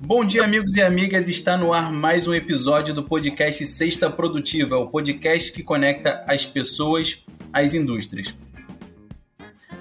Bom 0.00 0.22
dia, 0.22 0.44
amigos 0.44 0.76
e 0.76 0.82
amigas. 0.82 1.28
Está 1.28 1.56
no 1.56 1.72
ar 1.72 1.90
mais 1.90 2.28
um 2.28 2.34
episódio 2.34 2.92
do 2.92 3.02
podcast 3.02 3.66
Sexta 3.66 4.10
Produtiva, 4.10 4.76
o 4.76 4.88
podcast 4.88 5.50
que 5.50 5.62
conecta 5.62 6.22
as 6.26 6.44
pessoas 6.44 7.24
às 7.50 7.72
indústrias. 7.72 8.34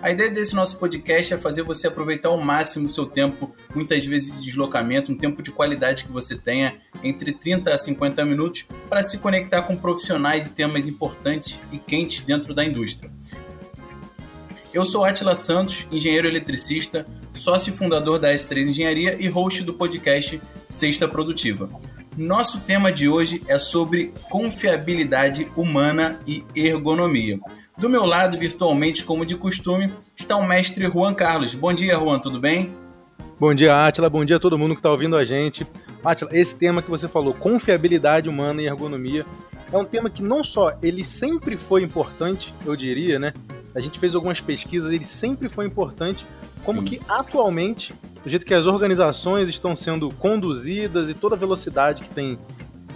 A 0.02 0.10
ideia 0.12 0.32
desse 0.32 0.55
nosso 0.55 0.80
podcast 0.80 1.34
é 1.34 1.38
fazer 1.38 1.64
você 1.64 1.88
aproveitar 1.88 2.30
ao 2.30 2.38
máximo 2.38 2.86
o 2.86 2.90
seu 2.90 3.05
tempo, 3.05 3.54
muitas 3.76 4.05
vezes 4.05 4.32
de 4.34 4.46
deslocamento, 4.46 5.12
um 5.12 5.18
tempo 5.18 5.42
de 5.42 5.52
qualidade 5.52 6.05
que 6.05 6.12
você 6.12 6.38
tenha 6.38 6.80
entre 7.04 7.32
30 7.34 7.74
a 7.74 7.78
50 7.78 8.24
minutos 8.26 8.66
para 8.90 9.04
se 9.04 9.18
conectar 9.18 9.64
com 9.64 9.76
profissionais 9.76 10.48
e 10.48 10.52
temas 10.52 10.88
importantes 10.88 11.60
e 11.72 11.78
quentes 11.78 12.22
dentro 12.22 12.54
da 12.54 12.64
indústria. 12.64 13.12
Eu 14.73 14.84
sou 14.84 15.05
Atila 15.05 15.36
Santos, 15.36 15.86
engenheiro 15.91 16.27
eletricista, 16.27 17.05
sócio 17.34 17.72
fundador 17.74 18.18
da 18.18 18.34
S3 18.34 18.70
Engenharia 18.70 19.16
e 19.20 19.27
host 19.27 19.63
do 19.63 19.74
podcast 19.74 20.41
Sexta 20.68 21.08
Produtiva. 21.08 21.70
Nosso 22.18 22.60
tema 22.60 22.91
de 22.91 23.10
hoje 23.10 23.44
é 23.48 23.58
sobre 23.58 24.13
confiabilidade 24.30 25.52
humana 25.55 26.20
e 26.27 26.44
ergonomia. 26.55 27.40
Do 27.77 27.90
meu 27.90 28.05
lado, 28.05 28.38
virtualmente, 28.38 29.04
como 29.04 29.26
de 29.26 29.35
costume, 29.35 29.91
está 30.16 30.35
o 30.35 30.46
mestre 30.46 30.88
Juan 30.88 31.13
Carlos. 31.13 31.55
Bom 31.55 31.74
dia, 31.74 31.98
Juan, 31.98 32.20
tudo 32.20 32.40
bem? 32.40 32.72
Bom 33.40 33.54
dia, 33.54 33.88
Atila. 33.88 34.10
Bom 34.10 34.24
dia 34.24 34.38
a 34.38 34.40
todo 34.40 34.58
mundo 34.58 34.76
que 34.76 34.80
está 34.80 34.91
ouvindo 34.91 35.18
a 35.18 35.26
gente. 35.26 35.66
Atila, 36.03 36.31
esse 36.34 36.57
tema 36.57 36.81
que 36.81 36.89
você 36.89 37.07
falou, 37.07 37.34
confiabilidade 37.34 38.27
humana 38.30 38.62
e 38.62 38.66
ergonomia, 38.66 39.25
é 39.71 39.77
um 39.77 39.85
tema 39.85 40.09
que 40.09 40.21
não 40.21 40.43
só 40.43 40.77
ele 40.81 41.03
sempre 41.03 41.57
foi 41.57 41.81
importante, 41.84 42.53
eu 42.66 42.76
diria, 42.76 43.17
né? 43.17 43.34
a 43.76 43.79
gente 43.79 43.99
fez 43.99 44.16
algumas 44.16 44.39
pesquisas, 44.39 44.91
ele 44.91 45.04
sempre 45.04 45.49
foi 45.49 45.65
importante, 45.65 46.26
como 46.63 46.82
Sim. 46.82 46.85
que 46.85 47.01
atualmente, 47.07 47.93
do 48.23 48.29
jeito 48.29 48.45
que 48.45 48.54
as 48.54 48.68
organizações 48.68 49.49
estão 49.49 49.76
sendo 49.76 50.10
conduzidas 50.12 51.10
e 51.10 51.13
toda 51.13 51.35
a 51.35 51.37
velocidade 51.37 52.04
que 52.04 52.10
tem 52.10 52.38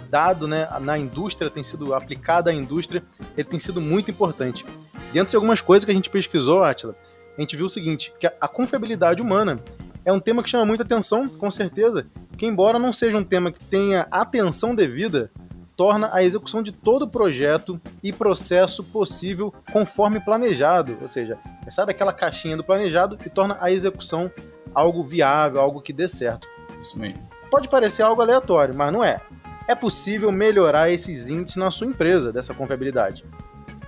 dado 0.08 0.46
né, 0.46 0.68
na 0.80 0.96
indústria, 0.96 1.50
tem 1.50 1.64
sido 1.64 1.94
aplicada 1.94 2.50
à 2.50 2.54
indústria, 2.54 3.02
ele 3.36 3.48
tem 3.48 3.58
sido 3.58 3.80
muito 3.80 4.10
importante. 4.10 4.64
Dentro 5.12 5.30
de 5.30 5.36
algumas 5.36 5.60
coisas 5.60 5.84
que 5.84 5.90
a 5.90 5.94
gente 5.94 6.08
pesquisou, 6.08 6.62
Atila, 6.62 6.96
a 7.36 7.40
gente 7.40 7.56
viu 7.56 7.66
o 7.66 7.70
seguinte, 7.70 8.12
que 8.18 8.26
a 8.26 8.48
confiabilidade 8.48 9.20
humana 9.20 9.60
é 10.08 10.12
um 10.12 10.18
tema 10.18 10.42
que 10.42 10.48
chama 10.48 10.64
muita 10.64 10.84
atenção, 10.84 11.28
com 11.28 11.50
certeza, 11.50 12.06
que 12.38 12.46
embora 12.46 12.78
não 12.78 12.94
seja 12.94 13.18
um 13.18 13.22
tema 13.22 13.52
que 13.52 13.62
tenha 13.62 14.06
atenção 14.10 14.74
devida, 14.74 15.30
torna 15.76 16.08
a 16.14 16.22
execução 16.22 16.62
de 16.62 16.72
todo 16.72 17.02
o 17.02 17.10
projeto 17.10 17.78
e 18.02 18.10
processo 18.10 18.82
possível 18.82 19.52
conforme 19.70 20.18
planejado, 20.18 20.96
ou 21.02 21.06
seja, 21.06 21.36
é 21.66 21.70
sai 21.70 21.84
daquela 21.84 22.10
caixinha 22.10 22.56
do 22.56 22.64
planejado 22.64 23.18
e 23.24 23.28
torna 23.28 23.58
a 23.60 23.70
execução 23.70 24.32
algo 24.74 25.04
viável, 25.04 25.60
algo 25.60 25.82
que 25.82 25.92
dê 25.92 26.08
certo. 26.08 26.48
Isso 26.80 26.98
mesmo. 26.98 27.28
Pode 27.50 27.68
parecer 27.68 28.00
algo 28.00 28.22
aleatório, 28.22 28.74
mas 28.74 28.90
não 28.90 29.04
é. 29.04 29.20
É 29.68 29.74
possível 29.74 30.32
melhorar 30.32 30.90
esses 30.90 31.28
índices 31.28 31.56
na 31.56 31.70
sua 31.70 31.86
empresa, 31.86 32.32
dessa 32.32 32.54
confiabilidade. 32.54 33.26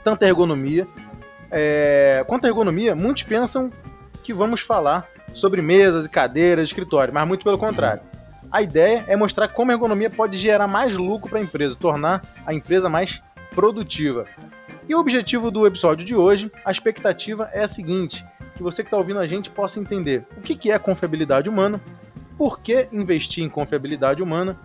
Tanto 0.04 0.22
a 0.22 0.28
ergonomia. 0.28 0.86
É... 1.50 2.22
Quanto 2.26 2.44
à 2.44 2.48
ergonomia, 2.48 2.94
muitos 2.94 3.22
pensam 3.22 3.72
que 4.22 4.34
vamos 4.34 4.60
falar 4.60 5.08
sobre 5.34 5.62
mesas 5.62 6.06
e 6.06 6.08
cadeiras 6.08 6.66
de 6.66 6.72
escritório, 6.72 7.12
mas 7.12 7.26
muito 7.26 7.44
pelo 7.44 7.58
contrário. 7.58 8.02
A 8.50 8.62
ideia 8.62 9.04
é 9.06 9.14
mostrar 9.14 9.48
como 9.48 9.70
a 9.70 9.74
ergonomia 9.74 10.10
pode 10.10 10.36
gerar 10.36 10.66
mais 10.66 10.96
lucro 10.96 11.30
para 11.30 11.38
a 11.38 11.42
empresa, 11.42 11.76
tornar 11.76 12.22
a 12.44 12.52
empresa 12.52 12.88
mais 12.88 13.22
produtiva. 13.54 14.26
E 14.88 14.94
o 14.94 14.98
objetivo 14.98 15.50
do 15.50 15.66
episódio 15.66 16.04
de 16.04 16.16
hoje, 16.16 16.50
a 16.64 16.72
expectativa 16.72 17.48
é 17.52 17.62
a 17.62 17.68
seguinte: 17.68 18.24
que 18.56 18.62
você 18.62 18.82
que 18.82 18.88
está 18.88 18.96
ouvindo 18.96 19.20
a 19.20 19.26
gente 19.26 19.50
possa 19.50 19.78
entender 19.78 20.26
o 20.36 20.40
que 20.40 20.70
é 20.70 20.78
confiabilidade 20.78 21.48
humana, 21.48 21.80
por 22.36 22.60
que 22.60 22.88
investir 22.90 23.44
em 23.44 23.48
confiabilidade 23.48 24.22
humana, 24.22 24.58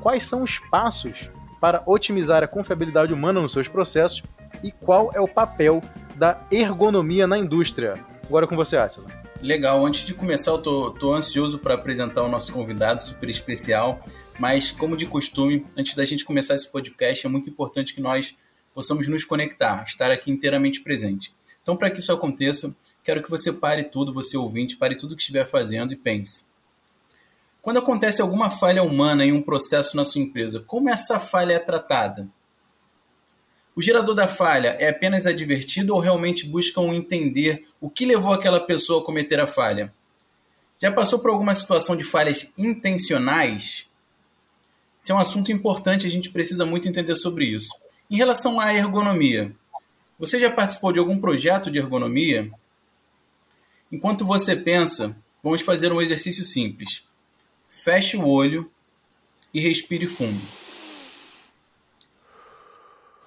quais 0.00 0.24
são 0.24 0.42
os 0.42 0.58
passos 0.70 1.30
para 1.60 1.82
otimizar 1.84 2.42
a 2.42 2.48
confiabilidade 2.48 3.12
humana 3.12 3.40
nos 3.40 3.52
seus 3.52 3.68
processos 3.68 4.22
e 4.62 4.70
qual 4.70 5.10
é 5.14 5.20
o 5.20 5.28
papel 5.28 5.82
da 6.14 6.38
ergonomia 6.50 7.26
na 7.26 7.36
indústria. 7.36 7.94
Agora 8.24 8.46
com 8.46 8.56
você, 8.56 8.76
Atila. 8.76 9.25
Legal, 9.42 9.84
antes 9.84 10.04
de 10.04 10.14
começar, 10.14 10.52
eu 10.52 10.58
tô, 10.58 10.90
tô 10.90 11.14
ansioso 11.14 11.58
para 11.58 11.74
apresentar 11.74 12.22
o 12.22 12.28
nosso 12.28 12.52
convidado 12.52 13.02
super 13.02 13.28
especial, 13.28 14.02
mas 14.38 14.72
como 14.72 14.96
de 14.96 15.06
costume, 15.06 15.66
antes 15.76 15.94
da 15.94 16.04
gente 16.04 16.24
começar 16.24 16.54
esse 16.54 16.70
podcast, 16.70 17.26
é 17.26 17.28
muito 17.28 17.48
importante 17.50 17.94
que 17.94 18.00
nós 18.00 18.36
possamos 18.74 19.06
nos 19.08 19.24
conectar, 19.24 19.84
estar 19.84 20.10
aqui 20.10 20.30
inteiramente 20.30 20.80
presente. 20.80 21.34
Então, 21.62 21.76
para 21.76 21.90
que 21.90 22.00
isso 22.00 22.12
aconteça, 22.12 22.74
quero 23.04 23.22
que 23.22 23.30
você 23.30 23.52
pare 23.52 23.84
tudo, 23.84 24.12
você 24.12 24.36
ouvinte, 24.36 24.76
pare 24.76 24.96
tudo 24.96 25.14
que 25.14 25.22
estiver 25.22 25.46
fazendo 25.46 25.92
e 25.92 25.96
pense. 25.96 26.44
Quando 27.60 27.78
acontece 27.78 28.22
alguma 28.22 28.48
falha 28.48 28.82
humana 28.82 29.24
em 29.24 29.32
um 29.32 29.42
processo 29.42 29.96
na 29.96 30.04
sua 30.04 30.22
empresa, 30.22 30.60
como 30.60 30.88
essa 30.88 31.18
falha 31.18 31.54
é 31.54 31.58
tratada? 31.58 32.28
O 33.76 33.82
gerador 33.82 34.14
da 34.14 34.26
falha 34.26 34.74
é 34.80 34.88
apenas 34.88 35.26
advertido 35.26 35.94
ou 35.94 36.00
realmente 36.00 36.46
buscam 36.46 36.94
entender 36.94 37.68
o 37.78 37.90
que 37.90 38.06
levou 38.06 38.32
aquela 38.32 38.58
pessoa 38.58 39.02
a 39.02 39.04
cometer 39.04 39.38
a 39.38 39.46
falha? 39.46 39.92
Já 40.78 40.90
passou 40.90 41.18
por 41.18 41.30
alguma 41.30 41.54
situação 41.54 41.94
de 41.94 42.02
falhas 42.02 42.54
intencionais? 42.56 43.86
Isso 44.98 45.12
é 45.12 45.14
um 45.14 45.18
assunto 45.18 45.52
importante, 45.52 46.06
a 46.06 46.10
gente 46.10 46.30
precisa 46.30 46.64
muito 46.64 46.88
entender 46.88 47.16
sobre 47.16 47.44
isso. 47.44 47.68
Em 48.10 48.16
relação 48.16 48.58
à 48.58 48.72
ergonomia, 48.72 49.54
você 50.18 50.40
já 50.40 50.50
participou 50.50 50.90
de 50.90 50.98
algum 50.98 51.18
projeto 51.18 51.70
de 51.70 51.78
ergonomia? 51.78 52.50
Enquanto 53.92 54.24
você 54.24 54.56
pensa, 54.56 55.14
vamos 55.42 55.60
fazer 55.60 55.92
um 55.92 56.00
exercício 56.00 56.46
simples. 56.46 57.04
Feche 57.68 58.16
o 58.16 58.26
olho 58.26 58.70
e 59.52 59.60
respire 59.60 60.06
fundo. 60.06 60.65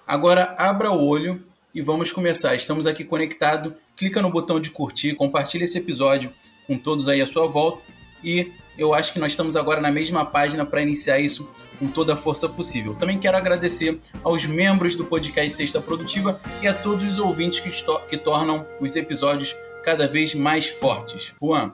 Agora 0.09 0.55
abra 0.57 0.89
o 0.89 1.05
olho 1.05 1.39
e 1.71 1.83
vamos 1.83 2.11
começar. 2.11 2.55
Estamos 2.55 2.87
aqui 2.87 3.03
conectados. 3.03 3.73
Clica 3.95 4.23
no 4.23 4.31
botão 4.31 4.59
de 4.59 4.71
curtir, 4.71 5.13
compartilha 5.13 5.65
esse 5.65 5.77
episódio 5.77 6.33
com 6.65 6.79
todos 6.79 7.07
aí 7.07 7.21
à 7.21 7.27
sua 7.27 7.45
volta 7.45 7.83
e 8.23 8.51
eu 8.75 8.91
acho 8.91 9.13
que 9.13 9.19
nós 9.19 9.33
estamos 9.33 9.55
agora 9.55 9.79
na 9.79 9.91
mesma 9.91 10.25
página 10.25 10.65
para 10.65 10.81
iniciar 10.81 11.19
isso 11.19 11.47
com 11.77 11.87
toda 11.87 12.13
a 12.13 12.17
força 12.17 12.49
possível. 12.49 12.95
Também 12.95 13.19
quero 13.19 13.37
agradecer 13.37 13.99
aos 14.23 14.47
membros 14.47 14.95
do 14.95 15.05
podcast 15.05 15.51
Sexta 15.51 15.79
Produtiva 15.79 16.41
e 16.59 16.67
a 16.67 16.73
todos 16.73 17.03
os 17.03 17.19
ouvintes 17.19 17.59
que, 17.59 17.69
que 18.09 18.17
tornam 18.17 18.65
os 18.81 18.95
episódios 18.95 19.55
cada 19.83 20.07
vez 20.07 20.33
mais 20.33 20.67
fortes. 20.67 21.35
Juan. 21.39 21.73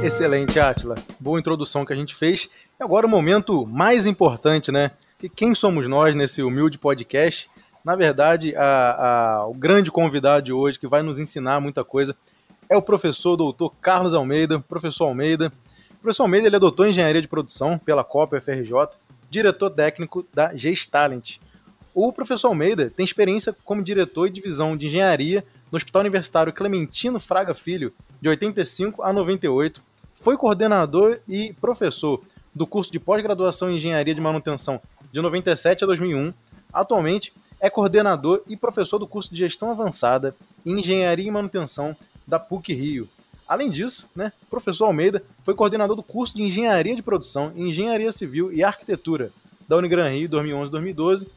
Excelente, 0.00 0.60
Atila. 0.60 0.94
Boa 1.18 1.40
introdução 1.40 1.84
que 1.84 1.92
a 1.92 1.96
gente 1.96 2.14
fez. 2.14 2.48
E 2.80 2.84
agora 2.84 3.08
o 3.08 3.10
momento 3.10 3.66
mais 3.66 4.06
importante, 4.06 4.70
né? 4.70 4.92
Que 5.18 5.28
quem 5.28 5.52
somos 5.52 5.88
nós 5.88 6.14
nesse 6.14 6.44
humilde 6.44 6.78
podcast? 6.78 7.50
Na 7.84 7.96
verdade, 7.96 8.54
a, 8.54 9.40
a, 9.40 9.46
o 9.48 9.52
grande 9.52 9.90
convidado 9.90 10.44
de 10.44 10.52
hoje 10.52 10.78
que 10.78 10.86
vai 10.86 11.02
nos 11.02 11.18
ensinar 11.18 11.58
muita 11.58 11.82
coisa 11.82 12.14
é 12.68 12.76
o 12.76 12.82
professor 12.82 13.36
doutor 13.36 13.74
Carlos 13.80 14.14
Almeida. 14.14 14.60
Professor 14.60 15.06
Almeida. 15.06 15.52
O 15.90 16.02
professor 16.02 16.22
Almeida 16.22 16.46
ele 16.46 16.54
é 16.54 16.60
doutor 16.60 16.86
em 16.86 16.90
engenharia 16.90 17.20
de 17.20 17.26
produção 17.26 17.78
pela 17.78 18.04
Copa 18.04 18.40
FRJ, 18.40 18.70
diretor 19.28 19.70
técnico 19.70 20.24
da 20.32 20.54
Gestalent. 20.54 21.38
O 21.92 22.12
professor 22.12 22.46
Almeida 22.46 22.92
tem 22.96 23.02
experiência 23.02 23.56
como 23.64 23.82
diretor 23.82 24.28
e 24.28 24.30
divisão 24.30 24.76
de 24.76 24.86
engenharia 24.86 25.44
no 25.72 25.78
Hospital 25.78 26.02
Universitário 26.02 26.52
Clementino 26.52 27.18
Fraga 27.18 27.54
Filho, 27.54 27.92
de 28.20 28.28
85 28.28 29.02
a 29.02 29.12
98. 29.12 29.82
Foi 30.14 30.36
coordenador 30.36 31.18
e 31.26 31.52
professor 31.54 32.22
do 32.58 32.66
curso 32.66 32.90
de 32.90 32.98
pós-graduação 32.98 33.70
em 33.70 33.76
Engenharia 33.76 34.12
de 34.12 34.20
Manutenção 34.20 34.80
de 35.12 35.22
97 35.22 35.84
a 35.84 35.86
2001. 35.86 36.34
Atualmente 36.72 37.32
é 37.60 37.70
coordenador 37.70 38.42
e 38.48 38.56
professor 38.56 38.98
do 38.98 39.06
curso 39.06 39.30
de 39.30 39.38
Gestão 39.38 39.70
Avançada 39.70 40.34
em 40.66 40.80
Engenharia 40.80 41.28
e 41.28 41.30
Manutenção 41.30 41.96
da 42.26 42.38
PUC 42.38 42.74
Rio. 42.74 43.08
Além 43.46 43.70
disso, 43.70 44.08
né, 44.14 44.32
professor 44.50 44.86
Almeida 44.86 45.22
foi 45.44 45.54
coordenador 45.54 45.94
do 45.94 46.02
curso 46.02 46.36
de 46.36 46.42
Engenharia 46.42 46.96
de 46.96 47.02
Produção, 47.02 47.52
Engenharia 47.54 48.10
Civil 48.10 48.52
e 48.52 48.64
Arquitetura 48.64 49.30
da 49.68 49.76
Unigran 49.76 50.10
Rio 50.10 50.28
2011-2012, 50.28 51.28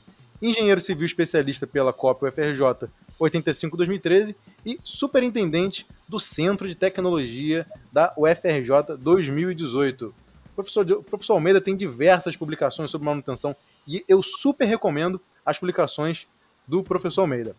engenheiro 0.42 0.82
civil 0.82 1.06
especialista 1.06 1.68
pela 1.68 1.94
COP 1.94 2.26
UFRJ 2.26 2.90
85-2013 3.20 4.36
e 4.66 4.80
superintendente 4.84 5.86
do 6.10 6.20
Centro 6.20 6.68
de 6.68 6.74
Tecnologia 6.74 7.68
da 7.94 8.12
UFRJ 8.18 8.98
2018. 9.00 10.14
O 10.52 10.56
professor, 10.56 10.90
o 10.92 11.04
professor 11.04 11.34
Almeida 11.34 11.62
tem 11.62 11.76
diversas 11.76 12.36
publicações 12.36 12.92
sobre 12.92 13.06
manutenção 13.06 13.56
e 13.88 14.04
eu 14.08 14.22
super 14.22 14.66
recomendo 14.66 15.20
as 15.46 15.58
publicações 15.58 16.28
do 16.68 16.84
professor 16.84 17.22
Almeida. 17.22 17.56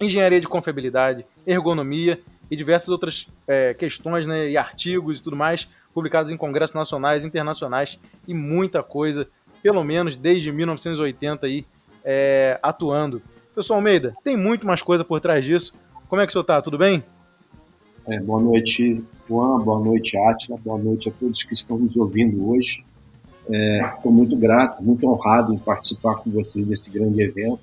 Engenharia 0.00 0.40
de 0.40 0.46
confiabilidade, 0.46 1.26
ergonomia 1.46 2.20
e 2.50 2.56
diversas 2.56 2.88
outras 2.88 3.28
é, 3.46 3.74
questões 3.74 4.26
né, 4.26 4.48
e 4.50 4.56
artigos 4.56 5.18
e 5.18 5.22
tudo 5.22 5.36
mais 5.36 5.68
publicados 5.92 6.30
em 6.30 6.36
congressos 6.36 6.74
nacionais, 6.74 7.24
internacionais 7.24 7.98
e 8.26 8.32
muita 8.32 8.82
coisa 8.82 9.28
pelo 9.62 9.82
menos 9.82 10.16
desde 10.16 10.52
1980 10.52 11.46
aí, 11.46 11.66
é, 12.04 12.58
atuando. 12.62 13.20
Pessoal 13.54 13.78
Almeida, 13.78 14.14
tem 14.22 14.36
muito 14.36 14.66
mais 14.66 14.80
coisa 14.82 15.04
por 15.04 15.20
trás 15.20 15.44
disso. 15.44 15.74
Como 16.08 16.22
é 16.22 16.26
que 16.26 16.30
o 16.30 16.32
senhor 16.32 16.42
está? 16.42 16.62
Tudo 16.62 16.78
bem? 16.78 17.02
É, 18.06 18.20
boa 18.20 18.40
noite, 18.40 19.04
Juan. 19.28 19.60
Boa 19.60 19.78
noite, 19.78 20.16
Atila. 20.16 20.58
Boa 20.64 20.78
noite 20.78 21.10
a 21.10 21.12
todos 21.12 21.42
que 21.42 21.52
estão 21.52 21.78
nos 21.78 21.96
ouvindo 21.96 22.48
hoje. 22.48 22.84
Estou 23.44 24.10
é, 24.10 24.14
muito 24.14 24.36
grato, 24.36 24.82
muito 24.82 25.06
honrado 25.06 25.52
em 25.52 25.58
participar 25.58 26.16
com 26.16 26.30
vocês 26.30 26.66
desse 26.66 26.90
grande 26.90 27.22
evento. 27.22 27.60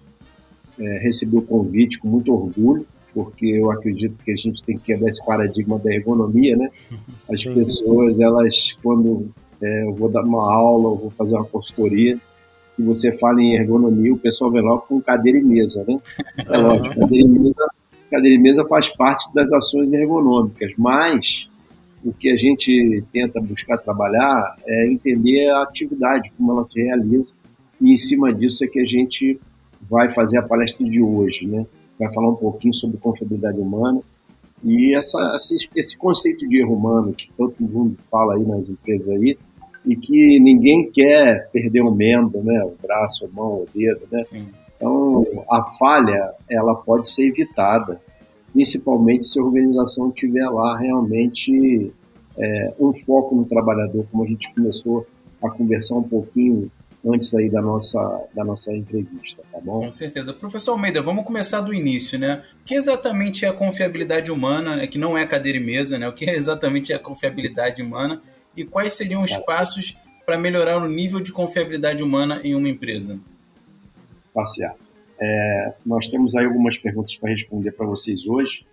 É, 0.79 0.99
recebi 1.03 1.35
o 1.37 1.41
convite 1.41 1.99
com 1.99 2.07
muito 2.07 2.31
orgulho, 2.31 2.85
porque 3.13 3.47
eu 3.47 3.71
acredito 3.71 4.21
que 4.21 4.31
a 4.31 4.35
gente 4.35 4.63
tem 4.63 4.77
que 4.77 4.85
quebrar 4.85 5.09
esse 5.09 5.25
paradigma 5.25 5.79
da 5.79 5.91
ergonomia, 5.93 6.55
né? 6.55 6.69
As 7.29 7.43
pessoas, 7.43 8.19
elas, 8.19 8.73
quando 8.83 9.29
é, 9.61 9.87
eu 9.87 9.95
vou 9.95 10.09
dar 10.09 10.23
uma 10.23 10.53
aula, 10.53 10.91
eu 10.91 10.97
vou 10.97 11.09
fazer 11.09 11.35
uma 11.35 11.45
consultoria, 11.45 12.19
e 12.77 12.83
você 12.83 13.17
fala 13.17 13.41
em 13.41 13.55
ergonomia, 13.55 14.13
o 14.13 14.17
pessoal 14.17 14.51
vem 14.51 14.61
logo 14.61 14.81
com 14.81 15.01
cadeira 15.01 15.39
e 15.39 15.43
mesa, 15.43 15.85
né? 15.87 15.99
É 16.45 16.57
lógico, 16.57 16.99
cadeira 16.99 17.27
e 17.27 17.29
mesa 17.29 17.65
cadeira 18.11 18.35
e 18.35 18.39
mesa 18.39 18.65
faz 18.67 18.89
parte 18.89 19.33
das 19.33 19.51
ações 19.51 19.91
ergonômicas, 19.91 20.71
mas 20.77 21.49
o 22.05 22.13
que 22.13 22.29
a 22.29 22.37
gente 22.37 23.03
tenta 23.11 23.41
buscar 23.41 23.79
trabalhar 23.79 24.55
é 24.63 24.87
entender 24.91 25.49
a 25.49 25.63
atividade, 25.63 26.31
como 26.37 26.51
ela 26.51 26.63
se 26.63 26.79
realiza, 26.81 27.33
e 27.81 27.91
em 27.91 27.95
cima 27.95 28.31
disso 28.31 28.63
é 28.63 28.67
que 28.67 28.79
a 28.79 28.85
gente 28.85 29.39
vai 29.81 30.09
fazer 30.11 30.37
a 30.37 30.43
palestra 30.43 30.87
de 30.87 31.01
hoje, 31.01 31.47
né? 31.47 31.65
Vai 31.97 32.13
falar 32.13 32.29
um 32.29 32.35
pouquinho 32.35 32.73
sobre 32.73 32.97
confiabilidade 32.97 33.59
humana 33.59 34.01
e 34.63 34.95
essa, 34.95 35.35
esse 35.75 35.97
conceito 35.97 36.47
de 36.47 36.59
erro 36.59 36.75
humano 36.75 37.13
que 37.13 37.29
todo 37.35 37.55
mundo 37.59 37.95
fala 37.99 38.35
aí 38.35 38.43
nas 38.43 38.69
empresas 38.69 39.09
aí 39.09 39.37
e 39.85 39.95
que 39.95 40.39
ninguém 40.39 40.89
quer 40.91 41.49
perder 41.51 41.81
um 41.81 41.91
membro, 41.91 42.43
né? 42.43 42.63
O 42.65 42.75
braço, 42.81 43.25
a 43.25 43.29
mão, 43.29 43.61
o 43.61 43.67
dedo, 43.73 44.01
né? 44.11 44.23
Sim. 44.23 44.47
Então, 44.75 45.25
a 45.49 45.63
falha, 45.79 46.33
ela 46.49 46.75
pode 46.75 47.09
ser 47.09 47.29
evitada 47.29 47.99
principalmente 48.55 49.25
se 49.25 49.37
a 49.37 49.43
organização 49.43 50.09
tiver 50.09 50.49
lá 50.49 50.77
realmente 50.77 51.91
é, 52.37 52.73
um 52.79 52.93
foco 52.93 53.35
no 53.35 53.43
trabalhador, 53.43 54.07
como 54.09 54.23
a 54.23 54.27
gente 54.27 54.53
começou 54.53 55.05
a 55.43 55.51
conversar 55.51 55.95
um 55.95 56.03
pouquinho 56.03 56.71
antes 57.05 57.35
aí 57.35 57.49
da 57.49 57.61
nossa, 57.61 58.23
da 58.33 58.45
nossa 58.45 58.71
entrevista, 58.71 59.43
tá 59.51 59.59
bom? 59.59 59.81
Com 59.81 59.91
certeza. 59.91 60.33
Professor 60.33 60.71
Almeida, 60.71 61.01
vamos 61.01 61.25
começar 61.25 61.59
do 61.59 61.73
início, 61.73 62.17
né? 62.17 62.43
O 62.61 62.63
que 62.63 62.73
exatamente 62.73 63.43
é 63.43 63.49
a 63.49 63.53
confiabilidade 63.53 64.31
humana, 64.31 64.77
né? 64.77 64.87
que 64.87 64.97
não 64.97 65.17
é 65.17 65.27
cadeira 65.27 65.57
e 65.57 65.63
mesa, 65.63 65.99
né? 65.99 66.07
O 66.07 66.13
que 66.13 66.23
exatamente 66.29 66.93
é 66.93 66.95
a 66.95 66.99
confiabilidade 66.99 67.83
humana 67.83 68.21
e 68.55 68.63
quais 68.63 68.93
seriam 68.93 69.21
os 69.21 69.31
tá 69.31 69.41
passos 69.41 69.97
para 70.25 70.37
melhorar 70.37 70.77
o 70.77 70.87
nível 70.87 71.19
de 71.19 71.33
confiabilidade 71.33 72.01
humana 72.01 72.39
em 72.41 72.55
uma 72.55 72.69
empresa? 72.69 73.19
Passeado. 74.33 74.84
É, 75.19 75.75
nós 75.85 76.07
temos 76.07 76.35
aí 76.35 76.45
algumas 76.45 76.77
perguntas 76.77 77.15
para 77.15 77.29
responder 77.29 77.71
para 77.71 77.85
vocês 77.85 78.25
hoje. 78.25 78.65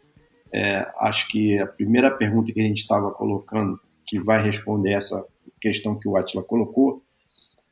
É, 0.52 0.86
acho 1.00 1.28
que 1.28 1.58
a 1.58 1.66
primeira 1.66 2.10
pergunta 2.10 2.52
que 2.52 2.60
a 2.60 2.64
gente 2.64 2.78
estava 2.78 3.10
colocando, 3.10 3.80
que 4.06 4.18
vai 4.18 4.44
responder 4.44 4.92
essa 4.92 5.24
questão 5.60 5.98
que 5.98 6.08
o 6.08 6.16
Atila 6.16 6.42
colocou, 6.42 7.02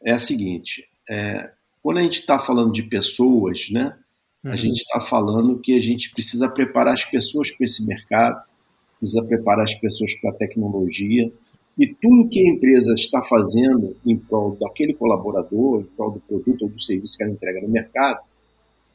é 0.02 0.12
a 0.12 0.18
seguinte: 0.18 0.88
é, 1.08 1.50
quando 1.82 1.98
a 1.98 2.02
gente 2.02 2.20
está 2.20 2.38
falando 2.38 2.72
de 2.72 2.84
pessoas, 2.84 3.68
né, 3.70 3.96
uhum. 4.44 4.52
a 4.52 4.56
gente 4.56 4.78
está 4.78 5.00
falando 5.00 5.58
que 5.58 5.76
a 5.76 5.80
gente 5.80 6.10
precisa 6.12 6.48
preparar 6.48 6.94
as 6.94 7.04
pessoas 7.04 7.50
para 7.50 7.64
esse 7.64 7.84
mercado, 7.86 8.40
precisa 8.98 9.24
preparar 9.24 9.64
as 9.64 9.74
pessoas 9.74 10.14
para 10.20 10.30
a 10.30 10.34
tecnologia, 10.34 11.30
e 11.78 11.86
tudo 11.86 12.28
que 12.28 12.40
a 12.40 12.52
empresa 12.52 12.92
está 12.94 13.22
fazendo 13.22 13.96
em 14.04 14.16
prol 14.16 14.56
daquele 14.60 14.92
colaborador, 14.92 15.80
em 15.80 15.84
prol 15.96 16.12
do 16.12 16.20
produto 16.20 16.62
ou 16.62 16.68
do 16.68 16.80
serviço 16.80 17.16
que 17.16 17.22
ela 17.22 17.32
entrega 17.32 17.60
no 17.62 17.68
mercado, 17.68 18.20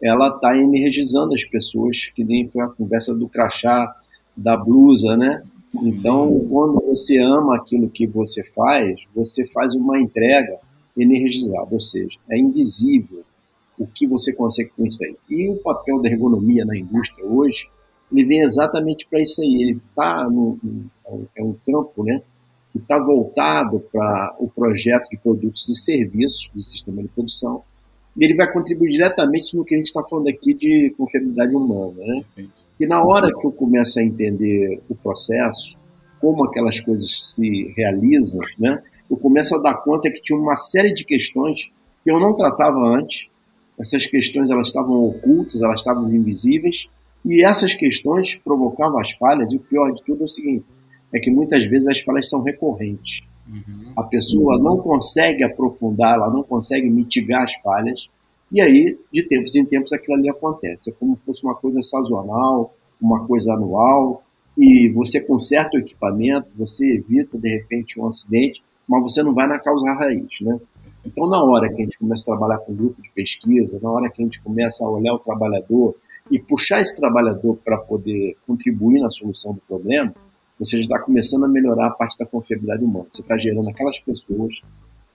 ela 0.05 0.27
está 0.27 0.55
energizando 0.55 1.33
as 1.33 1.43
pessoas, 1.43 2.11
que 2.15 2.23
nem 2.23 2.45
foi 2.45 2.63
a 2.63 2.67
conversa 2.67 3.15
do 3.15 3.27
crachá, 3.27 3.93
da 4.35 4.55
blusa, 4.55 5.17
né? 5.17 5.43
Então, 5.83 6.45
quando 6.49 6.81
você 6.85 7.17
ama 7.17 7.55
aquilo 7.55 7.89
que 7.89 8.05
você 8.07 8.43
faz, 8.53 9.05
você 9.13 9.45
faz 9.47 9.73
uma 9.73 9.99
entrega 9.99 10.59
energizada, 10.97 11.67
ou 11.71 11.79
seja, 11.79 12.17
é 12.29 12.37
invisível 12.37 13.23
o 13.77 13.85
que 13.85 14.07
você 14.07 14.33
consegue 14.35 14.69
com 14.69 14.85
isso 14.85 15.03
aí. 15.03 15.17
E 15.29 15.49
o 15.49 15.57
papel 15.57 16.01
da 16.01 16.09
ergonomia 16.09 16.63
na 16.65 16.77
indústria 16.77 17.25
hoje, 17.25 17.69
ele 18.11 18.23
vem 18.23 18.39
exatamente 18.39 19.05
para 19.07 19.19
isso 19.19 19.41
aí. 19.41 19.61
Ele 19.61 19.71
está 19.71 20.29
no, 20.29 20.57
é 21.35 21.43
um 21.43 21.55
campo, 21.65 22.03
né, 22.03 22.21
que 22.69 22.77
está 22.77 22.97
voltado 22.99 23.79
para 23.91 24.35
o 24.39 24.49
projeto 24.49 25.09
de 25.09 25.17
produtos 25.17 25.67
e 25.67 25.75
serviços 25.75 26.49
de 26.53 26.63
sistema 26.63 27.01
de 27.01 27.09
produção, 27.09 27.63
e 28.17 28.23
ele 28.23 28.35
vai 28.35 28.51
contribuir 28.51 28.89
diretamente 28.89 29.55
no 29.55 29.65
que 29.65 29.75
a 29.75 29.77
gente 29.77 29.87
está 29.87 30.03
falando 30.03 30.27
aqui 30.27 30.53
de 30.53 30.93
confiabilidade 30.97 31.53
humana. 31.53 31.95
Né? 31.97 32.47
E 32.79 32.85
na 32.87 33.03
hora 33.03 33.27
que 33.27 33.45
eu 33.45 33.51
começo 33.51 33.99
a 33.99 34.03
entender 34.03 34.81
o 34.89 34.95
processo, 34.95 35.77
como 36.19 36.45
aquelas 36.45 36.79
coisas 36.79 37.33
se 37.35 37.73
realizam, 37.75 38.41
né, 38.57 38.81
eu 39.09 39.17
começo 39.17 39.55
a 39.55 39.61
dar 39.61 39.75
conta 39.75 40.09
que 40.09 40.21
tinha 40.21 40.39
uma 40.39 40.55
série 40.55 40.93
de 40.93 41.05
questões 41.05 41.71
que 42.03 42.11
eu 42.11 42.19
não 42.19 42.35
tratava 42.35 42.79
antes. 42.97 43.27
Essas 43.79 44.05
questões 44.05 44.49
elas 44.49 44.67
estavam 44.67 45.03
ocultas, 45.03 45.61
elas 45.61 45.79
estavam 45.79 46.03
invisíveis, 46.03 46.89
e 47.25 47.43
essas 47.43 47.73
questões 47.73 48.35
provocavam 48.35 48.99
as 48.99 49.11
falhas. 49.11 49.51
E 49.51 49.57
o 49.57 49.59
pior 49.59 49.91
de 49.91 50.03
tudo 50.03 50.21
é 50.21 50.25
o 50.25 50.29
seguinte: 50.29 50.65
é 51.13 51.19
que 51.19 51.29
muitas 51.29 51.65
vezes 51.65 51.87
as 51.87 51.99
falhas 51.99 52.29
são 52.29 52.41
recorrentes. 52.41 53.21
Uhum. 53.47 53.93
A 53.95 54.03
pessoa 54.03 54.57
não 54.57 54.77
consegue 54.77 55.43
aprofundar, 55.43 56.15
ela 56.15 56.29
não 56.29 56.43
consegue 56.43 56.89
mitigar 56.89 57.43
as 57.43 57.53
falhas, 57.55 58.09
e 58.51 58.61
aí, 58.61 58.97
de 59.11 59.23
tempos 59.27 59.55
em 59.55 59.65
tempos, 59.65 59.91
aquilo 59.91 60.17
ali 60.17 60.29
acontece. 60.29 60.89
É 60.89 60.93
como 60.93 61.15
se 61.15 61.25
fosse 61.25 61.43
uma 61.43 61.55
coisa 61.55 61.81
sazonal, 61.81 62.73
uma 63.01 63.25
coisa 63.25 63.53
anual, 63.53 64.23
e 64.57 64.89
você 64.89 65.25
conserta 65.25 65.77
o 65.77 65.79
equipamento, 65.79 66.47
você 66.55 66.95
evita, 66.95 67.37
de 67.37 67.49
repente, 67.49 67.99
um 67.99 68.05
acidente, 68.05 68.63
mas 68.87 69.01
você 69.01 69.23
não 69.23 69.33
vai 69.33 69.47
na 69.47 69.59
causa 69.59 69.91
raiz, 69.93 70.39
né? 70.41 70.59
Então, 71.05 71.27
na 71.27 71.43
hora 71.43 71.67
que 71.71 71.81
a 71.81 71.85
gente 71.85 71.99
começa 71.99 72.23
a 72.23 72.37
trabalhar 72.37 72.59
com 72.59 72.73
grupo 72.73 73.01
de 73.01 73.09
pesquisa, 73.11 73.79
na 73.81 73.91
hora 73.91 74.09
que 74.09 74.21
a 74.21 74.25
gente 74.25 74.41
começa 74.41 74.83
a 74.83 74.89
olhar 74.89 75.13
o 75.13 75.19
trabalhador 75.19 75.95
e 76.31 76.39
puxar 76.39 76.81
esse 76.81 76.99
trabalhador 76.99 77.57
para 77.63 77.77
poder 77.77 78.35
contribuir 78.47 79.01
na 79.01 79.09
solução 79.09 79.53
do 79.53 79.61
problema, 79.67 80.15
você 80.59 80.77
já 80.77 80.83
está 80.83 80.99
começando 80.99 81.45
a 81.45 81.47
melhorar 81.47 81.87
a 81.87 81.91
parte 81.91 82.17
da 82.17 82.25
confiabilidade 82.25 82.83
humana. 82.83 83.05
Você 83.07 83.21
está 83.21 83.37
gerando 83.37 83.69
aquelas 83.69 83.99
pessoas 83.99 84.61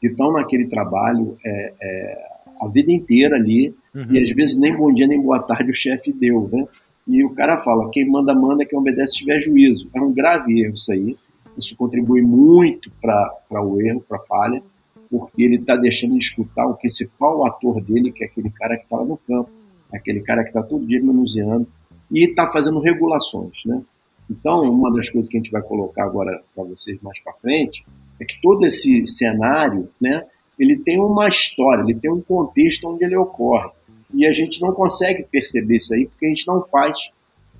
que 0.01 0.09
estão 0.09 0.33
naquele 0.33 0.67
trabalho 0.67 1.37
é, 1.45 1.75
é, 1.83 2.25
a 2.61 2.69
vida 2.69 2.91
inteira 2.93 3.37
ali, 3.37 3.75
uhum. 3.95 4.13
e 4.13 4.23
às 4.23 4.31
vezes 4.31 4.59
nem 4.59 4.77
bom 4.77 4.93
dia 4.93 5.07
nem 5.07 5.21
boa 5.21 5.41
tarde 5.41 5.71
o 5.71 5.75
chefe 5.75 6.13
deu, 6.13 6.49
né? 6.53 6.67
E 7.07 7.25
o 7.25 7.31
cara 7.31 7.59
fala, 7.59 7.91
quem 7.91 8.09
manda, 8.09 8.35
manda, 8.35 8.65
quem 8.65 8.79
obedece 8.79 9.19
tiver 9.19 9.39
juízo. 9.39 9.91
É 9.95 10.01
um 10.01 10.13
grave 10.13 10.63
erro 10.63 10.75
isso 10.75 10.93
aí. 10.93 11.17
Isso 11.59 11.77
contribui 11.77 12.23
muito 12.23 12.91
para 13.01 13.63
o 13.63 13.81
erro, 13.81 14.05
para 14.07 14.17
a 14.17 14.21
falha, 14.21 14.63
porque 15.11 15.43
ele 15.43 15.57
está 15.57 15.75
deixando 15.75 16.17
de 16.17 16.25
escutar 16.25 16.67
o 16.67 16.77
principal 16.77 17.45
ator 17.45 17.83
dele, 17.83 18.13
que 18.13 18.23
é 18.23 18.27
aquele 18.27 18.51
cara 18.51 18.77
que 18.77 18.85
está 18.85 18.97
lá 18.97 19.05
no 19.05 19.17
campo, 19.17 19.51
aquele 19.93 20.21
cara 20.21 20.43
que 20.43 20.51
está 20.51 20.63
todo 20.63 20.87
dia 20.87 21.03
manuseando 21.03 21.67
e 22.11 22.29
está 22.29 22.47
fazendo 22.47 22.79
regulações, 22.81 23.65
né? 23.67 23.83
Então, 24.31 24.63
uma 24.63 24.95
das 24.95 25.11
coisas 25.11 25.29
que 25.29 25.37
a 25.37 25.41
gente 25.41 25.51
vai 25.51 25.61
colocar 25.61 26.05
agora 26.05 26.41
para 26.55 26.65
vocês 26.65 27.01
mais 27.01 27.19
para 27.21 27.35
frente 27.35 27.85
é 28.21 28.25
que 28.25 28.41
todo 28.41 28.65
esse 28.65 29.05
cenário, 29.05 29.91
né, 30.01 30.25
ele 30.57 30.79
tem 30.79 31.01
uma 31.01 31.27
história, 31.27 31.83
ele 31.83 31.99
tem 31.99 32.13
um 32.13 32.21
contexto 32.21 32.89
onde 32.89 33.05
ele 33.05 33.17
ocorre. 33.17 33.71
E 34.15 34.27
a 34.27 34.33
gente 34.33 34.61
não 34.61 34.73
consegue 34.73 35.25
perceber 35.25 35.77
isso 35.77 35.93
aí 35.95 36.07
porque 36.07 36.27
a 36.27 36.29
gente 36.29 36.47
não 36.47 36.63
faz 36.63 37.11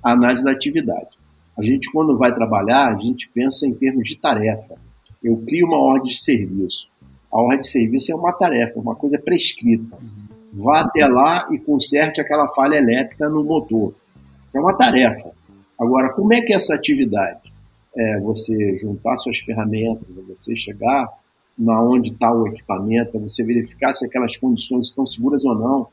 a 0.01 0.13
análise 0.13 0.43
da 0.43 0.51
atividade. 0.51 1.09
A 1.57 1.61
gente, 1.61 1.91
quando 1.91 2.17
vai 2.17 2.33
trabalhar, 2.33 2.87
a 2.87 2.97
gente 2.97 3.29
pensa 3.29 3.67
em 3.67 3.73
termos 3.75 4.07
de 4.07 4.17
tarefa. 4.17 4.75
Eu 5.21 5.37
crio 5.45 5.67
uma 5.67 5.77
ordem 5.77 6.11
de 6.11 6.17
serviço. 6.17 6.89
A 7.31 7.41
ordem 7.41 7.59
de 7.61 7.67
serviço 7.67 8.11
é 8.11 8.15
uma 8.15 8.31
tarefa, 8.31 8.79
uma 8.79 8.95
coisa 8.95 9.19
prescrita. 9.19 9.97
Vá 10.53 10.81
até 10.81 11.05
lá 11.05 11.47
e 11.51 11.59
conserte 11.59 12.19
aquela 12.19 12.47
falha 12.47 12.75
elétrica 12.75 13.29
no 13.29 13.43
motor. 13.43 13.93
Isso 14.47 14.57
é 14.57 14.61
uma 14.61 14.75
tarefa. 14.75 15.31
Agora, 15.81 16.13
como 16.13 16.31
é 16.31 16.41
que 16.41 16.53
é 16.53 16.57
essa 16.57 16.75
atividade? 16.75 17.51
É 17.97 18.19
você 18.19 18.75
juntar 18.75 19.17
suas 19.17 19.39
ferramentas, 19.39 20.07
você 20.27 20.55
chegar 20.55 21.09
na 21.57 21.83
onde 21.83 22.09
está 22.09 22.31
o 22.31 22.47
equipamento, 22.47 23.19
você 23.19 23.43
verificar 23.43 23.91
se 23.91 24.05
aquelas 24.05 24.37
condições 24.37 24.85
estão 24.85 25.03
seguras 25.07 25.43
ou 25.43 25.55
não. 25.55 25.87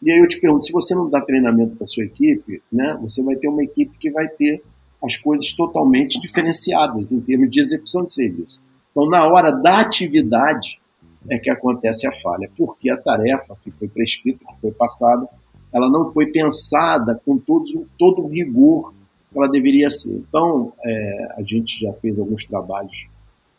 E 0.00 0.12
aí 0.12 0.18
eu 0.18 0.28
te 0.28 0.40
pergunto, 0.40 0.62
se 0.62 0.72
você 0.72 0.94
não 0.94 1.10
dá 1.10 1.20
treinamento 1.20 1.74
para 1.74 1.86
sua 1.88 2.04
equipe, 2.04 2.62
né, 2.72 2.96
você 3.02 3.24
vai 3.24 3.34
ter 3.34 3.48
uma 3.48 3.64
equipe 3.64 3.98
que 3.98 4.12
vai 4.12 4.28
ter 4.28 4.62
as 5.02 5.16
coisas 5.16 5.50
totalmente 5.52 6.20
diferenciadas 6.20 7.10
em 7.10 7.20
termos 7.20 7.50
de 7.50 7.60
execução 7.60 8.04
de 8.04 8.12
serviço. 8.12 8.60
Então, 8.92 9.08
na 9.08 9.26
hora 9.26 9.50
da 9.50 9.80
atividade 9.80 10.80
é 11.28 11.36
que 11.36 11.50
acontece 11.50 12.06
a 12.06 12.12
falha, 12.12 12.48
porque 12.56 12.88
a 12.88 12.96
tarefa 12.96 13.56
que 13.60 13.72
foi 13.72 13.88
prescrita, 13.88 14.44
que 14.44 14.60
foi 14.60 14.70
passada, 14.70 15.28
ela 15.72 15.90
não 15.90 16.06
foi 16.06 16.26
pensada 16.26 17.20
com 17.26 17.38
todos, 17.38 17.70
todo 17.98 18.22
o 18.22 18.28
rigor 18.28 18.92
ela 19.34 19.48
deveria 19.48 19.90
ser. 19.90 20.16
Então, 20.16 20.72
é, 20.84 21.34
a 21.36 21.42
gente 21.42 21.80
já 21.80 21.92
fez 21.94 22.18
alguns 22.18 22.44
trabalhos 22.44 23.08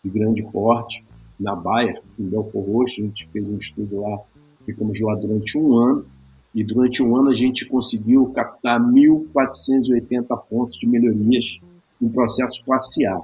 de 0.04 0.10
grande 0.10 0.44
porte 0.44 1.04
na 1.40 1.56
Bayer, 1.56 2.02
em 2.20 2.24
Belfort 2.24 2.68
Roxo, 2.68 3.02
a 3.02 3.06
gente 3.06 3.28
fez 3.30 3.50
um 3.50 3.58
estudo 3.58 4.02
lá, 4.02 4.20
ficamos 4.66 5.00
lá 5.00 5.16
durante 5.16 5.58
um 5.58 5.78
ano, 5.78 6.06
e 6.54 6.64
durante 6.64 7.02
um 7.02 7.16
ano 7.16 7.30
a 7.30 7.34
gente 7.34 7.68
conseguiu 7.68 8.28
captar 8.28 8.80
1.480 8.80 10.26
pontos 10.48 10.78
de 10.78 10.88
melhorias 10.88 11.60
em 12.02 12.10
processo 12.10 12.64
classe 12.64 13.06
A. 13.08 13.22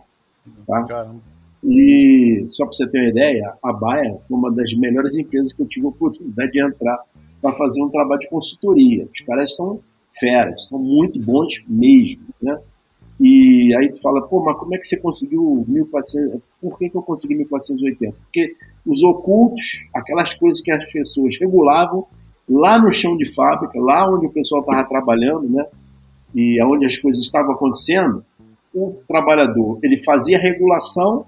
Tá? 0.65 1.13
E 1.63 2.45
só 2.47 2.65
para 2.65 2.73
você 2.73 2.89
ter 2.89 2.99
uma 2.99 3.09
ideia, 3.09 3.53
a 3.63 3.73
Bayer 3.73 4.17
foi 4.19 4.37
uma 4.37 4.51
das 4.51 4.73
melhores 4.73 5.15
empresas 5.15 5.53
que 5.53 5.61
eu 5.61 5.67
tive 5.67 5.85
a 5.85 5.89
oportunidade 5.89 6.51
de 6.51 6.65
entrar 6.65 6.97
para 7.41 7.53
fazer 7.53 7.83
um 7.83 7.89
trabalho 7.89 8.19
de 8.19 8.29
consultoria. 8.29 9.07
Os 9.11 9.19
caras 9.21 9.55
são 9.55 9.79
feras, 10.17 10.67
são 10.67 10.79
muito 10.79 11.23
bons 11.25 11.65
mesmo, 11.67 12.27
né? 12.41 12.57
E 13.19 13.75
aí 13.75 13.91
tu 13.91 14.01
fala, 14.01 14.21
pô, 14.21 14.41
mas 14.41 14.57
como 14.57 14.73
é 14.73 14.77
que 14.77 14.85
você 14.85 14.99
conseguiu 15.01 15.65
1400? 15.67 16.39
Por 16.61 16.77
que, 16.77 16.89
que 16.89 16.95
eu 16.95 17.01
consegui 17.01 17.35
1480? 17.35 18.15
Porque 18.23 18.55
os 18.85 19.03
ocultos, 19.03 19.89
aquelas 19.93 20.33
coisas 20.33 20.61
que 20.61 20.71
as 20.71 20.89
pessoas 20.91 21.37
regulavam 21.37 22.07
lá 22.47 22.81
no 22.81 22.91
chão 22.91 23.17
de 23.17 23.29
fábrica, 23.33 23.77
lá 23.79 24.09
onde 24.09 24.25
o 24.25 24.31
pessoal 24.31 24.61
estava 24.61 24.87
trabalhando, 24.87 25.49
né? 25.49 25.65
E 26.33 26.63
onde 26.63 26.85
as 26.85 26.97
coisas 26.97 27.21
estavam 27.21 27.53
acontecendo, 27.53 28.23
o 28.73 28.95
trabalhador 29.05 29.79
ele 29.83 29.97
fazia 29.97 30.39
regulação, 30.39 31.25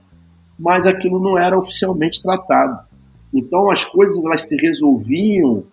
mas 0.58 0.88
aquilo 0.88 1.20
não 1.20 1.38
era 1.38 1.58
oficialmente 1.58 2.22
tratado. 2.22 2.88
Então 3.34 3.70
as 3.70 3.84
coisas 3.84 4.24
elas 4.24 4.48
se 4.48 4.56
resolviam 4.62 5.64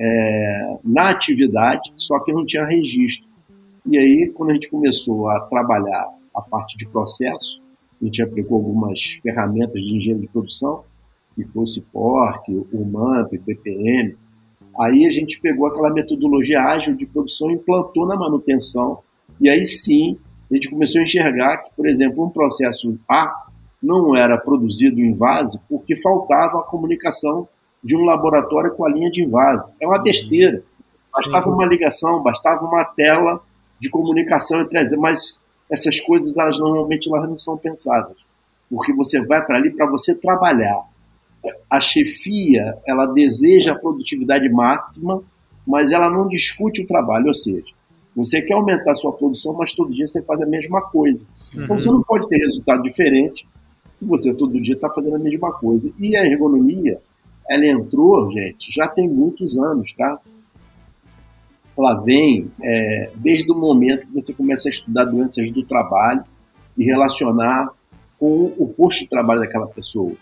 é, 0.00 0.76
na 0.84 1.10
atividade, 1.10 1.92
só 1.96 2.22
que 2.22 2.32
não 2.32 2.44
tinha 2.44 2.64
registro. 2.64 3.30
E 3.86 3.98
aí, 3.98 4.32
quando 4.34 4.50
a 4.50 4.54
gente 4.54 4.70
começou 4.70 5.28
a 5.28 5.40
trabalhar 5.40 6.06
a 6.34 6.40
parte 6.40 6.76
de 6.76 6.88
processo, 6.88 7.60
a 8.00 8.04
gente 8.04 8.22
aplicou 8.22 8.56
algumas 8.58 9.00
ferramentas 9.22 9.80
de 9.82 9.96
engenharia 9.96 10.26
de 10.26 10.32
produção, 10.32 10.84
que 11.34 11.44
fosse 11.44 11.86
PORC, 11.86 12.48
o 12.72 12.84
MAMP, 12.84 13.38
BPM. 13.38 14.16
Aí 14.78 15.06
a 15.06 15.10
gente 15.10 15.40
pegou 15.40 15.66
aquela 15.66 15.92
metodologia 15.92 16.62
ágil 16.62 16.96
de 16.96 17.06
produção 17.06 17.50
e 17.50 17.54
implantou 17.54 18.06
na 18.06 18.16
manutenção. 18.16 18.98
E 19.40 19.48
aí 19.48 19.64
sim, 19.64 20.18
a 20.50 20.54
gente 20.54 20.68
começou 20.68 21.00
a 21.00 21.04
enxergar 21.04 21.58
que, 21.58 21.74
por 21.74 21.86
exemplo, 21.86 22.24
um 22.24 22.30
processo 22.30 22.98
A 23.08 23.46
não 23.82 24.14
era 24.14 24.38
produzido 24.38 25.00
em 25.00 25.12
vase 25.12 25.64
porque 25.68 25.96
faltava 25.96 26.60
a 26.60 26.64
comunicação 26.64 27.48
de 27.82 27.96
um 27.96 28.04
laboratório 28.04 28.74
com 28.74 28.86
a 28.86 28.90
linha 28.90 29.10
de 29.10 29.24
invase. 29.24 29.76
É 29.80 29.86
uma 29.86 30.02
besteira. 30.02 30.62
Bastava 31.12 31.48
uma 31.50 31.66
ligação, 31.66 32.22
bastava 32.22 32.64
uma 32.64 32.84
tela 32.84 33.42
de 33.78 33.90
comunicação 33.90 34.60
entre 34.62 34.78
as, 34.78 34.92
mas 34.92 35.44
essas 35.70 36.00
coisas 36.00 36.36
elas 36.36 36.58
normalmente 36.58 37.12
elas 37.12 37.28
não 37.28 37.36
são 37.36 37.56
pensadas, 37.58 38.16
porque 38.70 38.94
você 38.94 39.26
vai 39.26 39.44
para 39.44 39.56
ali 39.56 39.70
para 39.70 39.86
você 39.90 40.18
trabalhar. 40.18 40.84
A 41.68 41.80
chefia 41.80 42.78
ela 42.86 43.06
deseja 43.06 43.72
a 43.72 43.78
produtividade 43.78 44.48
máxima, 44.48 45.22
mas 45.66 45.90
ela 45.90 46.08
não 46.08 46.28
discute 46.28 46.82
o 46.82 46.86
trabalho, 46.86 47.26
ou 47.26 47.34
seja, 47.34 47.72
você 48.14 48.42
quer 48.42 48.54
aumentar 48.54 48.92
a 48.92 48.94
sua 48.94 49.12
produção, 49.12 49.54
mas 49.54 49.72
todo 49.72 49.92
dia 49.92 50.06
você 50.06 50.22
faz 50.22 50.40
a 50.40 50.46
mesma 50.46 50.82
coisa. 50.82 51.26
Uhum. 51.56 51.64
Então 51.64 51.78
você 51.78 51.88
não 51.88 52.02
pode 52.02 52.28
ter 52.28 52.36
resultado 52.36 52.82
diferente 52.82 53.48
se 53.90 54.04
você 54.06 54.34
todo 54.34 54.60
dia 54.60 54.74
está 54.74 54.88
fazendo 54.88 55.16
a 55.16 55.18
mesma 55.18 55.52
coisa. 55.52 55.90
E 55.98 56.16
a 56.16 56.24
ergonomia, 56.24 57.00
ela 57.52 57.66
entrou, 57.66 58.30
gente, 58.30 58.72
já 58.72 58.88
tem 58.88 59.08
muitos 59.08 59.58
anos, 59.58 59.92
tá? 59.92 60.18
ela 61.78 61.94
vem 62.02 62.50
é, 62.62 63.10
desde 63.16 63.50
o 63.50 63.54
momento 63.54 64.06
que 64.06 64.12
você 64.12 64.32
começa 64.32 64.68
a 64.68 64.70
estudar 64.70 65.04
doenças 65.04 65.50
do 65.50 65.64
trabalho 65.64 66.24
e 66.76 66.84
relacionar 66.84 67.70
com 68.18 68.52
o 68.56 68.68
posto 68.68 69.00
de 69.00 69.08
trabalho 69.08 69.40
daquela 69.40 69.66
pessoa. 69.66 70.12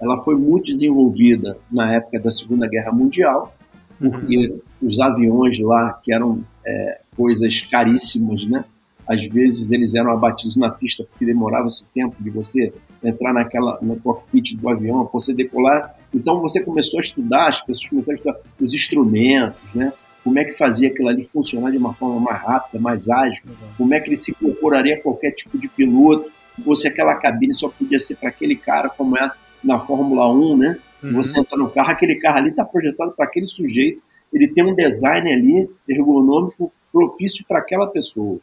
Ela 0.00 0.16
foi 0.18 0.36
muito 0.36 0.66
desenvolvida 0.66 1.58
na 1.70 1.92
época 1.92 2.20
da 2.20 2.30
Segunda 2.30 2.68
Guerra 2.68 2.92
Mundial, 2.92 3.54
porque 3.98 4.48
uhum. 4.48 4.60
os 4.80 5.00
aviões 5.00 5.58
lá, 5.58 5.98
que 6.02 6.12
eram 6.12 6.44
é, 6.64 7.00
coisas 7.16 7.62
caríssimas, 7.62 8.46
né? 8.46 8.64
Às 9.06 9.24
vezes 9.24 9.72
eles 9.72 9.94
eram 9.94 10.10
abatidos 10.12 10.56
na 10.56 10.70
pista 10.70 11.02
porque 11.02 11.24
demorava 11.24 11.66
esse 11.66 11.92
tempo 11.92 12.14
de 12.22 12.30
você 12.30 12.72
entrar 13.02 13.32
naquela 13.32 13.78
no 13.80 13.96
cockpit 13.96 14.54
do 14.60 14.68
avião, 14.68 15.08
você 15.12 15.34
decolar. 15.34 15.96
Então 16.14 16.40
você 16.40 16.64
começou 16.64 16.98
a 16.98 17.02
estudar, 17.02 17.48
as 17.48 17.60
pessoas 17.60 17.88
começaram 17.88 18.12
a 18.12 18.14
estudar 18.14 18.40
os 18.60 18.74
instrumentos, 18.74 19.74
né? 19.74 19.92
como 20.28 20.38
é 20.38 20.44
que 20.44 20.52
fazia 20.52 20.88
aquilo 20.88 21.08
ali 21.08 21.22
funcionar 21.22 21.70
de 21.70 21.78
uma 21.78 21.94
forma 21.94 22.20
mais 22.20 22.42
rápida, 22.42 22.78
mais 22.78 23.08
ágil, 23.08 23.44
como 23.78 23.94
é 23.94 24.00
que 24.00 24.10
ele 24.10 24.16
se 24.16 24.32
incorporaria 24.32 24.96
a 24.96 25.00
qualquer 25.00 25.30
tipo 25.30 25.56
de 25.56 25.68
piloto, 25.68 26.30
ou 26.66 26.76
se 26.76 26.86
aquela 26.86 27.16
cabine 27.16 27.54
só 27.54 27.68
podia 27.68 27.98
ser 27.98 28.16
para 28.16 28.28
aquele 28.28 28.54
cara, 28.54 28.90
como 28.90 29.16
é 29.16 29.30
na 29.64 29.78
Fórmula 29.78 30.30
1, 30.30 30.56
né? 30.56 30.78
Uhum. 31.02 31.12
Você 31.14 31.40
entra 31.40 31.56
no 31.56 31.70
carro, 31.70 31.90
aquele 31.90 32.16
carro 32.16 32.38
ali 32.38 32.50
está 32.50 32.64
projetado 32.64 33.12
para 33.12 33.24
aquele 33.24 33.46
sujeito, 33.46 34.02
ele 34.32 34.48
tem 34.48 34.64
um 34.64 34.74
design 34.74 35.32
ali 35.32 35.70
ergonômico 35.88 36.70
propício 36.92 37.44
para 37.48 37.60
aquela 37.60 37.86
pessoa, 37.86 38.38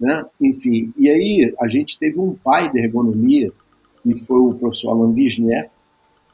né? 0.00 0.24
Enfim, 0.40 0.92
e 0.98 1.08
aí 1.08 1.54
a 1.60 1.68
gente 1.68 1.98
teve 1.98 2.18
um 2.18 2.34
pai 2.34 2.70
de 2.72 2.80
ergonomia, 2.80 3.52
que 4.02 4.14
foi 4.14 4.40
o 4.40 4.54
professor 4.54 4.90
Alain 4.90 5.12
Wisner, 5.14 5.70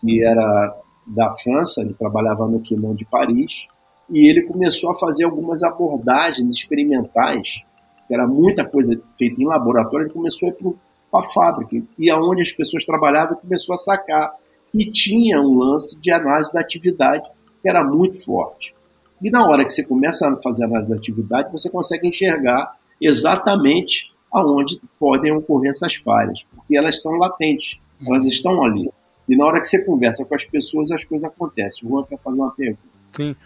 que 0.04 0.22
era 0.22 0.76
da 1.06 1.30
França, 1.32 1.80
ele 1.80 1.94
trabalhava 1.94 2.46
no 2.46 2.60
Quinon 2.60 2.94
de 2.94 3.06
Paris, 3.06 3.68
e 4.10 4.28
ele 4.28 4.42
começou 4.42 4.90
a 4.90 4.94
fazer 4.94 5.24
algumas 5.24 5.62
abordagens 5.62 6.50
experimentais, 6.52 7.64
que 8.06 8.14
era 8.14 8.26
muita 8.26 8.64
coisa 8.64 9.00
feita 9.16 9.40
em 9.40 9.46
laboratório, 9.46 10.06
ele 10.06 10.12
começou 10.12 10.48
a 10.48 10.52
ir 10.52 10.56
para 11.10 11.20
a 11.20 11.22
fábrica, 11.22 11.82
e 11.98 12.10
aonde 12.10 12.42
as 12.42 12.52
pessoas 12.52 12.84
trabalhavam, 12.84 13.36
começou 13.36 13.74
a 13.74 13.78
sacar 13.78 14.34
que 14.68 14.90
tinha 14.90 15.40
um 15.40 15.56
lance 15.56 16.00
de 16.02 16.10
análise 16.10 16.52
da 16.52 16.60
atividade 16.60 17.30
que 17.62 17.68
era 17.68 17.82
muito 17.82 18.22
forte. 18.22 18.74
E 19.22 19.30
na 19.30 19.46
hora 19.46 19.64
que 19.64 19.72
você 19.72 19.86
começa 19.86 20.28
a 20.28 20.42
fazer 20.42 20.64
análise 20.64 20.90
da 20.90 20.96
atividade, 20.96 21.50
você 21.50 21.70
consegue 21.70 22.08
enxergar 22.08 22.76
exatamente 23.00 24.12
aonde 24.30 24.80
podem 24.98 25.32
ocorrer 25.32 25.70
essas 25.70 25.94
falhas, 25.94 26.42
porque 26.42 26.76
elas 26.76 27.00
são 27.00 27.12
latentes, 27.12 27.80
elas 28.06 28.26
estão 28.26 28.62
ali. 28.62 28.90
E 29.28 29.36
na 29.36 29.44
hora 29.44 29.60
que 29.60 29.66
você 29.66 29.84
conversa 29.84 30.24
com 30.24 30.34
as 30.34 30.44
pessoas, 30.44 30.90
as 30.90 31.04
coisas 31.04 31.28
acontecem. 31.28 31.88
O 31.88 31.92
Juan 31.92 32.04
quer 32.04 32.18
fazer 32.18 32.36
uma 32.36 32.50
pergunta. 32.50 32.82
Sim. 33.12 33.36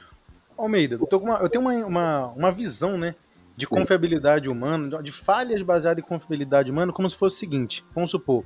Almeida, 0.57 0.97
eu, 0.97 1.07
tô 1.07 1.19
uma, 1.19 1.37
eu 1.37 1.49
tenho 1.49 1.63
uma, 1.63 1.87
uma, 1.87 2.27
uma 2.29 2.53
visão, 2.53 2.99
né? 2.99 3.15
De 3.57 3.67
confiabilidade 3.67 4.49
humana, 4.49 5.03
de 5.03 5.11
falhas 5.11 5.63
baseadas 5.63 6.03
em 6.03 6.07
confiabilidade 6.07 6.71
humana, 6.71 6.93
como 6.93 7.11
se 7.11 7.17
fosse 7.17 7.37
o 7.37 7.39
seguinte: 7.39 7.85
vamos 7.93 8.11
supor, 8.11 8.45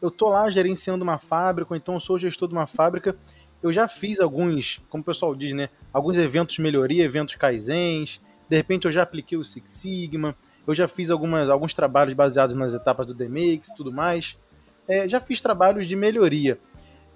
eu 0.00 0.10
tô 0.10 0.28
lá 0.28 0.48
gerenciando 0.50 1.02
uma 1.02 1.18
fábrica, 1.18 1.72
ou 1.72 1.76
então 1.76 1.94
eu 1.94 2.00
sou 2.00 2.18
gestor 2.18 2.48
de 2.48 2.54
uma 2.54 2.66
fábrica, 2.66 3.16
eu 3.62 3.72
já 3.72 3.88
fiz 3.88 4.20
alguns, 4.20 4.80
como 4.88 5.02
o 5.02 5.04
pessoal 5.04 5.34
diz, 5.34 5.52
né? 5.52 5.68
Alguns 5.92 6.16
eventos 6.16 6.58
melhoria, 6.58 7.04
eventos 7.04 7.34
kaizens, 7.34 8.20
de 8.48 8.56
repente 8.56 8.86
eu 8.86 8.92
já 8.92 9.02
apliquei 9.02 9.36
o 9.36 9.44
Six 9.44 9.72
Sigma, 9.72 10.36
eu 10.66 10.74
já 10.74 10.86
fiz 10.86 11.10
algumas, 11.10 11.48
alguns 11.48 11.74
trabalhos 11.74 12.14
baseados 12.14 12.54
nas 12.54 12.74
etapas 12.74 13.06
do 13.06 13.14
DMX 13.14 13.68
e 13.68 13.74
tudo 13.74 13.92
mais. 13.92 14.36
É, 14.88 15.08
já 15.08 15.20
fiz 15.20 15.40
trabalhos 15.40 15.86
de 15.86 15.96
melhoria 15.96 16.58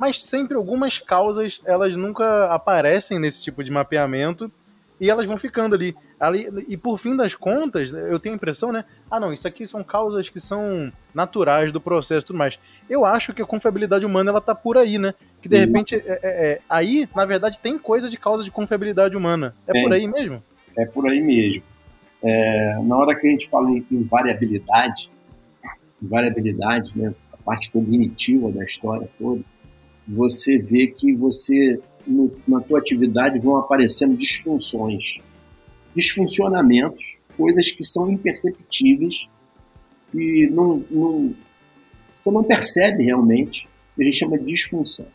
mas 0.01 0.25
sempre 0.25 0.57
algumas 0.57 0.99
causas 0.99 1.61
elas 1.63 1.95
nunca 1.95 2.47
aparecem 2.47 3.19
nesse 3.19 3.43
tipo 3.43 3.63
de 3.63 3.71
mapeamento 3.71 4.51
e 4.99 5.11
elas 5.11 5.27
vão 5.27 5.37
ficando 5.37 5.75
ali. 5.75 5.95
ali. 6.19 6.49
E 6.69 6.75
por 6.75 6.97
fim 6.97 7.15
das 7.15 7.35
contas, 7.35 7.93
eu 7.93 8.19
tenho 8.19 8.35
a 8.35 8.37
impressão, 8.37 8.73
né? 8.73 8.87
Ah, 9.11 9.21
não, 9.21 9.31
isso 9.31 9.47
aqui 9.47 9.67
são 9.67 9.85
causas 9.85 10.31
que 10.31 10.41
são 10.41 10.91
naturais 11.15 11.71
do 11.71 11.83
processo 11.83 12.25
e 12.25 12.29
tudo 12.29 12.39
mais. 12.39 12.59
Eu 12.89 13.05
acho 13.05 13.35
que 13.35 13.43
a 13.43 13.47
confiabilidade 13.47 14.07
humana 14.07 14.31
ela 14.31 14.41
tá 14.41 14.55
por 14.55 14.79
aí, 14.79 14.97
né? 14.97 15.13
Que 15.43 15.51
de 15.51 15.59
repente, 15.59 15.95
é, 15.95 16.03
é, 16.07 16.21
é, 16.23 16.61
aí, 16.67 17.07
na 17.15 17.27
verdade, 17.27 17.59
tem 17.59 17.79
coisa 17.79 18.09
de 18.09 18.17
causa 18.17 18.43
de 18.43 18.51
confiabilidade 18.51 19.15
humana. 19.15 19.55
É 19.67 19.83
por 19.83 19.93
aí 19.93 20.09
mesmo? 20.09 20.43
É 20.79 20.87
por 20.87 21.07
aí 21.07 21.21
mesmo. 21.21 21.63
É, 22.25 22.79
na 22.83 22.97
hora 22.97 23.15
que 23.15 23.27
a 23.27 23.31
gente 23.31 23.51
fala 23.51 23.71
em, 23.71 23.85
em 23.91 24.03
variabilidade, 24.03 25.11
variabilidade, 26.01 26.97
né? 26.97 27.15
A 27.33 27.37
parte 27.39 27.71
cognitiva 27.71 28.51
da 28.51 28.65
história 28.65 29.09
toda 29.19 29.43
você 30.11 30.59
vê 30.59 30.89
que 30.89 31.15
você 31.15 31.81
no, 32.07 32.33
na 32.47 32.61
tua 32.61 32.81
atividade 32.81 33.39
vão 33.39 33.57
aparecendo 33.57 34.17
disfunções, 34.17 35.21
disfuncionamentos, 35.95 37.21
coisas 37.37 37.71
que 37.71 37.85
são 37.85 38.11
imperceptíveis, 38.11 39.31
que 40.11 40.49
não, 40.51 40.85
não, 40.91 41.35
você 42.15 42.31
não 42.31 42.43
percebe 42.43 43.05
realmente, 43.05 43.69
a 43.99 44.03
gente 44.03 44.17
chama 44.17 44.39
de 44.39 44.45
disfunção. 44.45 45.07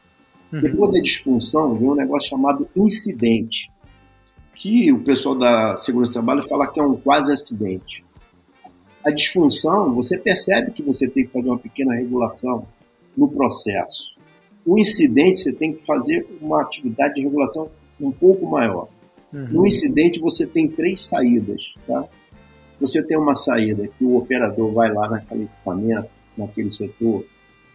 Uhum. 0.53 0.61
Depois 0.61 0.93
da 0.93 1.01
disfunção 1.01 1.75
vem 1.75 1.89
um 1.89 1.95
negócio 1.95 2.29
chamado 2.29 2.69
incidente, 2.75 3.69
que 4.53 4.91
o 4.93 5.03
pessoal 5.03 5.35
da 5.35 5.75
segurança 5.75 6.11
do 6.11 6.13
trabalho 6.13 6.47
fala 6.47 6.67
que 6.67 6.79
é 6.79 6.83
um 6.83 6.95
quase 6.95 7.33
acidente. 7.33 8.04
A 9.05 9.11
disfunção, 9.11 9.93
você 9.93 10.17
percebe 10.17 10.71
que 10.71 10.81
você 10.81 11.07
tem 11.07 11.25
que 11.25 11.31
fazer 11.31 11.49
uma 11.49 11.59
pequena 11.59 11.93
regulação 11.93 12.67
no 13.15 13.29
processo 13.29 14.15
o 14.65 14.79
incidente, 14.79 15.39
você 15.39 15.53
tem 15.53 15.73
que 15.73 15.85
fazer 15.85 16.27
uma 16.41 16.61
atividade 16.61 17.15
de 17.15 17.21
regulação 17.21 17.69
um 18.01 18.11
pouco 18.11 18.49
maior. 18.49 18.87
Uhum. 19.31 19.47
No 19.51 19.67
incidente, 19.67 20.19
você 20.19 20.47
tem 20.47 20.67
três 20.67 21.01
saídas. 21.01 21.75
Tá? 21.85 22.05
Você 22.81 23.05
tem 23.05 23.17
uma 23.17 23.35
saída 23.35 23.87
que 23.87 24.03
o 24.03 24.17
operador 24.17 24.73
vai 24.73 24.91
lá 24.91 25.07
naquele 25.07 25.43
equipamento, 25.43 26.09
naquele 26.35 26.69
setor, 26.69 27.25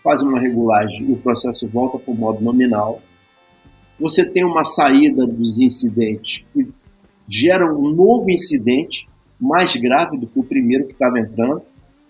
faz 0.02 0.20
uma 0.20 0.40
regulagem 0.40 1.08
e 1.08 1.12
o 1.12 1.16
processo 1.16 1.70
volta 1.70 1.98
para 1.98 2.12
o 2.12 2.16
modo 2.16 2.42
nominal. 2.42 3.00
Você 4.00 4.28
tem 4.28 4.44
uma 4.44 4.64
saída 4.64 5.26
dos 5.26 5.60
incidentes 5.60 6.44
que 6.52 6.72
gera 7.28 7.72
um 7.72 7.94
novo 7.94 8.30
incidente 8.30 9.08
mais 9.40 9.74
grave 9.76 10.18
do 10.18 10.26
que 10.26 10.38
o 10.38 10.44
primeiro 10.44 10.86
que 10.86 10.92
estava 10.92 11.18
entrando, 11.18 11.62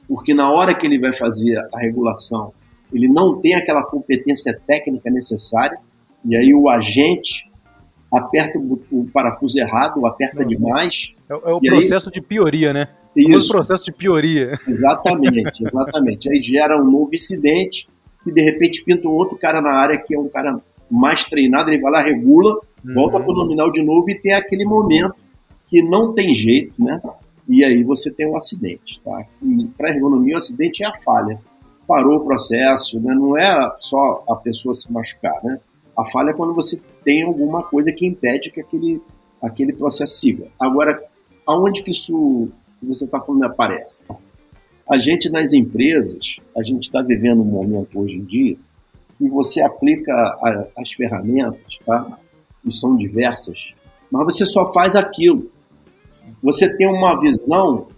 porque 0.09 0.35
na 0.35 0.51
hora 0.51 0.75
que 0.75 0.87
ele 0.87 0.99
vai 0.99 1.13
fazer 1.13 1.57
a 1.73 1.79
regulação, 1.79 2.53
ele 2.93 3.09
não 3.09 3.41
tem 3.41 3.55
aquela 3.55 3.83
competência 3.85 4.59
técnica 4.67 5.11
necessária, 5.11 5.79
e 6.25 6.37
aí 6.37 6.53
o 6.53 6.69
agente 6.69 7.51
aperta 8.13 8.59
o, 8.59 8.81
o 8.91 9.07
parafuso 9.13 9.59
errado, 9.59 10.05
aperta 10.05 10.45
demais. 10.45 11.17
É, 11.29 11.33
é 11.33 11.53
o 11.53 11.61
processo 11.61 12.09
aí, 12.09 12.15
de 12.15 12.21
pioria, 12.21 12.73
né? 12.73 12.89
Isso. 13.17 13.49
O 13.49 13.53
processo 13.53 13.85
de 13.85 13.93
pioria. 13.93 14.59
Exatamente, 14.67 15.63
exatamente. 15.65 16.31
aí 16.31 16.43
gera 16.43 16.81
um 16.81 16.91
novo 16.91 17.15
incidente, 17.15 17.89
que 18.23 18.33
de 18.33 18.43
repente 18.43 18.85
pinta 18.85 19.07
um 19.09 19.13
outro 19.13 19.37
cara 19.37 19.61
na 19.61 19.73
área 19.73 19.97
que 19.97 20.15
é 20.15 20.19
um 20.19 20.29
cara 20.29 20.61
mais 20.91 21.25
treinado, 21.25 21.71
ele 21.71 21.81
vai 21.81 21.93
lá, 21.93 22.03
regula, 22.03 22.59
uhum. 22.85 22.95
volta 22.95 23.21
para 23.21 23.31
o 23.31 23.37
nominal 23.37 23.71
de 23.71 23.83
novo 23.83 24.11
e 24.11 24.21
tem 24.21 24.35
aquele 24.35 24.65
momento 24.65 25.15
que 25.67 25.83
não 25.83 26.13
tem 26.13 26.35
jeito, 26.35 26.83
né? 26.83 27.01
E 27.51 27.65
aí 27.65 27.83
você 27.83 28.15
tem 28.15 28.31
um 28.31 28.37
acidente, 28.37 29.01
tá? 29.01 29.27
Para 29.77 29.91
a 29.91 29.93
ergonomia, 29.93 30.35
o 30.35 30.39
acidente 30.39 30.85
é 30.85 30.87
a 30.87 30.95
falha. 30.95 31.41
Parou 31.85 32.19
o 32.19 32.25
processo, 32.25 33.01
né? 33.01 33.13
Não 33.13 33.37
é 33.37 33.73
só 33.77 34.23
a 34.29 34.37
pessoa 34.37 34.73
se 34.73 34.93
machucar, 34.93 35.43
né? 35.43 35.59
A 35.99 36.05
falha 36.05 36.31
é 36.31 36.33
quando 36.33 36.55
você 36.55 36.81
tem 37.05 37.25
alguma 37.25 37.65
coisa 37.65 37.93
que 37.93 38.07
impede 38.07 38.53
que 38.53 38.61
aquele, 38.61 39.03
aquele 39.43 39.73
processo 39.73 40.15
siga. 40.15 40.47
Agora, 40.61 41.03
aonde 41.45 41.83
que 41.83 41.91
isso 41.91 42.49
que 42.79 42.87
você 42.87 43.05
está 43.05 43.21
falando 43.21 43.43
aparece? 43.43 44.07
A 44.89 44.97
gente 44.97 45.29
nas 45.29 45.53
empresas, 45.53 46.37
a 46.57 46.63
gente 46.63 46.85
está 46.85 47.03
vivendo 47.03 47.43
um 47.43 47.47
momento 47.47 47.99
hoje 47.99 48.21
em 48.21 48.25
dia 48.25 48.57
que 49.19 49.29
você 49.29 49.61
aplica 49.61 50.13
a, 50.13 50.69
as 50.79 50.93
ferramentas, 50.93 51.81
tá? 51.85 52.17
E 52.65 52.73
são 52.73 52.97
diversas, 52.97 53.75
mas 54.09 54.25
você 54.25 54.47
só 54.47 54.73
faz 54.73 54.95
aquilo. 54.95 55.51
Você 56.43 56.77
tem 56.77 56.89
uma 56.89 57.19
visão 57.21 57.89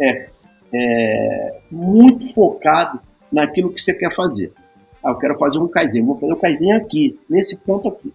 é, 0.00 0.28
é, 0.72 1.60
muito 1.70 2.32
focado 2.32 3.00
naquilo 3.30 3.72
que 3.72 3.80
você 3.80 3.94
quer 3.94 4.12
fazer. 4.12 4.52
Ah, 5.04 5.10
eu 5.10 5.18
quero 5.18 5.38
fazer 5.38 5.58
um 5.58 5.68
Kaizen, 5.68 6.04
vou 6.04 6.14
fazer 6.14 6.32
o 6.32 6.36
Kaizen 6.36 6.72
aqui, 6.72 7.18
nesse 7.28 7.64
ponto 7.64 7.88
aqui. 7.88 8.12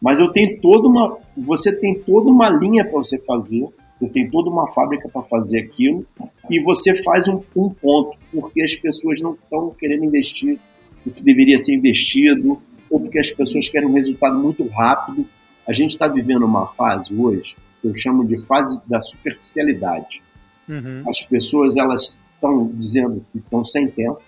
Mas 0.00 0.18
eu 0.18 0.30
tenho 0.30 0.60
toda 0.60 0.86
uma, 0.86 1.18
você 1.36 1.78
tem 1.78 1.98
toda 1.98 2.30
uma 2.30 2.48
linha 2.48 2.84
para 2.84 2.98
você 2.98 3.18
fazer, 3.24 3.66
você 3.98 4.08
tem 4.08 4.30
toda 4.30 4.50
uma 4.50 4.66
fábrica 4.66 5.08
para 5.08 5.22
fazer 5.22 5.60
aquilo 5.60 6.06
e 6.50 6.62
você 6.62 7.02
faz 7.02 7.26
um, 7.28 7.40
um 7.56 7.70
ponto 7.70 8.16
porque 8.30 8.62
as 8.62 8.74
pessoas 8.74 9.20
não 9.20 9.32
estão 9.32 9.70
querendo 9.70 10.04
investir 10.04 10.60
o 11.04 11.10
que 11.10 11.22
deveria 11.22 11.56
ser 11.56 11.74
investido 11.74 12.60
ou 12.90 13.00
porque 13.00 13.18
as 13.18 13.30
pessoas 13.30 13.68
querem 13.68 13.88
um 13.88 13.94
resultado 13.94 14.38
muito 14.38 14.66
rápido. 14.68 15.26
A 15.66 15.72
gente 15.72 15.90
está 15.90 16.06
vivendo 16.06 16.44
uma 16.44 16.66
fase 16.66 17.14
hoje 17.16 17.56
que 17.86 17.88
eu 17.88 17.94
chamo 17.94 18.26
de 18.26 18.36
fase 18.36 18.80
da 18.86 19.00
superficialidade. 19.00 20.22
Uhum. 20.68 21.02
As 21.08 21.22
pessoas 21.22 21.76
elas 21.76 22.22
estão 22.34 22.70
dizendo 22.74 23.24
que 23.32 23.38
estão 23.38 23.62
sem 23.64 23.88
tempo, 23.88 24.20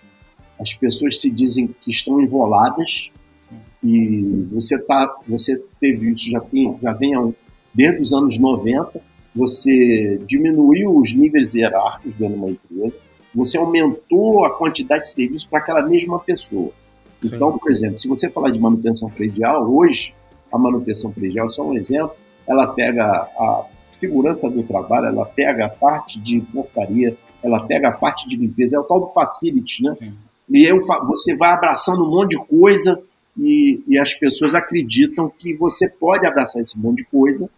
as 0.59 0.75
pessoas 0.75 1.21
se 1.21 1.31
dizem 1.31 1.75
que 1.81 1.91
estão 1.91 2.21
enroladas 2.21 3.13
Sim. 3.37 3.57
e 3.83 4.47
você 4.51 4.81
tá, 4.81 5.17
você 5.27 5.63
teve 5.81 6.11
isso 6.11 6.31
já 6.31 6.41
tem, 6.41 6.77
já 6.83 6.93
vem 6.93 7.35
desde 7.75 8.01
os 8.01 8.13
anos 8.13 8.39
90, 8.39 9.01
você 9.35 10.21
diminuiu 10.27 10.97
os 10.97 11.15
níveis 11.15 11.55
hierárquicos 11.55 12.15
dentro 12.15 12.35
de 12.35 12.41
uma 12.41 12.51
empresa, 12.51 13.01
você 13.35 13.59
aumentou 13.59 14.45
a 14.45 14.57
quantidade 14.57 15.03
de 15.03 15.11
serviço 15.11 15.49
para 15.49 15.61
aquela 15.61 15.83
mesma 15.83 16.19
pessoa. 16.19 16.73
Sim. 17.21 17.31
Então, 17.35 17.59
por 17.59 17.71
exemplo, 17.71 17.99
se 17.99 18.09
você 18.09 18.31
falar 18.31 18.51
de 18.51 18.59
manutenção 18.59 19.11
predial, 19.11 19.71
hoje 19.71 20.15
a 20.51 20.59
manutenção 20.59 21.13
predial, 21.13 21.49
só 21.49 21.69
um 21.69 21.77
exemplo, 21.77 22.17
ela 22.49 22.69
pega 22.69 23.05
a 23.05 23.67
segurança 23.93 24.51
do 24.51 24.63
trabalho, 24.63 25.07
ela 25.07 25.27
pega 25.27 25.67
a 25.67 25.69
parte 25.69 26.21
de 26.21 26.41
portaria, 26.41 27.17
ela 27.43 27.65
pega 27.67 27.89
a 27.89 27.93
parte 27.93 28.29
de 28.29 28.37
limpeza, 28.37 28.77
é 28.77 28.81
o 28.81 28.85
tal 28.85 29.01
do 29.01 29.07
facility, 29.09 29.83
né? 29.83 29.91
Sim. 29.91 30.15
E 30.49 30.65
eu, 30.65 30.79
você 31.07 31.37
vai 31.37 31.51
abraçando 31.51 32.05
um 32.05 32.11
monte 32.11 32.31
de 32.31 32.47
coisa 32.47 33.03
e, 33.37 33.83
e 33.87 33.99
as 33.99 34.15
pessoas 34.15 34.55
acreditam 34.55 35.31
que 35.39 35.55
você 35.55 35.91
pode 35.91 36.27
abraçar 36.27 36.61
esse 36.61 36.81
monte 36.81 36.99
de 36.99 37.05
coisa 37.05 37.51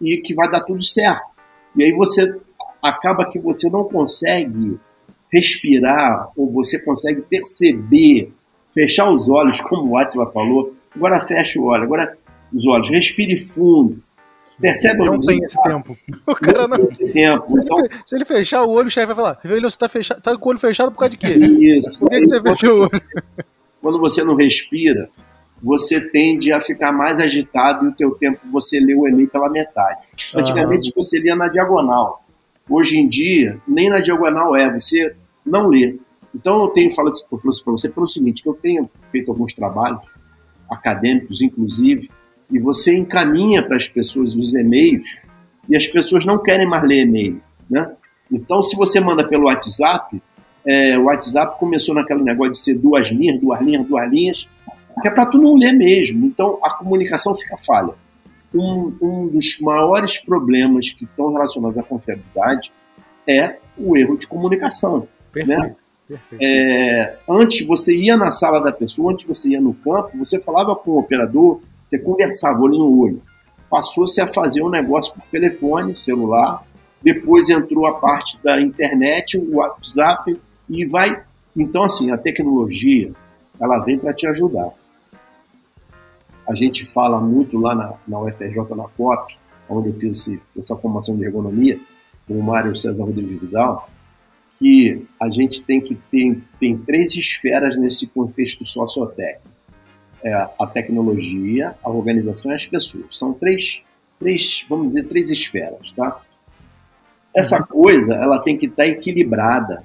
e 0.00 0.16
que 0.18 0.34
vai 0.34 0.50
dar 0.50 0.62
tudo 0.62 0.82
certo. 0.82 1.24
E 1.76 1.84
aí 1.84 1.92
você 1.92 2.38
acaba 2.82 3.28
que 3.28 3.38
você 3.38 3.70
não 3.70 3.84
consegue 3.84 4.78
respirar 5.32 6.30
ou 6.36 6.50
você 6.50 6.84
consegue 6.84 7.22
perceber, 7.22 8.32
fechar 8.72 9.10
os 9.10 9.28
olhos, 9.28 9.60
como 9.62 9.92
o 9.92 9.96
Atila 9.96 10.30
falou. 10.32 10.72
Agora 10.94 11.20
fecha 11.20 11.60
o 11.60 11.66
olho, 11.66 11.84
agora 11.84 12.16
os 12.52 12.66
olhos, 12.66 12.90
respire 12.90 13.36
fundo, 13.36 14.02
Percebe 14.60 15.04
não 15.04 15.18
tem 15.20 15.42
esse 15.42 15.60
tempo. 15.62 15.96
O 16.26 16.34
cara 16.34 16.68
não, 16.68 16.76
tem 16.76 16.84
esse 16.84 17.12
tempo. 17.12 17.50
Se, 17.50 17.58
então... 17.58 17.78
ele, 17.78 17.90
se 18.06 18.14
ele 18.14 18.24
fechar 18.24 18.62
o 18.62 18.70
olho, 18.70 18.88
o 18.88 18.90
chefe 18.90 19.06
vai 19.06 19.16
falar: 19.16 19.40
Velho, 19.42 19.70
você 19.70 19.78
tá, 19.78 19.88
fechado, 19.88 20.20
tá 20.20 20.36
com 20.36 20.48
o 20.48 20.50
olho 20.50 20.58
fechado 20.58 20.92
por 20.92 20.98
causa 20.98 21.10
de 21.10 21.16
quê? 21.16 21.32
Isso. 21.76 22.00
Por 22.00 22.10
que, 22.10 22.20
que 22.20 22.28
você 22.28 22.40
fechou 22.40 22.78
o 22.78 22.80
olho? 22.82 23.02
Quando 23.82 23.98
você 23.98 24.24
não 24.24 24.34
respira, 24.34 25.10
você 25.62 26.10
tende 26.10 26.52
a 26.52 26.60
ficar 26.60 26.92
mais 26.92 27.20
agitado 27.20 27.86
e 27.86 27.88
o 27.88 27.92
teu 27.94 28.12
tempo 28.12 28.40
você 28.50 28.80
lê 28.80 28.94
o 28.94 29.06
Enem 29.06 29.26
pela 29.26 29.50
metade. 29.50 30.06
Antigamente 30.34 30.90
ah. 30.90 30.92
você 30.94 31.18
lia 31.18 31.34
na 31.34 31.48
diagonal. 31.48 32.24
Hoje 32.68 32.98
em 32.98 33.08
dia, 33.08 33.60
nem 33.66 33.90
na 33.90 34.00
diagonal 34.00 34.56
é, 34.56 34.72
você 34.72 35.14
não 35.44 35.68
lê. 35.68 35.98
Então 36.34 36.62
eu 36.62 36.68
tenho 36.68 36.90
falado 36.90 37.14
isso 37.14 37.26
para 37.28 37.72
você 37.72 37.88
pelo 37.88 38.06
seguinte, 38.06 38.42
que 38.42 38.48
eu 38.48 38.54
tenho 38.54 38.90
feito 39.02 39.30
alguns 39.30 39.54
trabalhos 39.54 40.12
acadêmicos, 40.70 41.42
inclusive, 41.42 42.10
e 42.50 42.58
você 42.58 42.96
encaminha 42.96 43.62
para 43.62 43.76
as 43.76 43.88
pessoas 43.88 44.34
os 44.34 44.54
e-mails 44.54 45.24
e 45.68 45.76
as 45.76 45.86
pessoas 45.86 46.24
não 46.24 46.42
querem 46.42 46.66
mais 46.66 46.82
ler 46.84 47.02
e-mail, 47.02 47.40
né? 47.70 47.92
Então, 48.30 48.62
se 48.62 48.76
você 48.76 49.00
manda 49.00 49.26
pelo 49.26 49.44
WhatsApp, 49.44 50.20
é, 50.66 50.98
o 50.98 51.04
WhatsApp 51.04 51.58
começou 51.58 51.94
naquele 51.94 52.22
negócio 52.22 52.52
de 52.52 52.58
ser 52.58 52.78
duas 52.78 53.08
linhas, 53.08 53.40
duas 53.40 53.60
linhas, 53.60 53.86
duas 53.86 54.10
linhas, 54.10 54.48
que 55.00 55.08
é 55.08 55.10
para 55.10 55.26
tu 55.26 55.38
não 55.38 55.56
ler 55.56 55.72
mesmo. 55.72 56.26
Então, 56.26 56.58
a 56.62 56.70
comunicação 56.70 57.34
fica 57.34 57.56
falha. 57.56 57.92
Um, 58.54 58.96
um 59.00 59.28
dos 59.28 59.58
maiores 59.60 60.18
problemas 60.18 60.90
que 60.90 61.02
estão 61.02 61.32
relacionados 61.32 61.78
à 61.78 61.82
confiabilidade 61.82 62.72
é 63.28 63.56
o 63.76 63.96
erro 63.96 64.16
de 64.16 64.26
comunicação. 64.26 65.08
Perfeito. 65.32 65.60
Né? 65.60 65.76
É, 66.40 67.16
antes 67.28 67.66
você 67.66 67.96
ia 67.96 68.16
na 68.16 68.30
sala 68.30 68.60
da 68.60 68.70
pessoa, 68.70 69.12
antes 69.12 69.26
você 69.26 69.50
ia 69.50 69.60
no 69.60 69.74
campo, 69.74 70.16
você 70.16 70.40
falava 70.40 70.76
com 70.76 70.92
o 70.92 70.98
operador, 70.98 71.60
você 71.84 71.98
conversava 71.98 72.60
olho 72.60 72.78
no 72.78 72.98
olho. 72.98 73.22
Passou-se 73.68 74.20
a 74.20 74.26
fazer 74.26 74.62
um 74.62 74.70
negócio 74.70 75.14
por 75.14 75.26
telefone, 75.26 75.94
celular. 75.94 76.64
Depois 77.02 77.50
entrou 77.50 77.86
a 77.86 77.98
parte 77.98 78.42
da 78.42 78.60
internet, 78.60 79.36
o 79.36 79.56
WhatsApp 79.56 80.40
e 80.68 80.86
vai. 80.86 81.22
Então, 81.54 81.82
assim, 81.82 82.10
a 82.10 82.16
tecnologia 82.16 83.12
ela 83.60 83.80
vem 83.80 83.98
para 83.98 84.14
te 84.14 84.26
ajudar. 84.26 84.70
A 86.48 86.54
gente 86.54 86.84
fala 86.84 87.20
muito 87.20 87.58
lá 87.58 87.74
na, 87.74 87.94
na 88.06 88.20
UFRJ, 88.20 88.74
na 88.76 88.88
COP, 88.88 89.38
onde 89.68 89.88
eu 89.88 89.92
fiz 89.94 90.18
esse, 90.18 90.42
essa 90.56 90.76
formação 90.76 91.16
de 91.16 91.24
ergonomia, 91.24 91.78
com 92.26 92.38
o 92.38 92.42
Mário 92.42 92.74
César 92.74 93.04
Rodrigues 93.04 93.40
Vidal, 93.40 93.88
que 94.58 95.06
a 95.20 95.30
gente 95.30 95.64
tem 95.64 95.80
que 95.80 95.94
ter 95.94 96.42
tem 96.60 96.76
três 96.76 97.14
esferas 97.14 97.78
nesse 97.78 98.08
contexto 98.08 98.64
sociotécnico 98.64 99.53
é 100.24 100.32
a 100.32 100.66
tecnologia, 100.66 101.76
a 101.84 101.90
organização 101.90 102.50
e 102.50 102.54
as 102.54 102.66
pessoas. 102.66 103.16
São 103.16 103.34
três, 103.34 103.84
três, 104.18 104.64
vamos 104.68 104.88
dizer, 104.88 105.06
três 105.06 105.30
esferas, 105.30 105.92
tá? 105.92 106.20
Essa 107.36 107.58
uhum. 107.58 107.66
coisa, 107.66 108.14
ela 108.14 108.38
tem 108.38 108.56
que 108.56 108.66
estar 108.66 108.84
tá 108.84 108.88
equilibrada. 108.88 109.84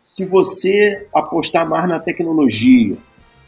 Se 0.00 0.24
você 0.24 1.06
apostar 1.14 1.68
mais 1.68 1.88
na 1.88 1.98
tecnologia, 1.98 2.98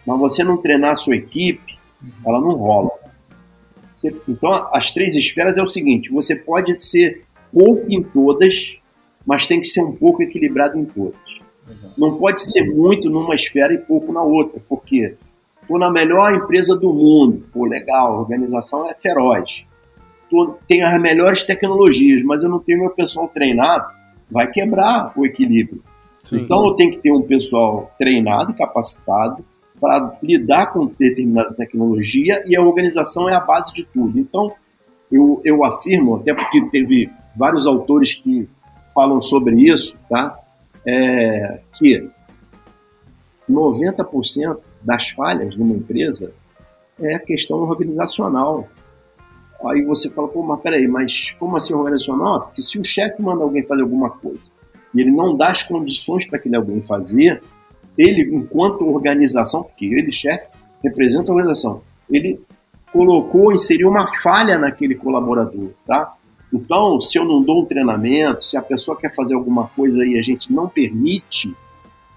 mas 0.07 0.19
você 0.19 0.43
não 0.43 0.57
treinar 0.57 0.93
a 0.93 0.97
sua 0.97 1.17
equipe, 1.17 1.79
uhum. 2.03 2.11
ela 2.27 2.41
não 2.41 2.53
rola. 2.53 2.91
Você, 3.93 4.17
então, 4.27 4.51
as 4.73 4.91
três 4.93 5.15
esferas 5.15 5.59
é 5.59 5.63
o 5.63 5.67
seguinte: 5.67 6.11
você 6.11 6.37
pode 6.37 6.79
ser 6.81 7.25
pouco 7.53 7.85
em 7.93 8.03
todas, 8.03 8.81
mas 9.27 9.47
tem 9.47 9.61
que 9.61 9.67
ser 9.67 9.83
um 9.83 9.95
pouco 9.95 10.23
equilibrado 10.23 10.79
em 10.79 10.87
todas. 10.87 11.41
Uhum. 11.69 11.91
Não 11.99 12.19
pode 12.19 12.41
ser 12.41 12.65
muito 12.65 13.11
numa 13.11 13.35
esfera 13.35 13.75
e 13.75 13.79
pouco 13.79 14.11
na 14.11 14.23
outra, 14.23 14.61
porque 14.69 15.17
Na 15.79 15.91
melhor 15.91 16.35
empresa 16.35 16.77
do 16.77 16.93
mundo. 16.93 17.45
Pô, 17.53 17.65
legal, 17.65 18.13
a 18.13 18.21
organização 18.21 18.89
é 18.89 18.95
feroz. 18.95 19.67
Tô, 20.31 20.57
tenho 20.67 20.87
as 20.87 21.01
melhores 21.01 21.45
tecnologias, 21.45 22.23
mas 22.23 22.43
eu 22.43 22.49
não 22.49 22.59
tenho 22.59 22.81
meu 22.81 22.91
pessoal 22.91 23.29
treinado. 23.29 23.87
Vai 24.31 24.51
quebrar 24.51 25.13
o 25.17 25.25
equilíbrio. 25.25 25.83
Sim. 26.25 26.41
Então 26.41 26.65
eu 26.67 26.75
tenho 26.75 26.91
que 26.91 26.99
ter 26.99 27.13
um 27.13 27.23
pessoal 27.23 27.91
treinado 27.99 28.53
e 28.53 28.55
capacitado 28.55 29.45
para 29.81 30.13
lidar 30.23 30.73
com 30.73 30.87
determinada 30.87 31.55
tecnologia 31.55 32.43
e 32.47 32.55
a 32.55 32.61
organização 32.61 33.29
é 33.29 33.35
a 33.35 33.41
base 33.41 33.73
de 33.73 33.85
tudo. 33.85 34.19
Então 34.19 34.53
eu, 35.11 35.41
eu 35.45 35.65
afirmo, 35.65 36.17
até 36.17 36.35
porque 36.35 36.71
teve 36.71 37.11
vários 37.37 37.67
autores 37.67 38.15
que 38.15 38.49
falam 38.95 39.21
sobre 39.21 39.57
isso, 39.57 39.99
tá? 40.09 40.39
É, 40.87 41.61
que 41.73 42.09
90% 43.49 44.59
das 44.83 45.11
falhas 45.11 45.57
numa 45.57 45.75
empresa 45.75 46.33
é 46.99 47.15
a 47.15 47.19
questão 47.19 47.59
organizacional. 47.59 48.69
Aí 49.67 49.83
você 49.85 50.11
fala, 50.11 50.29
pô, 50.29 50.43
mas 50.43 50.61
peraí, 50.61 50.89
mas 50.89 51.35
como 51.39 51.57
assim 51.57 51.75
organizacional? 51.75 52.43
Porque 52.43 52.63
se 52.63 52.79
o 52.79 52.85
chefe 52.85 53.23
manda 53.23 53.43
alguém 53.43 53.63
fazer 53.63 53.83
alguma 53.83 54.11
coisa 54.11 54.53
e 54.95 55.01
ele 55.01 55.11
não 55.11 55.37
dá 55.37 55.51
as 55.51 55.63
condições 55.63 56.27
para 56.27 56.39
aquele 56.39 56.57
alguém 56.57 56.81
fazer, 56.81 57.43
ele, 57.97 58.35
enquanto 58.35 58.87
organização, 58.87 59.63
porque 59.63 59.87
ele, 59.87 60.11
chefe, 60.11 60.49
representa 60.83 61.31
a 61.31 61.35
organização, 61.35 61.83
ele 62.11 62.41
colocou, 62.93 63.53
inseriu 63.53 63.89
uma 63.89 64.07
falha 64.07 64.59
naquele 64.59 64.95
colaborador, 64.95 65.71
tá? 65.87 66.15
Então, 66.53 66.99
se 66.99 67.17
eu 67.17 67.25
não 67.25 67.43
dou 67.43 67.63
um 67.63 67.65
treinamento, 67.65 68.45
se 68.45 68.57
a 68.57 68.63
pessoa 68.63 68.99
quer 68.99 69.15
fazer 69.15 69.35
alguma 69.35 69.69
coisa 69.69 70.05
e 70.05 70.19
a 70.19 70.23
gente 70.23 70.53
não 70.53 70.69
permite, 70.69 71.55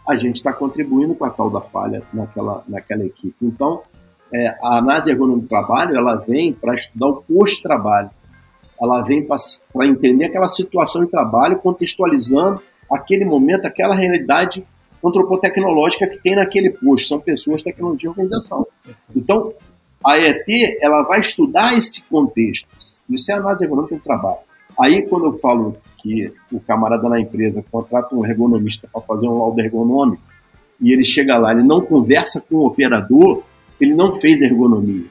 a 0.07 0.15
gente 0.17 0.35
está 0.35 0.51
contribuindo 0.51 1.15
com 1.15 1.25
a 1.25 1.29
tal 1.29 1.49
da 1.49 1.61
falha 1.61 2.03
naquela, 2.13 2.63
naquela 2.67 3.05
equipe. 3.05 3.35
Então, 3.41 3.81
é, 4.33 4.47
a 4.61 4.77
análise 4.79 5.09
ergonômica 5.09 5.45
do 5.45 5.49
trabalho, 5.49 5.95
ela 5.95 6.15
vem 6.15 6.51
para 6.53 6.73
estudar 6.73 7.07
o 7.07 7.23
pós-trabalho. 7.23 8.09
Ela 8.81 9.01
vem 9.01 9.25
para 9.25 9.87
entender 9.87 10.25
aquela 10.25 10.47
situação 10.47 11.05
de 11.05 11.11
trabalho, 11.11 11.59
contextualizando 11.59 12.61
aquele 12.91 13.23
momento, 13.23 13.65
aquela 13.65 13.95
realidade 13.95 14.65
antropotecnológica 15.03 16.07
que 16.07 16.21
tem 16.21 16.35
naquele 16.35 16.69
posto. 16.71 17.07
São 17.07 17.19
pessoas, 17.19 17.61
tecnologia 17.61 18.07
e 18.07 18.09
organização. 18.09 18.67
Então, 19.15 19.53
a 20.03 20.17
ET 20.17 20.45
ela 20.81 21.03
vai 21.03 21.19
estudar 21.19 21.77
esse 21.77 22.09
contexto. 22.09 22.67
Isso 23.09 23.31
é 23.31 23.35
a 23.35 23.37
análise 23.37 23.63
ergonômica 23.63 23.95
do 23.95 24.01
trabalho. 24.01 24.39
Aí, 24.79 25.03
quando 25.03 25.25
eu 25.25 25.33
falo 25.33 25.77
que 25.97 26.31
o 26.51 26.59
camarada 26.59 27.07
na 27.07 27.19
empresa 27.19 27.63
contrata 27.71 28.13
um 28.13 28.25
ergonomista 28.25 28.87
para 28.91 29.01
fazer 29.01 29.27
um 29.27 29.37
laudo 29.37 29.59
ergonômico 29.59 30.21
e 30.81 30.91
ele 30.91 31.05
chega 31.05 31.37
lá, 31.37 31.53
ele 31.53 31.63
não 31.63 31.81
conversa 31.81 32.41
com 32.41 32.55
o 32.57 32.67
operador, 32.67 33.43
ele 33.79 33.93
não 33.93 34.11
fez 34.11 34.41
ergonomia. 34.41 35.05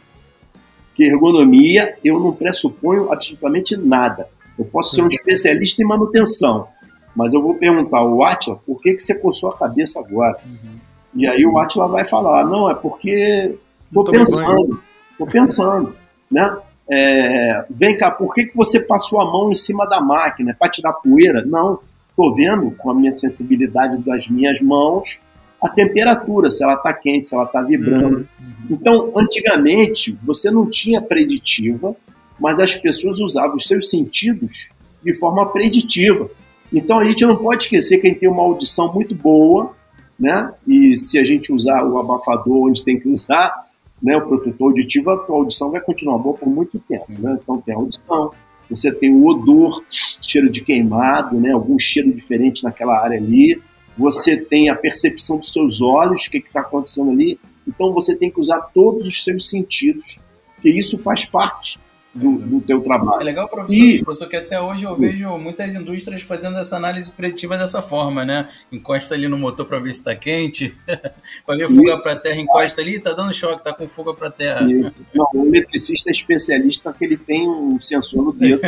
Porque 0.89 1.05
ergonomia 1.05 1.97
eu 2.05 2.21
não 2.21 2.33
pressuponho 2.33 3.11
absolutamente 3.11 3.77
nada. 3.77 4.29
Eu 4.59 4.67
posso 4.67 4.95
ser 4.95 5.03
um 5.03 5.09
especialista 5.09 5.83
em 5.83 5.87
manutenção, 5.87 6.69
mas 7.17 7.33
eu 7.33 7.43
vou 7.43 7.55
perguntar 7.55 8.01
ao 8.01 8.23
Atila 8.23 8.61
por 8.67 8.81
que, 8.81 8.93
que 8.95 9.03
você 9.03 9.15
coçou 9.19 9.51
a 9.51 9.57
cabeça 9.57 9.99
agora. 9.99 10.39
Uhum. 10.45 10.79
E 11.15 11.27
aí 11.27 11.47
o 11.47 11.59
Atila 11.59 11.89
vai 11.89 12.05
falar, 12.05 12.45
não, 12.45 12.71
é 12.71 12.75
porque 12.75 13.55
estou 13.87 14.05
pensando, 14.05 14.83
estou 15.13 15.27
pensando, 15.27 15.97
né? 16.31 16.55
É, 16.95 17.65
vem 17.71 17.97
cá, 17.97 18.11
por 18.11 18.35
que, 18.35 18.47
que 18.47 18.57
você 18.57 18.81
passou 18.87 19.21
a 19.21 19.25
mão 19.25 19.51
em 19.51 19.55
cima 19.55 19.89
da 19.89 20.01
máquina? 20.01 20.51
É 20.51 20.55
para 20.55 20.71
tirar 20.71 20.93
poeira? 20.93 21.45
Não, 21.45 21.81
estou 22.11 22.35
vendo 22.35 22.71
com 22.73 22.91
a 22.91 22.95
minha 22.95 23.13
sensibilidade 23.13 24.05
das 24.05 24.29
minhas 24.29 24.61
mãos 24.61 25.21
a 25.63 25.69
temperatura, 25.69 26.51
se 26.51 26.65
ela 26.65 26.75
está 26.75 26.93
quente, 26.93 27.29
se 27.29 27.35
ela 27.35 27.45
está 27.45 27.63
vibrando. 27.63 28.17
Uhum. 28.19 28.27
Então, 28.69 29.13
antigamente, 29.17 30.19
você 30.25 30.51
não 30.51 30.69
tinha 30.69 31.01
preditiva, 31.01 31.95
mas 32.41 32.59
as 32.59 32.75
pessoas 32.75 33.21
usavam 33.21 33.55
os 33.55 33.65
seus 33.65 33.89
sentidos 33.89 34.71
de 35.05 35.15
forma 35.15 35.47
preditiva. 35.53 36.29
Então, 36.73 36.99
a 36.99 37.05
gente 37.05 37.25
não 37.25 37.37
pode 37.37 37.65
esquecer 37.65 38.01
que 38.01 38.09
a 38.09 38.11
gente 38.11 38.19
tem 38.19 38.29
uma 38.29 38.43
audição 38.43 38.93
muito 38.93 39.15
boa, 39.15 39.73
né? 40.19 40.53
E 40.67 40.97
se 40.97 41.17
a 41.17 41.25
gente 41.25 41.53
usar 41.53 41.85
o 41.85 41.97
abafador 41.97 42.69
onde 42.69 42.85
tem 42.85 42.99
que 42.99 43.09
usar, 43.09 43.55
né, 44.03 44.17
o 44.17 44.27
protetor 44.27 44.69
auditivo, 44.69 45.11
a 45.11 45.19
tua 45.19 45.37
audição 45.37 45.71
vai 45.71 45.81
continuar 45.81 46.19
boa 46.19 46.37
por 46.37 46.49
muito 46.49 46.79
tempo. 46.81 47.13
Né? 47.21 47.39
Então, 47.41 47.61
tem 47.61 47.75
a 47.75 47.79
audição, 47.79 48.33
você 48.69 48.93
tem 48.93 49.15
o 49.15 49.27
odor, 49.27 49.83
cheiro 49.89 50.51
de 50.51 50.63
queimado, 50.63 51.39
né? 51.39 51.53
algum 51.53 51.79
cheiro 51.79 52.13
diferente 52.13 52.65
naquela 52.65 52.99
área 52.99 53.19
ali 53.19 53.61
você 53.97 54.41
tem 54.41 54.69
a 54.69 54.75
percepção 54.75 55.39
dos 55.39 55.53
seus 55.53 55.81
olhos, 55.81 56.27
o 56.27 56.31
que 56.31 56.39
está 56.39 56.61
acontecendo 56.61 57.11
ali. 57.11 57.39
Então 57.67 57.93
você 57.93 58.17
tem 58.17 58.31
que 58.31 58.41
usar 58.41 58.61
todos 58.75 59.07
os 59.07 59.23
seus 59.23 59.49
sentidos, 59.49 60.19
porque 60.55 60.71
isso 60.71 60.99
faz 60.99 61.25
parte 61.25 61.79
do, 62.19 62.39
do 62.39 62.61
teu 62.61 62.81
trabalho. 62.81 63.21
É 63.21 63.25
legal, 63.25 63.49
professor, 63.49 63.75
e... 63.75 64.03
professor, 64.03 64.29
que 64.29 64.37
até 64.37 64.61
hoje 64.61 64.85
eu 64.85 64.95
vejo 64.97 65.37
muitas 65.39 65.75
indústrias 65.75 66.23
fazendo 66.23 66.59
essa 66.59 66.77
análise 66.77 67.11
preditiva 67.11 67.57
dessa 67.57 67.83
forma, 67.83 68.25
né? 68.25 68.49
Encosta 68.71 69.15
ali 69.15 69.29
no 69.29 69.39
motor 69.39 69.67
para 69.67 69.79
ver 69.79 69.93
se 69.93 70.01
está 70.01 70.15
quente, 70.15 70.75
para 71.47 71.57
ver 71.57 71.69
fuga 71.69 71.93
para 72.03 72.17
terra, 72.17 72.41
encosta 72.41 72.81
ali, 72.81 72.97
está 72.97 73.13
dando 73.13 73.33
choque, 73.33 73.59
está 73.59 73.73
com 73.73 73.89
fuga 73.89 74.15
para 74.15 74.31
terra. 74.31 74.71
Isso. 74.71 75.05
Não, 75.15 75.27
o 75.35 75.47
eletricista 75.47 76.11
é 76.11 76.13
especialista 76.13 76.93
que 76.93 77.05
ele 77.05 77.17
tem 77.17 77.49
um 77.49 77.79
sensor 77.81 78.23
no 78.23 78.33
dedo. 78.33 78.61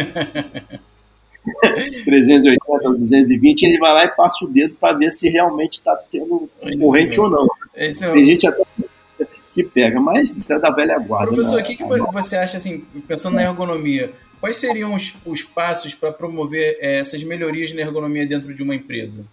380 2.04 2.88
ou 2.88 2.96
220, 2.96 3.62
ele 3.64 3.78
vai 3.78 3.92
lá 3.92 4.04
e 4.04 4.09
passa 4.09 4.44
o 4.44 4.48
dedo 4.48 4.74
para 4.80 4.96
ver 4.96 5.11
se 5.11 5.28
realmente 5.28 5.74
está 5.74 5.94
tendo 6.11 6.48
corrente 6.80 7.20
ou 7.20 7.28
não. 7.28 7.46
Tem 7.74 8.26
gente 8.26 8.46
até 8.46 8.62
que 8.64 8.83
pega, 9.62 10.00
mas 10.00 10.34
isso 10.36 10.52
é 10.52 10.58
da 10.58 10.70
velha 10.70 10.98
guarda. 10.98 11.32
Professor, 11.32 11.56
né? 11.56 11.62
o 11.62 11.64
que, 11.64 11.76
que 11.76 11.84
você 11.84 12.36
acha, 12.36 12.56
assim, 12.56 12.84
pensando 13.06 13.34
na 13.34 13.42
ergonomia, 13.42 14.12
quais 14.40 14.56
seriam 14.56 14.94
os, 14.94 15.14
os 15.24 15.42
passos 15.42 15.94
para 15.94 16.10
promover 16.10 16.76
é, 16.80 16.98
essas 16.98 17.22
melhorias 17.22 17.72
na 17.72 17.82
ergonomia 17.82 18.26
dentro 18.26 18.52
de 18.54 18.62
uma 18.62 18.74
empresa? 18.74 19.24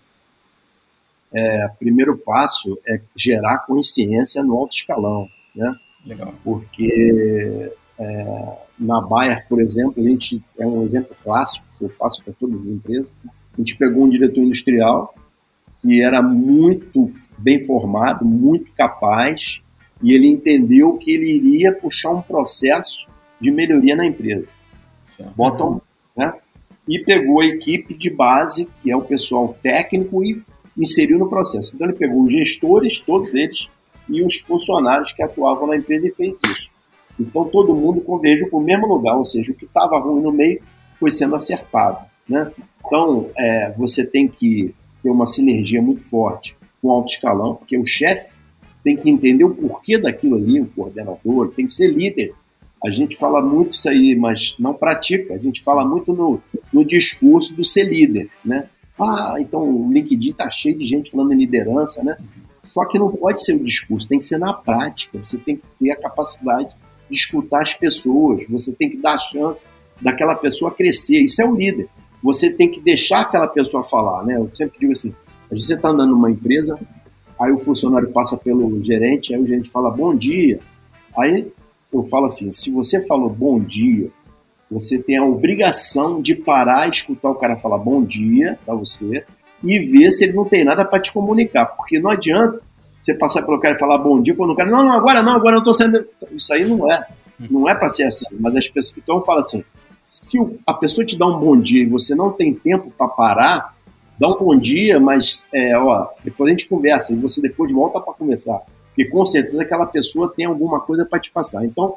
É, 1.34 1.68
primeiro 1.80 2.18
passo 2.18 2.78
é 2.86 3.00
gerar 3.16 3.60
consciência 3.60 4.44
no 4.44 4.58
alto 4.58 4.76
escalão, 4.76 5.30
né? 5.56 5.76
Legal. 6.06 6.34
Porque 6.44 7.72
é, 7.98 8.58
na 8.78 9.00
Bayer, 9.00 9.48
por 9.48 9.62
exemplo, 9.62 10.04
a 10.04 10.08
gente 10.08 10.44
é 10.60 10.66
um 10.66 10.84
exemplo 10.84 11.16
clássico 11.24 11.68
que 11.78 11.86
eu 11.86 11.90
faço 11.90 12.24
para 12.24 12.34
todas 12.34 12.64
as 12.64 12.68
empresas. 12.68 13.14
A 13.26 13.58
gente 13.58 13.78
pegou 13.78 14.04
um 14.04 14.10
diretor 14.10 14.42
industrial 14.42 15.14
que 15.82 16.02
era 16.04 16.22
muito 16.22 17.08
bem 17.38 17.66
formado, 17.66 18.24
muito 18.24 18.72
capaz, 18.74 19.62
e 20.02 20.14
ele 20.14 20.28
entendeu 20.28 20.98
que 20.98 21.12
ele 21.12 21.32
iria 21.32 21.74
puxar 21.74 22.12
um 22.12 22.22
processo 22.22 23.08
de 23.40 23.52
melhoria 23.52 23.96
na 23.96 24.06
empresa. 24.06 24.52
Bottom, 25.36 25.82
né? 26.16 26.34
E 26.88 27.00
pegou 27.00 27.42
a 27.42 27.46
equipe 27.46 27.94
de 27.94 28.10
base, 28.10 28.74
que 28.82 28.92
é 28.92 28.96
o 28.96 29.02
pessoal 29.02 29.56
técnico, 29.62 30.24
e 30.24 30.42
inseriu 30.78 31.20
no 31.20 31.30
processo. 31.30 31.76
Então 31.76 31.88
ele 31.88 31.98
pegou 31.98 32.24
os 32.24 32.34
gestores, 32.34 33.00
todos 33.00 33.34
eles, 33.34 33.70
e 34.10 34.24
os 34.24 34.36
funcionários 34.38 35.12
que 35.12 35.24
atuavam 35.24 35.68
na 35.68 35.78
empresa 35.78 36.08
e 36.08 36.12
fez 36.12 36.40
isso. 36.46 36.72
Então 37.20 37.46
todo 37.46 37.76
mundo 37.76 38.02
convergiu 38.02 38.50
para 38.50 38.58
o 38.58 38.64
mesmo 38.64 38.88
lugar, 38.88 39.16
ou 39.16 39.26
seja, 39.26 39.52
o 39.52 39.56
que 39.56 39.66
estava 39.66 40.00
ruim 40.00 40.22
no 40.22 40.32
meio 40.32 40.62
foi 41.00 41.12
sendo 41.12 41.36
acertado. 41.36 42.00
Né? 42.28 42.52
Então 42.86 43.30
é, 43.38 43.72
você 43.78 44.06
tem 44.06 44.28
que 44.28 44.74
ter 45.04 45.10
uma 45.10 45.28
sinergia 45.28 45.82
muito 45.82 46.04
forte 46.04 46.58
com 46.82 46.88
o 46.88 46.92
alto 46.92 47.12
escalão, 47.12 47.56
porque 47.56 47.78
o 47.78 47.86
chefe 47.86 48.38
tem 48.84 48.96
que 48.96 49.10
entender 49.10 49.44
o 49.44 49.54
porquê 49.54 49.98
daquilo 49.98 50.36
ali, 50.36 50.60
o 50.60 50.68
coordenador, 50.68 51.52
tem 51.52 51.66
que 51.66 51.72
ser 51.72 51.88
líder. 51.88 52.34
A 52.84 52.90
gente 52.90 53.16
fala 53.16 53.42
muito 53.42 53.72
isso 53.72 53.88
aí, 53.88 54.16
mas 54.16 54.56
não 54.58 54.74
pratica. 54.74 55.36
A 55.36 55.38
gente 55.38 55.64
fala 55.64 55.86
muito 55.86 56.14
no, 56.14 56.42
no 56.74 56.84
discurso 56.84 57.56
do 57.56 57.64
ser 57.64 57.84
líder, 57.84 58.30
né? 58.44 58.68
Ah, 59.00 59.36
então 59.40 59.62
o 59.62 59.92
LinkedIn 59.92 60.34
tá 60.34 60.50
cheio 60.50 60.78
de 60.78 60.84
gente 60.84 61.12
falando 61.12 61.32
em 61.32 61.38
liderança, 61.38 62.04
né? 62.04 62.18
Só 62.64 62.86
que 62.88 62.98
não 62.98 63.12
pode 63.12 63.44
ser 63.44 63.56
o 63.56 63.64
discurso, 63.64 64.08
tem 64.08 64.18
que 64.18 64.24
ser 64.24 64.38
na 64.38 64.54
prática. 64.54 65.18
Você 65.18 65.38
tem 65.38 65.58
que 65.58 65.64
ter 65.80 65.92
a 65.92 66.02
capacidade 66.02 66.76
de 67.10 67.16
escutar 67.16 67.62
as 67.62 67.74
pessoas, 67.74 68.46
você 68.50 68.74
tem 68.74 68.90
que 68.90 68.98
dar 68.98 69.14
a 69.14 69.20
chance 69.20 69.70
daquela 70.02 70.36
pessoa 70.36 70.72
crescer. 70.72 71.20
Isso 71.22 71.42
é 71.42 71.46
o 71.46 71.56
líder. 71.56 71.88
Você 72.24 72.54
tem 72.54 72.70
que 72.70 72.80
deixar 72.80 73.22
aquela 73.22 73.48
pessoa 73.48 73.84
falar, 73.84 74.24
né? 74.24 74.38
Eu 74.38 74.50
sempre 74.54 74.80
digo 74.80 74.92
assim, 74.92 75.14
gente 75.56 75.74
está 75.74 75.90
andando 75.90 76.12
numa 76.12 76.32
empresa, 76.32 76.80
aí 77.42 77.52
o 77.52 77.58
funcionário 77.58 78.12
passa 78.12 78.38
pelo 78.38 78.82
gerente, 78.84 79.34
aí 79.34 79.42
o 79.42 79.48
gerente 79.48 79.70
fala 79.70 79.90
bom 79.90 80.16
dia. 80.16 80.60
Aí 81.18 81.52
eu 81.92 82.04
falo 82.04 82.26
assim, 82.26 82.52
se 82.52 82.72
você 82.72 83.06
falou 83.06 83.30
bom 83.30 83.60
dia, 83.60 84.10
você 84.70 84.98
tem 84.98 85.18
a 85.18 85.26
obrigação 85.26 86.22
de 86.22 86.36
parar 86.36 86.88
e 86.88 86.92
escutar 86.92 87.30
o 87.30 87.36
cara 87.36 87.58
falar 87.58 87.78
bom 87.78 88.02
dia 88.04 88.58
para 88.66 88.76
você 88.76 89.26
e 89.64 89.80
ver 89.80 90.12
se 90.12 90.24
ele 90.24 90.34
não 90.34 90.46
tem 90.46 90.64
nada 90.64 90.86
para 90.86 91.02
te 91.02 91.12
comunicar, 91.12 91.66
porque 91.66 92.00
não 92.00 92.10
adianta 92.10 92.62
você 93.02 93.14
passar 93.16 93.42
pelo 93.42 93.60
cara 93.60 93.76
e 93.76 93.80
falar 93.80 93.98
bom 93.98 94.22
dia, 94.22 94.36
quando 94.36 94.52
o 94.52 94.56
cara, 94.56 94.70
não, 94.70 94.84
não, 94.84 94.92
agora 94.92 95.24
não, 95.24 95.34
agora 95.34 95.56
eu 95.58 95.64
tô 95.64 95.74
sendo. 95.74 96.06
Isso 96.32 96.54
aí 96.54 96.66
não 96.66 96.92
é. 96.92 97.08
Não 97.50 97.68
é 97.68 97.74
para 97.74 97.90
ser 97.90 98.04
assim. 98.04 98.38
Mas 98.40 98.56
as 98.56 98.68
pessoas. 98.70 98.96
Então 98.98 99.24
fala 99.24 99.40
assim: 99.40 99.64
se 100.04 100.38
a 100.68 100.74
pessoa 100.74 101.04
te 101.04 101.18
dá 101.18 101.26
um 101.26 101.40
bom 101.40 101.60
dia 101.60 101.82
e 101.82 101.90
você 101.90 102.14
não 102.14 102.32
tem 102.32 102.54
tempo 102.54 102.92
para 102.96 103.08
parar, 103.08 103.71
dá 104.22 104.28
um 104.28 104.38
bom 104.38 104.56
dia, 104.56 105.00
mas 105.00 105.48
é, 105.52 105.76
ó, 105.76 106.10
depois 106.24 106.48
a 106.48 106.52
gente 106.52 106.70
conversa 106.70 107.12
e 107.12 107.16
você 107.16 107.42
depois 107.42 107.72
volta 107.74 108.00
para 108.00 108.14
conversar. 108.14 108.62
Porque 108.90 109.06
com 109.06 109.26
certeza 109.26 109.60
aquela 109.60 109.88
pessoa 109.88 110.32
tem 110.32 110.46
alguma 110.46 110.80
coisa 110.80 111.04
para 111.04 111.20
te 111.20 111.32
passar. 111.32 111.66
Então, 111.66 111.96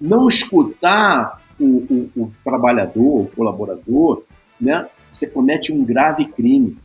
não 0.00 0.26
escutar 0.26 1.42
o, 1.60 1.64
o, 1.64 2.10
o 2.16 2.32
trabalhador, 2.42 3.20
o 3.20 3.30
colaborador, 3.36 4.22
né, 4.58 4.88
você 5.12 5.26
comete 5.26 5.70
um 5.70 5.84
grave 5.84 6.24
crime 6.24 6.78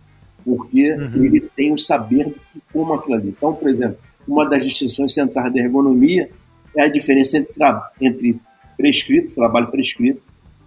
porque 0.44 0.92
uhum. 0.92 1.24
ele 1.24 1.40
tem 1.40 1.72
o 1.72 1.78
saber 1.78 2.26
de 2.54 2.62
como 2.74 2.94
aquilo 2.94 3.16
ali. 3.16 3.30
Então, 3.30 3.54
por 3.54 3.70
exemplo, 3.70 3.98
uma 4.28 4.46
das 4.50 4.62
distinções 4.62 5.14
centrais 5.14 5.54
da 5.54 5.60
ergonomia 5.60 6.30
é 6.76 6.84
a 6.84 6.90
diferença 6.90 7.38
entre, 7.38 7.54
entre 8.02 8.40
prescrito, 8.76 9.36
trabalho 9.36 9.68
prescrito, 9.68 10.22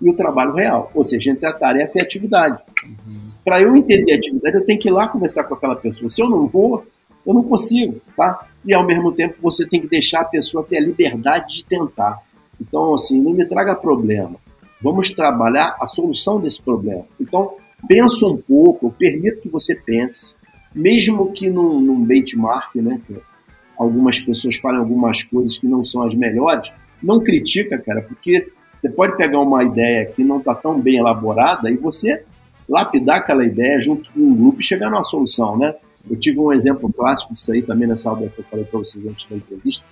e 0.05 0.11
o 0.11 0.15
trabalho 0.15 0.53
real, 0.53 0.93
ou 0.95 1.03
seja, 1.03 1.31
entre 1.31 1.47
a 1.49 1.53
tarefa 1.53 1.93
e 1.97 2.01
a 2.01 2.05
atividade. 2.05 2.63
Uhum. 2.85 2.95
Para 3.45 3.63
eu 3.63 3.75
entender 3.75 4.13
a 4.13 4.17
atividade, 4.17 4.57
eu 4.57 4.65
tenho 4.65 4.79
que 4.79 4.89
ir 4.89 4.93
lá 4.93 5.09
conversar 5.09 5.45
com 5.45 5.55
aquela 5.55 5.75
pessoa. 5.75 6.09
Se 6.09 6.21
eu 6.21 6.29
não 6.29 6.47
vou, 6.47 6.85
Eu 7.27 7.33
não 7.33 7.43
consigo, 7.43 8.01
tá? 8.17 8.47
E 8.65 8.75
ao 8.75 8.87
mesmo 8.87 9.11
tempo 9.13 9.37
você 9.41 9.67
tem 9.67 9.81
que 9.81 9.89
deixar 9.89 10.21
a 10.21 10.27
pessoa 10.27 10.65
ter 10.65 10.77
a 10.77 10.81
liberdade 10.81 11.57
de 11.57 11.65
tentar. 11.65 12.23
Então, 12.61 12.95
assim, 12.95 13.21
não 13.21 13.33
me 13.33 13.45
traga 13.47 13.75
problema. 13.75 14.37
Vamos 14.81 15.11
trabalhar 15.11 15.77
a 15.81 15.87
solução 15.87 16.41
desse 16.41 16.63
problema. 16.63 17.07
Então, 17.19 17.55
pensa 17.89 18.27
um 18.27 18.37
pouco, 18.37 18.87
eu 18.87 18.91
permito 18.91 19.41
que 19.41 19.49
você 19.49 19.75
pense, 19.75 20.37
mesmo 20.75 21.33
que 21.33 21.49
num, 21.49 21.81
num 21.81 22.05
benchmark, 22.05 22.75
né? 22.77 23.01
Que 23.07 23.17
algumas 23.77 24.21
pessoas 24.21 24.57
falem 24.57 24.79
algumas 24.79 25.23
coisas 25.23 25.57
que 25.59 25.67
não 25.67 25.83
são 25.83 26.03
as 26.03 26.15
melhores, 26.15 26.71
não 27.03 27.21
critica, 27.21 27.79
cara, 27.79 28.03
porque 28.03 28.53
você 28.75 28.89
pode 28.89 29.17
pegar 29.17 29.41
uma 29.41 29.63
ideia 29.63 30.07
que 30.07 30.25
não 30.25 30.39
está 30.39 30.55
tão 30.55 30.81
bem 30.81 30.97
elaborada 30.97 31.71
e 31.71 31.77
você 31.77 32.25
lapidar 32.69 33.19
aquela 33.19 33.45
ideia 33.45 33.81
junto 33.81 34.11
com 34.11 34.21
um 34.21 34.35
grupo 34.35 34.61
e 34.61 34.65
chegar 34.65 34.91
numa 34.91 35.05
solução, 35.05 35.57
né? 35.57 35.75
Eu 36.09 36.17
tive 36.17 36.39
um 36.39 36.53
exemplo 36.53 36.93
clássico 36.93 37.33
disso 37.33 37.53
aí 37.53 37.63
também 37.63 37.89
nessa 37.89 38.11
aula 38.11 38.29
que 38.29 38.39
eu 38.39 38.45
falei 38.45 38.65
para 38.65 38.79
vocês 38.79 39.07
antes 39.07 39.29
da 39.29 39.37
entrevista, 39.37 39.85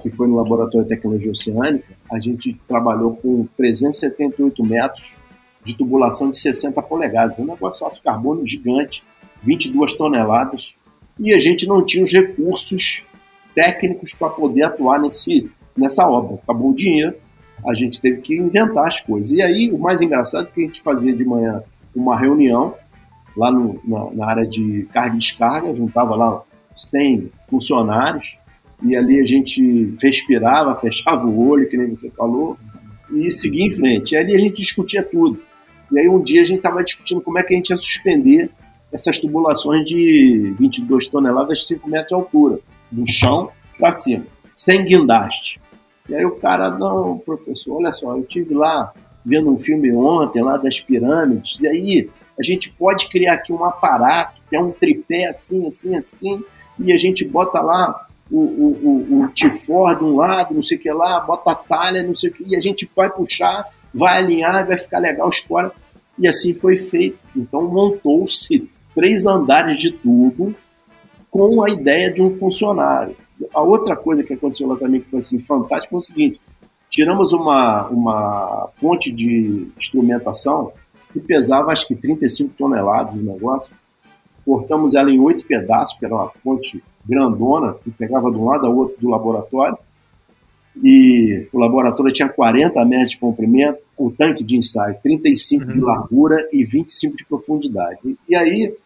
que 0.00 0.10
foi 0.10 0.26
no 0.26 0.36
Laboratório 0.36 0.86
de 0.86 0.94
Tecnologia 0.94 1.30
Oceânica. 1.30 1.94
A 2.10 2.18
gente 2.18 2.58
trabalhou 2.66 3.16
com 3.16 3.46
378 3.56 4.64
metros 4.64 5.14
de 5.64 5.76
tubulação 5.76 6.30
de 6.30 6.38
60 6.38 6.80
polegadas. 6.82 7.38
É 7.38 7.42
um 7.42 7.46
negócio 7.46 7.88
de 7.88 8.02
carbono 8.02 8.46
gigante, 8.46 9.02
22 9.42 9.94
toneladas. 9.94 10.74
E 11.18 11.32
a 11.32 11.38
gente 11.38 11.66
não 11.66 11.84
tinha 11.84 12.04
os 12.04 12.12
recursos 12.12 13.04
técnicos 13.54 14.12
para 14.12 14.30
poder 14.30 14.62
atuar 14.62 15.00
nesse, 15.00 15.50
nessa 15.76 16.06
obra. 16.08 16.36
Acabou 16.42 16.70
o 16.70 16.74
dinheiro, 16.74 17.14
a 17.66 17.74
gente 17.74 18.00
teve 18.00 18.20
que 18.20 18.36
inventar 18.36 18.86
as 18.86 19.00
coisas. 19.00 19.32
E 19.32 19.42
aí, 19.42 19.70
o 19.70 19.78
mais 19.78 20.00
engraçado 20.00 20.48
é 20.48 20.50
que 20.50 20.62
a 20.62 20.66
gente 20.66 20.82
fazia 20.82 21.14
de 21.14 21.24
manhã 21.24 21.62
uma 21.94 22.18
reunião 22.18 22.74
lá 23.36 23.50
no, 23.50 23.80
na, 23.84 24.10
na, 24.12 24.26
área 24.26 24.46
de 24.46 24.88
carga 24.92 25.16
e 25.16 25.18
descarga, 25.18 25.74
juntava 25.74 26.14
lá 26.14 26.42
100 26.74 27.30
funcionários, 27.48 28.38
e 28.82 28.94
ali 28.96 29.20
a 29.20 29.24
gente 29.24 29.96
respirava, 30.00 30.74
fechava 30.80 31.26
o 31.26 31.48
olho, 31.48 31.68
que 31.68 31.76
nem 31.76 31.88
você 31.88 32.10
falou, 32.10 32.56
e 33.12 33.30
seguia 33.30 33.64
em 33.64 33.70
frente. 33.70 34.12
E 34.12 34.16
ali 34.16 34.34
a 34.34 34.38
gente 34.38 34.56
discutia 34.56 35.02
tudo. 35.02 35.40
E 35.90 35.98
aí 35.98 36.08
um 36.08 36.22
dia 36.22 36.42
a 36.42 36.44
gente 36.44 36.58
estava 36.58 36.82
discutindo 36.82 37.20
como 37.20 37.38
é 37.38 37.42
que 37.42 37.54
a 37.54 37.56
gente 37.56 37.70
ia 37.70 37.76
suspender 37.76 38.50
essas 38.92 39.18
tubulações 39.18 39.84
de 39.84 40.54
22 40.58 41.08
toneladas, 41.08 41.66
5 41.66 41.88
metros 41.88 42.08
de 42.08 42.14
altura, 42.14 42.58
do 42.90 43.04
chão 43.06 43.50
para 43.78 43.90
cima, 43.92 44.24
sem 44.52 44.84
guindaste. 44.84 45.60
E 46.08 46.14
aí 46.14 46.24
o 46.24 46.36
cara, 46.36 46.70
não, 46.70 47.18
professor, 47.18 47.76
olha 47.76 47.92
só, 47.92 48.16
eu 48.16 48.24
tive 48.24 48.54
lá 48.54 48.92
vendo 49.24 49.50
um 49.50 49.56
filme 49.56 49.90
ontem 49.92 50.42
lá 50.42 50.56
das 50.56 50.78
pirâmides, 50.78 51.60
e 51.60 51.66
aí 51.66 52.10
a 52.38 52.42
gente 52.42 52.70
pode 52.70 53.08
criar 53.08 53.34
aqui 53.34 53.52
um 53.52 53.64
aparato, 53.64 54.40
que 54.48 54.56
é 54.56 54.60
um 54.60 54.70
tripé 54.70 55.26
assim, 55.26 55.66
assim, 55.66 55.96
assim, 55.96 56.44
e 56.78 56.92
a 56.92 56.98
gente 56.98 57.24
bota 57.24 57.60
lá 57.60 58.06
o, 58.30 58.38
o, 58.38 58.80
o, 58.82 59.22
o 59.22 59.28
tifor 59.28 59.96
de 59.96 60.04
um 60.04 60.16
lado, 60.16 60.54
não 60.54 60.62
sei 60.62 60.76
o 60.76 60.80
que 60.80 60.92
lá, 60.92 61.20
bota 61.20 61.52
a 61.52 61.54
talha, 61.54 62.02
não 62.02 62.14
sei 62.14 62.30
o 62.30 62.32
que, 62.32 62.44
e 62.46 62.56
a 62.56 62.60
gente 62.60 62.90
vai 62.94 63.08
puxar, 63.08 63.68
vai 63.92 64.18
alinhar, 64.18 64.66
vai 64.66 64.76
ficar 64.76 64.98
legal, 64.98 65.28
escora. 65.28 65.72
E 66.18 66.26
assim 66.28 66.54
foi 66.54 66.76
feito. 66.76 67.18
Então 67.34 67.62
montou-se 67.62 68.68
três 68.94 69.26
andares 69.26 69.78
de 69.78 69.90
tubo 69.90 70.54
com 71.30 71.62
a 71.62 71.70
ideia 71.70 72.12
de 72.12 72.22
um 72.22 72.30
funcionário. 72.30 73.16
A 73.54 73.60
outra 73.60 73.96
coisa 73.96 74.22
que 74.22 74.32
aconteceu 74.32 74.68
lá 74.68 74.76
também 74.76 75.00
que 75.00 75.10
foi 75.10 75.18
assim 75.18 75.38
fantástico 75.38 75.90
foi 75.90 75.98
o 75.98 76.00
seguinte: 76.00 76.40
tiramos 76.88 77.32
uma, 77.32 77.88
uma 77.88 78.68
ponte 78.80 79.10
de 79.10 79.68
instrumentação 79.76 80.72
que 81.12 81.20
pesava 81.20 81.70
acho 81.70 81.86
que 81.86 81.94
35 81.94 82.54
toneladas 82.56 83.14
o 83.14 83.22
negócio. 83.22 83.72
Cortamos 84.44 84.94
ela 84.94 85.10
em 85.10 85.18
oito 85.20 85.44
pedaços, 85.46 85.98
que 85.98 86.04
era 86.04 86.14
uma 86.14 86.30
ponte 86.42 86.82
grandona, 87.06 87.74
que 87.82 87.90
pegava 87.90 88.30
de 88.30 88.36
um 88.36 88.44
lado 88.44 88.66
ao 88.66 88.76
outro 88.76 89.00
do 89.00 89.08
laboratório. 89.08 89.78
E 90.82 91.46
o 91.52 91.58
laboratório 91.58 92.12
tinha 92.12 92.28
40 92.28 92.84
metros 92.84 93.12
de 93.12 93.18
comprimento, 93.18 93.78
o 93.96 94.10
tanque 94.10 94.42
de 94.42 94.56
ensaio 94.56 94.96
35 95.02 95.64
uhum. 95.64 95.72
de 95.72 95.80
largura 95.80 96.48
e 96.52 96.64
25 96.64 97.16
de 97.16 97.24
profundidade. 97.24 97.98
E, 98.04 98.18
e 98.28 98.36
aí 98.36 98.76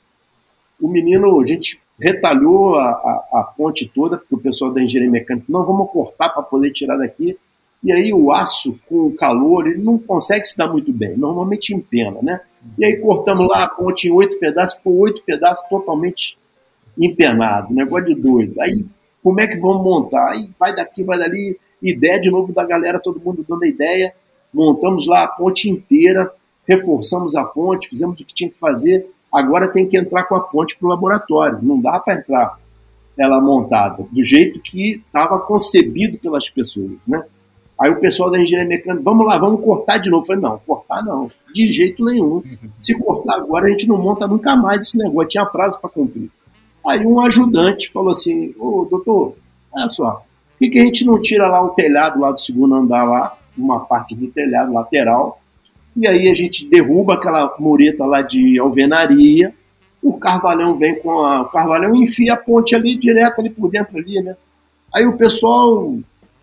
o 0.81 0.89
menino, 0.89 1.41
a 1.41 1.47
gente 1.47 1.81
retalhou 1.99 2.77
a, 2.77 2.85
a, 2.85 3.29
a, 3.41 3.43
ponte 3.57 3.91
toda, 3.93 4.17
porque 4.17 4.35
o 4.35 4.39
pessoal 4.39 4.73
da 4.73 4.83
engenharia 4.83 5.11
mecânica 5.11 5.47
não, 5.49 5.65
vamos 5.65 5.91
cortar 5.91 6.31
para 6.31 6.43
poder 6.43 6.71
tirar 6.71 6.97
daqui. 6.97 7.37
E 7.83 7.93
aí 7.93 8.13
o 8.13 8.33
aço 8.33 8.79
com 8.89 9.07
o 9.07 9.15
calor, 9.15 9.67
ele 9.67 9.83
não 9.83 9.99
consegue 9.99 10.45
se 10.45 10.57
dar 10.57 10.69
muito 10.69 10.93
bem, 10.93 11.17
normalmente 11.17 11.75
empena, 11.75 12.19
né? 12.23 12.41
E 12.77 12.85
aí 12.85 12.97
cortamos 12.97 13.47
lá 13.49 13.65
a 13.65 13.69
ponte 13.69 14.09
em 14.09 14.11
oito 14.11 14.39
pedaços, 14.39 14.79
ficou 14.79 14.97
oito 14.99 15.23
pedaços 15.25 15.67
totalmente 15.69 16.37
empenado, 16.99 17.73
negócio 17.73 18.07
de 18.07 18.21
doido. 18.21 18.61
Aí 18.61 18.85
como 19.23 19.41
é 19.41 19.47
que 19.47 19.59
vamos 19.59 19.83
montar? 19.83 20.31
Aí 20.31 20.51
vai 20.59 20.75
daqui, 20.75 21.03
vai 21.03 21.19
dali, 21.19 21.59
ideia 21.83 22.21
de 22.21 22.31
novo 22.31 22.53
da 22.53 22.65
galera, 22.65 22.99
todo 22.99 23.21
mundo 23.21 23.45
dando 23.49 23.63
a 23.65 23.69
ideia, 23.69 24.13
montamos 24.53 25.07
lá 25.07 25.25
a 25.25 25.29
ponte 25.29 25.69
inteira, 25.69 26.31
reforçamos 26.67 27.35
a 27.35 27.45
ponte, 27.45 27.89
fizemos 27.89 28.21
o 28.21 28.25
que 28.25 28.35
tinha 28.35 28.51
que 28.51 28.59
fazer, 28.59 29.07
agora 29.33 29.69
tem 29.69 29.87
que 29.87 29.97
entrar 29.97 30.25
com 30.25 30.35
a 30.35 30.41
ponte 30.41 30.77
para 30.77 30.87
o 30.87 30.91
laboratório, 30.91 31.59
não 31.63 31.81
dá 31.81 31.99
para 31.99 32.15
entrar 32.15 32.59
ela 33.19 33.41
montada, 33.41 34.07
do 34.11 34.23
jeito 34.23 34.61
que 34.61 35.03
estava 35.05 35.41
concebido 35.41 36.19
pelas 36.19 36.49
pessoas, 36.49 36.93
né? 37.07 37.25
Aí 37.81 37.91
o 37.91 38.01
pessoal 38.01 38.31
da 38.31 38.41
engenharia 38.41 38.69
mecânica, 38.69 39.03
vamos 39.05 39.25
lá, 39.25 39.39
vamos 39.39 39.65
cortar 39.65 39.99
de 39.99 40.11
novo. 40.11 40.25
Eu 40.25 40.27
falei, 40.27 40.43
não, 40.43 40.59
cortar 40.59 41.05
não, 41.05 41.31
de 41.55 41.73
jeito 41.73 42.05
nenhum. 42.05 42.43
Se 42.75 42.99
cortar 42.99 43.37
agora, 43.37 43.67
a 43.67 43.71
gente 43.71 43.87
não 43.87 43.97
monta 43.97 44.27
nunca 44.27 44.57
mais 44.57 44.81
esse 44.81 44.99
negócio, 44.99 45.29
tinha 45.29 45.47
prazo 45.47 45.81
para 45.81 45.91
cumprir. 45.91 46.29
Aí 46.85 47.07
um 47.07 47.21
ajudante 47.21 47.91
falou 47.91 48.11
assim, 48.11 48.55
ô 48.59 48.87
doutor, 48.91 49.37
olha 49.73 49.89
só, 49.89 50.11
por 50.13 50.59
que, 50.59 50.71
que 50.71 50.79
a 50.79 50.85
gente 50.85 51.05
não 51.05 51.23
tira 51.23 51.47
lá 51.47 51.63
o 51.63 51.71
telhado 51.71 52.21
lá 52.21 52.33
do 52.33 52.41
segundo 52.41 52.75
andar 52.75 53.05
lá, 53.05 53.37
uma 53.57 53.81
parte 53.81 54.15
do 54.15 54.27
telhado 54.29 54.73
lateral, 54.73 55.41
e 55.99 56.07
aí 56.07 56.31
a 56.31 56.35
gente 56.35 56.65
derruba 56.69 57.15
aquela 57.15 57.55
mureta 57.59 58.07
lá 58.07 58.23
de 58.23 58.57
alvenaria, 58.59 59.53
o 60.01 60.13
carvalhão 60.13 60.79
vem 60.79 60.95
com 61.01 61.11
a, 61.21 61.43
o 61.43 61.47
carvalhão 61.47 61.97
enfia 61.97 62.35
a 62.35 62.37
ponte 62.37 62.77
ali 62.77 62.95
direto 62.95 63.41
ali 63.41 63.51
por 63.51 63.69
dentro 63.69 63.99
ali, 63.99 64.23
né? 64.23 64.37
Aí 64.95 65.05
o 65.05 65.17
pessoal, 65.17 65.93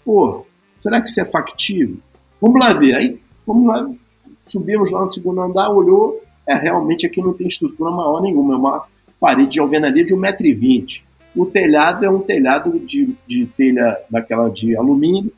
pô, 0.03 0.45
será 0.75 1.01
que 1.01 1.07
isso 1.07 1.21
é 1.21 1.25
factível? 1.25 1.97
Vamos 2.41 2.59
lá 2.59 2.73
ver. 2.73 2.95
Aí, 2.95 3.17
vamos 3.47 3.65
lá, 3.65 3.89
subimos 4.45 4.91
lá 4.91 5.03
no 5.03 5.09
segundo 5.09 5.39
andar, 5.39 5.69
olhou, 5.69 6.21
é, 6.45 6.53
realmente 6.55 7.07
aqui 7.07 7.21
não 7.21 7.33
tem 7.33 7.47
estrutura 7.47 7.89
maior 7.91 8.21
nenhuma, 8.21 8.55
é 8.55 8.57
uma 8.57 8.85
parede 9.19 9.51
de 9.51 9.59
alvenaria 9.61 10.05
de 10.05 10.13
1,20m. 10.13 11.03
O 11.33 11.45
telhado 11.45 12.05
é 12.05 12.09
um 12.09 12.19
telhado 12.19 12.77
de, 12.79 13.15
de 13.25 13.45
telha 13.45 13.97
daquela 14.09 14.49
de 14.49 14.75
alumínio, 14.75 15.31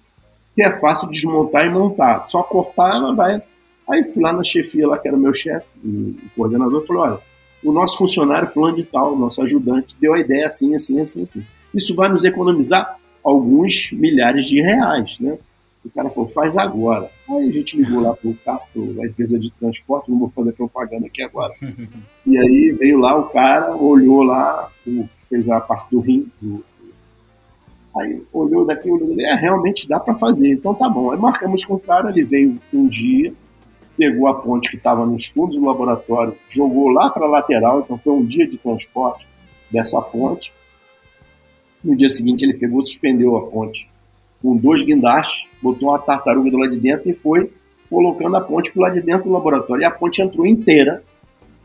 que 0.55 0.63
é 0.63 0.71
fácil 0.79 1.07
de 1.07 1.13
desmontar 1.13 1.67
e 1.67 1.69
montar. 1.69 2.27
Só 2.27 2.41
cortar, 2.41 2.95
ela 2.95 3.13
vai. 3.13 3.41
Aí 3.89 4.03
fui 4.03 4.21
lá 4.21 4.33
na 4.33 4.43
chefia, 4.43 4.87
lá 4.87 4.97
que 4.97 5.07
era 5.07 5.15
o 5.15 5.19
meu 5.19 5.33
chefe, 5.33 5.67
o 5.83 6.15
coordenador, 6.35 6.85
falou: 6.85 7.03
olha, 7.03 7.19
o 7.63 7.71
nosso 7.71 7.97
funcionário 7.97 8.47
fulano 8.47 8.75
de 8.75 8.83
tal, 8.83 9.15
nosso 9.15 9.41
ajudante, 9.41 9.95
deu 9.99 10.13
a 10.13 10.19
ideia 10.19 10.47
assim, 10.47 10.75
assim, 10.75 10.99
assim, 10.99 11.21
assim. 11.21 11.45
Isso 11.73 11.95
vai 11.95 12.09
nos 12.09 12.23
economizar 12.23 12.97
alguns 13.23 13.91
milhares 13.91 14.45
de 14.45 14.61
reais, 14.61 15.17
né? 15.19 15.37
O 15.83 15.89
cara 15.89 16.09
falou, 16.09 16.29
faz 16.29 16.57
agora. 16.57 17.09
Aí 17.29 17.47
a 17.47 17.51
gente 17.51 17.77
ligou 17.77 18.01
lá 18.01 18.13
para 18.13 18.55
a 18.55 19.07
empresa 19.07 19.39
de 19.39 19.49
transporte, 19.51 20.11
não 20.11 20.19
vou 20.19 20.27
fazer 20.27 20.51
propaganda 20.51 21.07
aqui 21.07 21.23
agora. 21.23 21.53
E 22.25 22.37
aí 22.37 22.75
veio 22.77 22.97
lá 22.97 23.17
o 23.17 23.29
cara, 23.29 23.73
olhou 23.75 24.23
lá, 24.23 24.69
fez 25.29 25.47
a 25.49 25.61
parte 25.61 25.89
do 25.89 26.01
rim, 26.01 26.29
do, 26.41 26.63
Aí 27.97 28.21
olhou 28.31 28.65
daqui, 28.65 28.89
olhou 28.91 29.09
daqui, 29.09 29.25
é, 29.25 29.33
realmente 29.35 29.87
dá 29.87 29.99
para 29.99 30.13
fazer, 30.13 30.51
então 30.51 30.73
tá 30.73 30.87
bom. 30.87 31.11
Aí 31.11 31.19
marcamos 31.19 31.65
com 31.65 31.75
o 31.75 31.79
cara, 31.79 32.09
ele 32.09 32.23
veio 32.23 32.59
um 32.73 32.87
dia, 32.87 33.33
pegou 33.97 34.27
a 34.27 34.35
ponte 34.35 34.69
que 34.69 34.77
estava 34.77 35.05
nos 35.05 35.25
fundos 35.25 35.55
do 35.55 35.65
laboratório, 35.65 36.35
jogou 36.49 36.89
lá 36.89 37.09
para 37.09 37.25
a 37.25 37.29
lateral, 37.29 37.81
então 37.81 37.97
foi 37.97 38.13
um 38.13 38.23
dia 38.23 38.47
de 38.47 38.57
transporte 38.57 39.27
dessa 39.71 40.01
ponte, 40.01 40.53
no 41.83 41.95
dia 41.95 42.09
seguinte, 42.09 42.43
ele 42.43 42.53
pegou, 42.53 42.85
suspendeu 42.85 43.37
a 43.37 43.47
ponte 43.47 43.89
com 44.41 44.55
dois 44.55 44.83
guindastes, 44.83 45.47
botou 45.61 45.89
uma 45.89 45.99
tartaruga 45.99 46.51
do 46.51 46.57
lado 46.57 46.71
de 46.71 46.79
dentro 46.79 47.09
e 47.09 47.13
foi 47.13 47.51
colocando 47.89 48.35
a 48.35 48.41
ponte 48.41 48.71
para 48.71 48.81
lado 48.83 48.93
de 48.95 49.01
dentro 49.01 49.23
do 49.23 49.31
laboratório. 49.31 49.83
E 49.83 49.85
a 49.85 49.91
ponte 49.91 50.21
entrou 50.21 50.45
inteira 50.45 51.03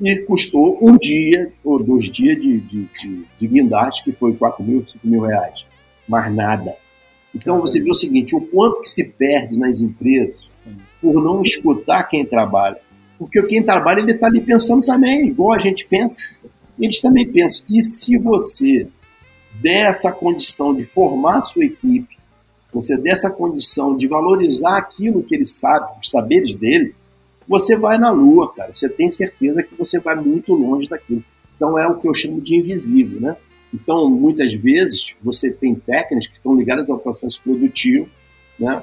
e 0.01 0.17
custou 0.19 0.79
um 0.81 0.97
dia 0.97 1.51
ou 1.65 1.83
dois 1.83 2.05
dias 2.05 2.41
de, 2.41 2.61
de, 2.61 2.85
de, 2.85 3.25
de 3.39 3.47
guindaste, 3.47 4.05
que 4.05 4.13
foi 4.13 4.35
4 4.35 4.63
mil, 4.63 4.87
5 4.87 5.07
mil 5.07 5.23
reais. 5.23 5.67
Mais 6.09 6.35
nada. 6.35 6.77
Então 7.35 7.61
você 7.61 7.83
vê 7.83 7.91
o 7.91 7.95
seguinte, 7.95 8.37
o 8.37 8.41
quanto 8.41 8.83
que 8.83 8.89
se 8.89 9.09
perde 9.09 9.57
nas 9.57 9.81
empresas 9.81 10.69
por 11.03 11.23
não 11.23 11.43
escutar 11.43 12.05
quem 12.05 12.25
trabalha. 12.25 12.79
Porque 13.19 13.43
quem 13.43 13.63
trabalha, 13.63 14.01
ele 14.01 14.13
está 14.13 14.29
ali 14.29 14.41
pensando 14.41 14.87
também, 14.87 15.27
igual 15.27 15.53
a 15.53 15.59
gente 15.59 15.87
pensa, 15.87 16.23
eles 16.79 17.01
também 17.01 17.29
pensam. 17.29 17.67
E 17.69 17.83
se 17.83 18.17
você 18.17 18.87
der 19.61 19.91
essa 19.91 20.13
condição 20.13 20.73
de 20.75 20.85
formar 20.85 21.39
a 21.39 21.43
sua 21.43 21.65
equipe, 21.65 22.17
você 22.73 22.97
der 22.97 23.11
essa 23.11 23.31
condição 23.31 23.97
de 23.97 24.07
valorizar 24.07 24.79
aquilo 24.79 25.23
que 25.23 25.35
ele 25.35 25.45
sabe, 25.45 25.99
os 26.01 26.09
saberes 26.09 26.55
dele, 26.55 26.95
você 27.47 27.77
vai 27.77 27.99
na 27.99 28.11
lua, 28.11 28.53
cara. 28.55 28.73
Você 28.73 28.89
tem 28.89 29.09
certeza 29.09 29.63
que 29.63 29.75
você 29.75 29.99
vai 29.99 30.17
muito 30.17 30.55
longe 30.55 30.89
daquilo. 30.89 31.23
Então 31.57 31.79
é 31.79 31.87
o 31.87 31.99
que 31.99 32.09
eu 32.09 32.15
chamo 32.15 32.41
de 32.41 32.57
invisível, 32.57 33.21
né? 33.21 33.37
Então, 33.75 34.09
muitas 34.11 34.53
vezes, 34.55 35.15
você 35.23 35.51
tem 35.51 35.75
técnicas 35.75 36.27
que 36.27 36.37
estão 36.37 36.55
ligadas 36.55 36.91
ao 36.91 36.99
processo 36.99 37.43
produtivo, 37.43 38.09
né? 38.59 38.83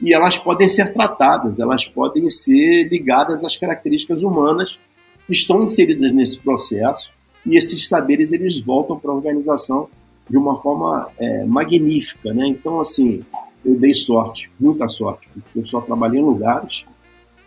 E 0.00 0.12
elas 0.12 0.36
podem 0.36 0.68
ser 0.68 0.92
tratadas, 0.92 1.60
elas 1.60 1.86
podem 1.86 2.28
ser 2.28 2.88
ligadas 2.88 3.44
às 3.44 3.56
características 3.56 4.22
humanas 4.22 4.78
que 5.26 5.32
estão 5.32 5.62
inseridas 5.62 6.12
nesse 6.12 6.38
processo, 6.38 7.12
e 7.46 7.56
esses 7.56 7.88
saberes 7.88 8.32
eles 8.32 8.58
voltam 8.58 8.98
para 8.98 9.10
a 9.10 9.14
organização 9.14 9.88
de 10.28 10.36
uma 10.36 10.56
forma 10.56 11.08
é, 11.18 11.44
magnífica. 11.44 12.32
Né? 12.32 12.48
Então, 12.48 12.80
assim, 12.80 13.22
eu 13.64 13.74
dei 13.76 13.94
sorte, 13.94 14.50
muita 14.58 14.88
sorte, 14.88 15.28
porque 15.32 15.58
eu 15.58 15.66
só 15.66 15.80
trabalhei 15.80 16.20
em 16.20 16.24
lugares 16.24 16.84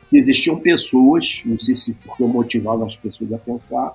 que 0.09 0.17
existiam 0.17 0.57
pessoas, 0.57 1.41
não 1.45 1.59
sei 1.59 1.75
se 1.75 1.93
porque 1.93 2.23
eu 2.23 2.27
motivava 2.27 2.85
as 2.85 2.95
pessoas 2.95 3.33
a 3.33 3.37
pensar, 3.37 3.93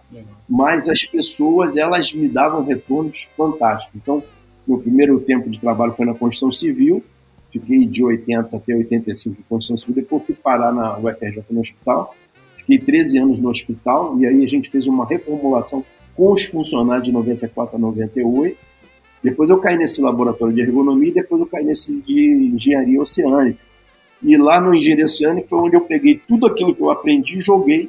mas 0.48 0.88
as 0.88 1.04
pessoas 1.04 1.76
elas 1.76 2.12
me 2.12 2.28
davam 2.28 2.62
retornos 2.64 3.28
fantásticos. 3.36 3.98
Então, 4.00 4.22
meu 4.66 4.78
primeiro 4.78 5.18
tempo 5.20 5.48
de 5.48 5.58
trabalho 5.58 5.92
foi 5.92 6.04
na 6.04 6.14
construção 6.14 6.52
civil, 6.52 7.02
fiquei 7.52 7.84
de 7.84 8.02
80 8.02 8.56
até 8.56 8.74
85 8.74 9.36
em 9.38 9.44
construção 9.48 9.76
civil, 9.76 9.96
depois 9.96 10.24
fui 10.24 10.34
parar 10.34 10.72
na 10.72 10.98
UFRJ 10.98 11.44
no 11.50 11.60
hospital, 11.60 12.14
fiquei 12.56 12.78
13 12.78 13.18
anos 13.18 13.38
no 13.38 13.50
hospital, 13.50 14.18
e 14.18 14.26
aí 14.26 14.42
a 14.42 14.48
gente 14.48 14.70
fez 14.70 14.86
uma 14.86 15.06
reformulação 15.06 15.84
com 16.16 16.32
os 16.32 16.44
funcionários 16.44 17.04
de 17.04 17.12
94 17.12 17.76
a 17.76 17.78
98, 17.78 18.56
depois 19.22 19.50
eu 19.50 19.58
caí 19.58 19.76
nesse 19.76 20.00
laboratório 20.00 20.54
de 20.54 20.62
ergonomia 20.62 21.10
e 21.10 21.14
depois 21.14 21.40
eu 21.40 21.46
caí 21.46 21.64
nesse 21.64 22.00
de 22.00 22.50
engenharia 22.54 23.00
oceânica. 23.00 23.60
E 24.20 24.36
lá 24.36 24.60
no 24.60 24.74
engenharia 24.74 25.04
oceânica 25.04 25.48
foi 25.48 25.58
onde 25.60 25.76
eu 25.76 25.82
peguei 25.82 26.20
tudo 26.26 26.46
aquilo 26.46 26.74
que 26.74 26.80
eu 26.80 26.90
aprendi 26.90 27.38
e 27.38 27.40
joguei 27.40 27.88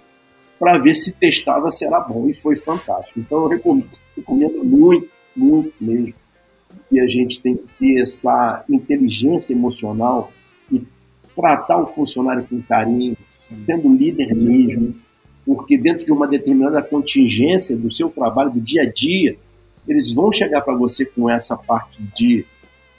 para 0.60 0.78
ver 0.78 0.94
se 0.94 1.18
testava 1.18 1.72
se 1.72 1.86
era 1.86 2.00
bom. 2.02 2.30
E 2.30 2.34
foi 2.34 2.56
fantástico. 2.56 3.20
Então 3.20 3.44
eu 3.44 3.48
recomendo, 3.48 3.90
recomendo 4.16 4.64
muito, 4.64 5.10
muito 5.36 5.74
mesmo 5.82 6.23
que 6.94 7.00
a 7.00 7.08
gente 7.08 7.42
tem 7.42 7.58
que 7.58 7.66
ter 7.80 8.00
essa 8.00 8.64
inteligência 8.70 9.54
emocional 9.54 10.32
e 10.72 10.80
tratar 11.36 11.82
o 11.82 11.88
funcionário 11.88 12.46
com 12.48 12.62
carinho, 12.62 13.18
sendo 13.28 13.92
líder 13.92 14.36
mesmo, 14.36 14.94
porque 15.44 15.76
dentro 15.76 16.06
de 16.06 16.12
uma 16.12 16.28
determinada 16.28 16.84
contingência 16.84 17.76
do 17.76 17.92
seu 17.92 18.10
trabalho, 18.10 18.52
do 18.52 18.62
dia 18.62 18.84
a 18.84 18.86
dia, 18.86 19.36
eles 19.88 20.14
vão 20.14 20.32
chegar 20.32 20.62
para 20.62 20.76
você 20.76 21.04
com 21.04 21.28
essa 21.28 21.58
parte 21.58 22.00
de, 22.16 22.46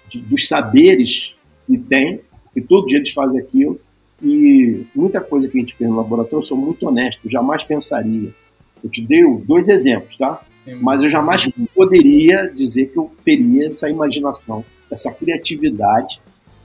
de, 0.09 0.20
dos 0.22 0.48
saberes 0.48 1.37
que 1.64 1.78
tem, 1.78 2.20
que 2.52 2.61
todo 2.61 2.87
dia 2.87 2.98
eles 2.98 3.12
fazem 3.12 3.38
aquilo, 3.38 3.80
e 4.20 4.87
muita 4.92 5.20
coisa 5.20 5.48
que 5.48 5.57
a 5.57 5.61
gente 5.61 5.76
fez 5.76 5.88
no 5.88 5.96
laboratório, 5.96 6.38
eu 6.38 6.42
sou 6.42 6.59
muito 6.59 6.85
honesto, 6.88 7.30
jamais 7.30 7.62
pensaria. 7.62 8.35
Eu 8.83 8.90
te 8.90 9.00
dei 9.02 9.22
dois 9.46 9.68
exemplos, 9.68 10.16
tá? 10.16 10.44
Mas 10.81 11.03
eu 11.03 11.11
jamais 11.11 11.46
poderia 11.74 12.48
dizer 12.48 12.87
que 12.87 12.98
eu 12.98 13.11
teria 13.24 13.66
essa 13.66 13.88
imaginação, 13.88 14.64
essa 14.90 15.12
criatividade, 15.12 16.20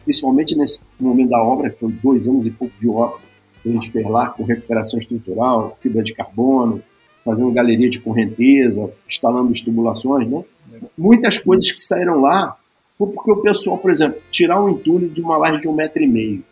principalmente 0.05 0.57
nesse 0.57 0.85
momento 0.99 1.29
da 1.29 1.43
obra, 1.43 1.69
que 1.69 1.79
foi 1.79 1.91
dois 1.91 2.27
anos 2.27 2.45
e 2.45 2.51
pouco 2.51 2.73
de 2.79 2.89
obra, 2.89 3.19
que 3.61 3.69
a 3.69 3.73
gente 3.73 3.91
fez 3.91 4.07
lá 4.07 4.29
com 4.29 4.43
recuperação 4.43 4.99
estrutural, 4.99 5.77
fibra 5.79 6.01
de 6.01 6.13
carbono, 6.13 6.81
fazendo 7.23 7.51
galeria 7.51 7.89
de 7.89 7.99
correnteza, 7.99 8.89
instalando 9.07 9.51
estimulações, 9.51 10.27
né? 10.27 10.43
Muitas 10.97 11.37
coisas 11.37 11.69
que 11.69 11.81
saíram 11.81 12.21
lá 12.21 12.57
foi 12.95 13.07
porque 13.09 13.31
o 13.31 13.41
pessoal, 13.41 13.77
por 13.77 13.91
exemplo, 13.91 14.19
tirar 14.31 14.63
um 14.63 14.69
entulho 14.69 15.09
de 15.09 15.21
uma 15.21 15.37
laje 15.37 15.61
de 15.61 15.67
um 15.67 15.73
metro 15.73 16.01
e 16.01 16.07
meio. 16.07 16.43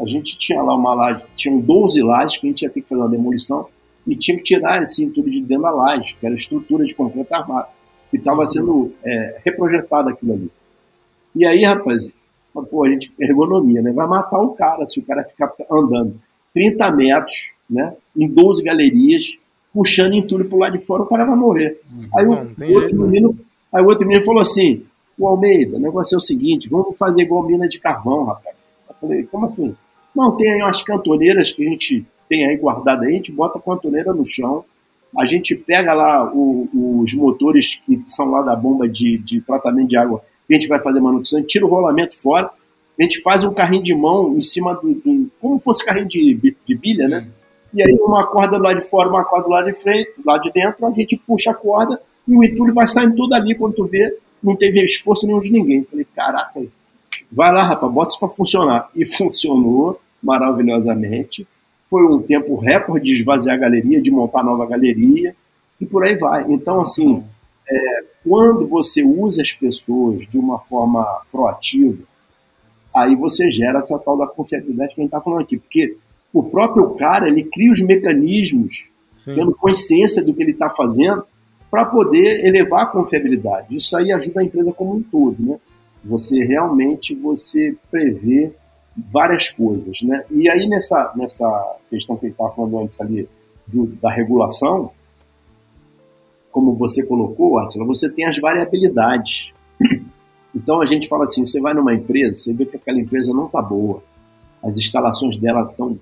A 0.00 0.06
gente 0.06 0.38
tinha 0.38 0.62
lá 0.62 0.74
uma 0.74 0.94
laje, 0.94 1.24
tinham 1.34 1.60
12 1.60 2.02
lajes 2.02 2.38
que 2.38 2.46
a 2.46 2.50
gente 2.50 2.62
ia 2.62 2.70
ter 2.70 2.80
que 2.80 2.88
fazer 2.88 3.00
uma 3.00 3.08
demolição 3.08 3.66
e 4.08 4.16
tinha 4.16 4.38
que 4.38 4.42
tirar 4.42 4.82
esse 4.82 5.04
entulho 5.04 5.30
de 5.30 5.42
dentro 5.42 5.64
da 5.64 5.70
laje, 5.70 6.16
que 6.18 6.26
era 6.26 6.34
estrutura 6.34 6.84
de 6.84 6.94
concreto 6.94 7.34
armado, 7.34 7.68
que 8.10 8.16
estava 8.16 8.46
sendo 8.46 8.90
é, 9.04 9.38
reprojetado 9.44 10.08
aquilo 10.08 10.32
ali. 10.32 10.50
E 11.36 11.46
aí, 11.46 11.62
rapaz, 11.62 12.10
pô, 12.70 12.84
a 12.84 12.88
gente, 12.88 13.12
ergonomia, 13.20 13.82
né? 13.82 13.92
Vai 13.92 14.06
matar 14.06 14.40
o 14.40 14.54
cara 14.54 14.86
se 14.86 14.98
o 14.98 15.04
cara 15.04 15.22
ficar 15.24 15.52
andando 15.70 16.18
30 16.54 16.90
metros, 16.92 17.52
né? 17.68 17.94
Em 18.16 18.26
12 18.26 18.62
galerias, 18.62 19.38
puxando 19.74 20.14
entulho 20.14 20.48
pro 20.48 20.58
lado 20.58 20.78
de 20.78 20.84
fora, 20.84 21.02
o 21.02 21.06
cara 21.06 21.26
vai 21.26 21.36
morrer. 21.36 21.78
Uhum. 21.92 22.08
Aí, 22.14 22.26
o, 22.26 22.30
o 22.30 22.80
outro 22.80 22.96
menino, 22.96 23.38
aí 23.70 23.82
o 23.82 23.86
outro 23.86 24.06
menino 24.06 24.24
falou 24.24 24.40
assim: 24.40 24.86
o 25.18 25.28
Almeida, 25.28 25.76
o 25.76 25.80
negócio 25.80 26.14
é 26.14 26.18
o 26.18 26.22
seguinte, 26.22 26.66
vamos 26.70 26.96
fazer 26.96 27.22
igual 27.22 27.46
mina 27.46 27.68
de 27.68 27.78
carvão, 27.78 28.24
rapaz. 28.24 28.56
Eu 28.88 28.94
falei, 28.94 29.22
como 29.24 29.44
assim? 29.44 29.76
Não, 30.16 30.34
tem 30.34 30.50
aí 30.50 30.62
umas 30.62 30.82
cantoneiras 30.82 31.52
que 31.52 31.66
a 31.66 31.68
gente 31.68 32.06
tem 32.28 32.46
aí 32.46 32.56
guardada 32.56 33.04
aí, 33.04 33.12
a 33.12 33.16
gente 33.16 33.32
bota 33.32 33.58
a 33.58 33.62
cantoneira 33.62 34.12
no 34.12 34.24
chão, 34.24 34.64
a 35.16 35.24
gente 35.24 35.54
pega 35.54 35.92
lá 35.94 36.30
o, 36.32 36.68
os 37.02 37.14
motores 37.14 37.76
que 37.86 38.00
são 38.04 38.30
lá 38.30 38.42
da 38.42 38.54
bomba 38.54 38.88
de, 38.88 39.18
de 39.18 39.40
tratamento 39.40 39.88
de 39.88 39.96
água, 39.96 40.22
que 40.46 40.54
a 40.54 40.58
gente 40.58 40.68
vai 40.68 40.82
fazer 40.82 41.00
manutenção, 41.00 41.42
tira 41.42 41.64
o 41.64 41.68
rolamento 41.68 42.18
fora, 42.18 42.50
a 42.98 43.02
gente 43.02 43.20
faz 43.22 43.44
um 43.44 43.54
carrinho 43.54 43.82
de 43.82 43.94
mão 43.94 44.36
em 44.36 44.40
cima 44.40 44.74
do, 44.74 44.94
do 44.94 45.30
como 45.40 45.58
fosse 45.58 45.84
carrinho 45.84 46.08
de, 46.08 46.54
de 46.66 46.74
bilha, 46.74 47.08
né? 47.08 47.20
Sim. 47.20 47.26
né? 47.26 47.32
e 47.72 47.82
aí 47.82 47.98
uma 48.00 48.26
corda 48.26 48.58
lá 48.58 48.72
de 48.72 48.80
fora, 48.80 49.08
uma 49.08 49.24
corda 49.24 49.48
lá 49.48 49.62
de 49.62 49.72
frente, 49.72 50.12
lá 50.24 50.38
de 50.38 50.50
dentro, 50.50 50.86
a 50.86 50.90
gente 50.90 51.16
puxa 51.16 51.50
a 51.50 51.54
corda 51.54 52.00
e 52.26 52.36
o 52.36 52.44
entulho 52.44 52.74
vai 52.74 52.86
saindo 52.86 53.14
tudo 53.14 53.34
ali 53.34 53.54
quando 53.54 53.74
tu 53.74 53.86
vê, 53.86 54.16
não 54.42 54.56
teve 54.56 54.82
esforço 54.82 55.26
nenhum 55.26 55.40
de 55.40 55.52
ninguém. 55.52 55.84
Falei, 55.84 56.06
caraca, 56.14 56.60
vai 57.30 57.52
lá, 57.52 57.64
rapaz, 57.64 57.92
bota 57.92 58.10
isso 58.10 58.18
para 58.18 58.28
funcionar. 58.28 58.90
E 58.94 59.04
funcionou 59.06 60.00
maravilhosamente. 60.22 61.46
Foi 61.88 62.04
um 62.04 62.20
tempo 62.20 62.56
recorde 62.56 63.06
de 63.06 63.16
esvaziar 63.18 63.56
a 63.56 63.60
galeria, 63.60 64.00
de 64.00 64.10
montar 64.10 64.42
nova 64.42 64.66
galeria 64.66 65.34
e 65.80 65.86
por 65.86 66.04
aí 66.04 66.16
vai. 66.16 66.44
Então, 66.48 66.80
assim, 66.80 67.24
é, 67.68 68.04
quando 68.24 68.66
você 68.66 69.02
usa 69.02 69.42
as 69.42 69.52
pessoas 69.52 70.26
de 70.28 70.38
uma 70.38 70.58
forma 70.58 71.22
proativa, 71.30 72.02
aí 72.94 73.14
você 73.14 73.50
gera 73.50 73.78
essa 73.78 73.98
tal 73.98 74.16
da 74.16 74.26
confiabilidade 74.26 74.94
que 74.94 75.00
a 75.00 75.04
gente 75.04 75.12
está 75.12 75.22
falando 75.22 75.42
aqui. 75.42 75.56
Porque 75.56 75.96
o 76.32 76.42
próprio 76.42 76.90
cara 76.90 77.28
ele 77.28 77.44
cria 77.44 77.72
os 77.72 77.80
mecanismos, 77.80 78.88
Sim. 79.16 79.34
tendo 79.34 79.54
consciência 79.54 80.24
do 80.24 80.34
que 80.34 80.42
ele 80.42 80.52
está 80.52 80.68
fazendo, 80.70 81.24
para 81.70 81.84
poder 81.84 82.46
elevar 82.46 82.84
a 82.84 82.86
confiabilidade. 82.86 83.76
Isso 83.76 83.96
aí 83.96 84.10
ajuda 84.10 84.40
a 84.40 84.44
empresa 84.44 84.72
como 84.72 84.96
um 84.96 85.02
todo, 85.02 85.36
né? 85.38 85.58
Você 86.04 86.42
realmente 86.44 87.14
você 87.14 87.76
prevê 87.90 88.52
várias 89.06 89.50
coisas, 89.50 90.02
né? 90.02 90.24
E 90.30 90.48
aí 90.48 90.68
nessa 90.68 91.12
nessa 91.14 91.76
questão 91.88 92.16
que 92.16 92.26
estava 92.26 92.50
falando 92.50 92.80
antes 92.80 93.00
ali 93.00 93.28
do, 93.66 93.86
da 93.86 94.10
regulação, 94.10 94.90
como 96.50 96.74
você 96.74 97.06
colocou, 97.06 97.58
Atila, 97.58 97.84
você 97.84 98.10
tem 98.10 98.26
as 98.26 98.38
variabilidades. 98.38 99.54
Então 100.54 100.80
a 100.80 100.86
gente 100.86 101.06
fala 101.08 101.24
assim, 101.24 101.44
você 101.44 101.60
vai 101.60 101.74
numa 101.74 101.94
empresa, 101.94 102.34
você 102.34 102.54
vê 102.54 102.64
que 102.64 102.74
aquela 102.74 102.98
empresa 102.98 103.32
não 103.32 103.46
está 103.46 103.60
boa, 103.60 104.02
as 104.64 104.78
instalações 104.78 105.36
dela 105.36 105.60
estão 105.62 105.96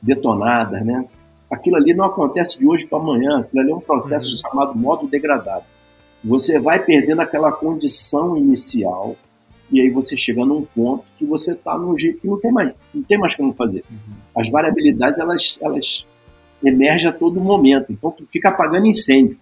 detonadas, 0.00 0.84
né? 0.84 1.06
Aquilo 1.50 1.76
ali 1.76 1.92
não 1.94 2.06
acontece 2.06 2.58
de 2.58 2.66
hoje 2.66 2.86
para 2.86 2.98
amanhã, 2.98 3.40
aquilo 3.40 3.62
ali 3.62 3.70
é 3.70 3.74
um 3.74 3.80
processo 3.80 4.32
uhum. 4.32 4.38
chamado 4.38 4.74
modo 4.74 5.06
degradado. 5.06 5.66
Você 6.24 6.58
vai 6.58 6.82
perdendo 6.82 7.20
aquela 7.20 7.52
condição 7.52 8.36
inicial 8.36 9.14
e 9.72 9.80
aí 9.80 9.88
você 9.88 10.16
chega 10.16 10.44
num 10.44 10.62
ponto 10.62 11.02
que 11.16 11.24
você 11.24 11.52
está 11.52 11.78
num 11.78 11.98
jeito 11.98 12.20
que 12.20 12.28
não 12.28 12.38
tem 12.38 12.52
mais, 12.52 12.74
não 12.94 13.02
tem 13.02 13.18
mais 13.18 13.34
como 13.34 13.52
fazer. 13.52 13.82
Uhum. 13.90 14.14
As 14.36 14.50
variabilidades 14.50 15.18
elas, 15.18 15.58
elas 15.62 16.06
emergem 16.62 17.08
a 17.08 17.12
todo 17.12 17.40
momento, 17.40 17.90
então 17.90 18.10
tu 18.10 18.26
fica 18.26 18.50
apagando 18.50 18.86
incêndio. 18.86 19.38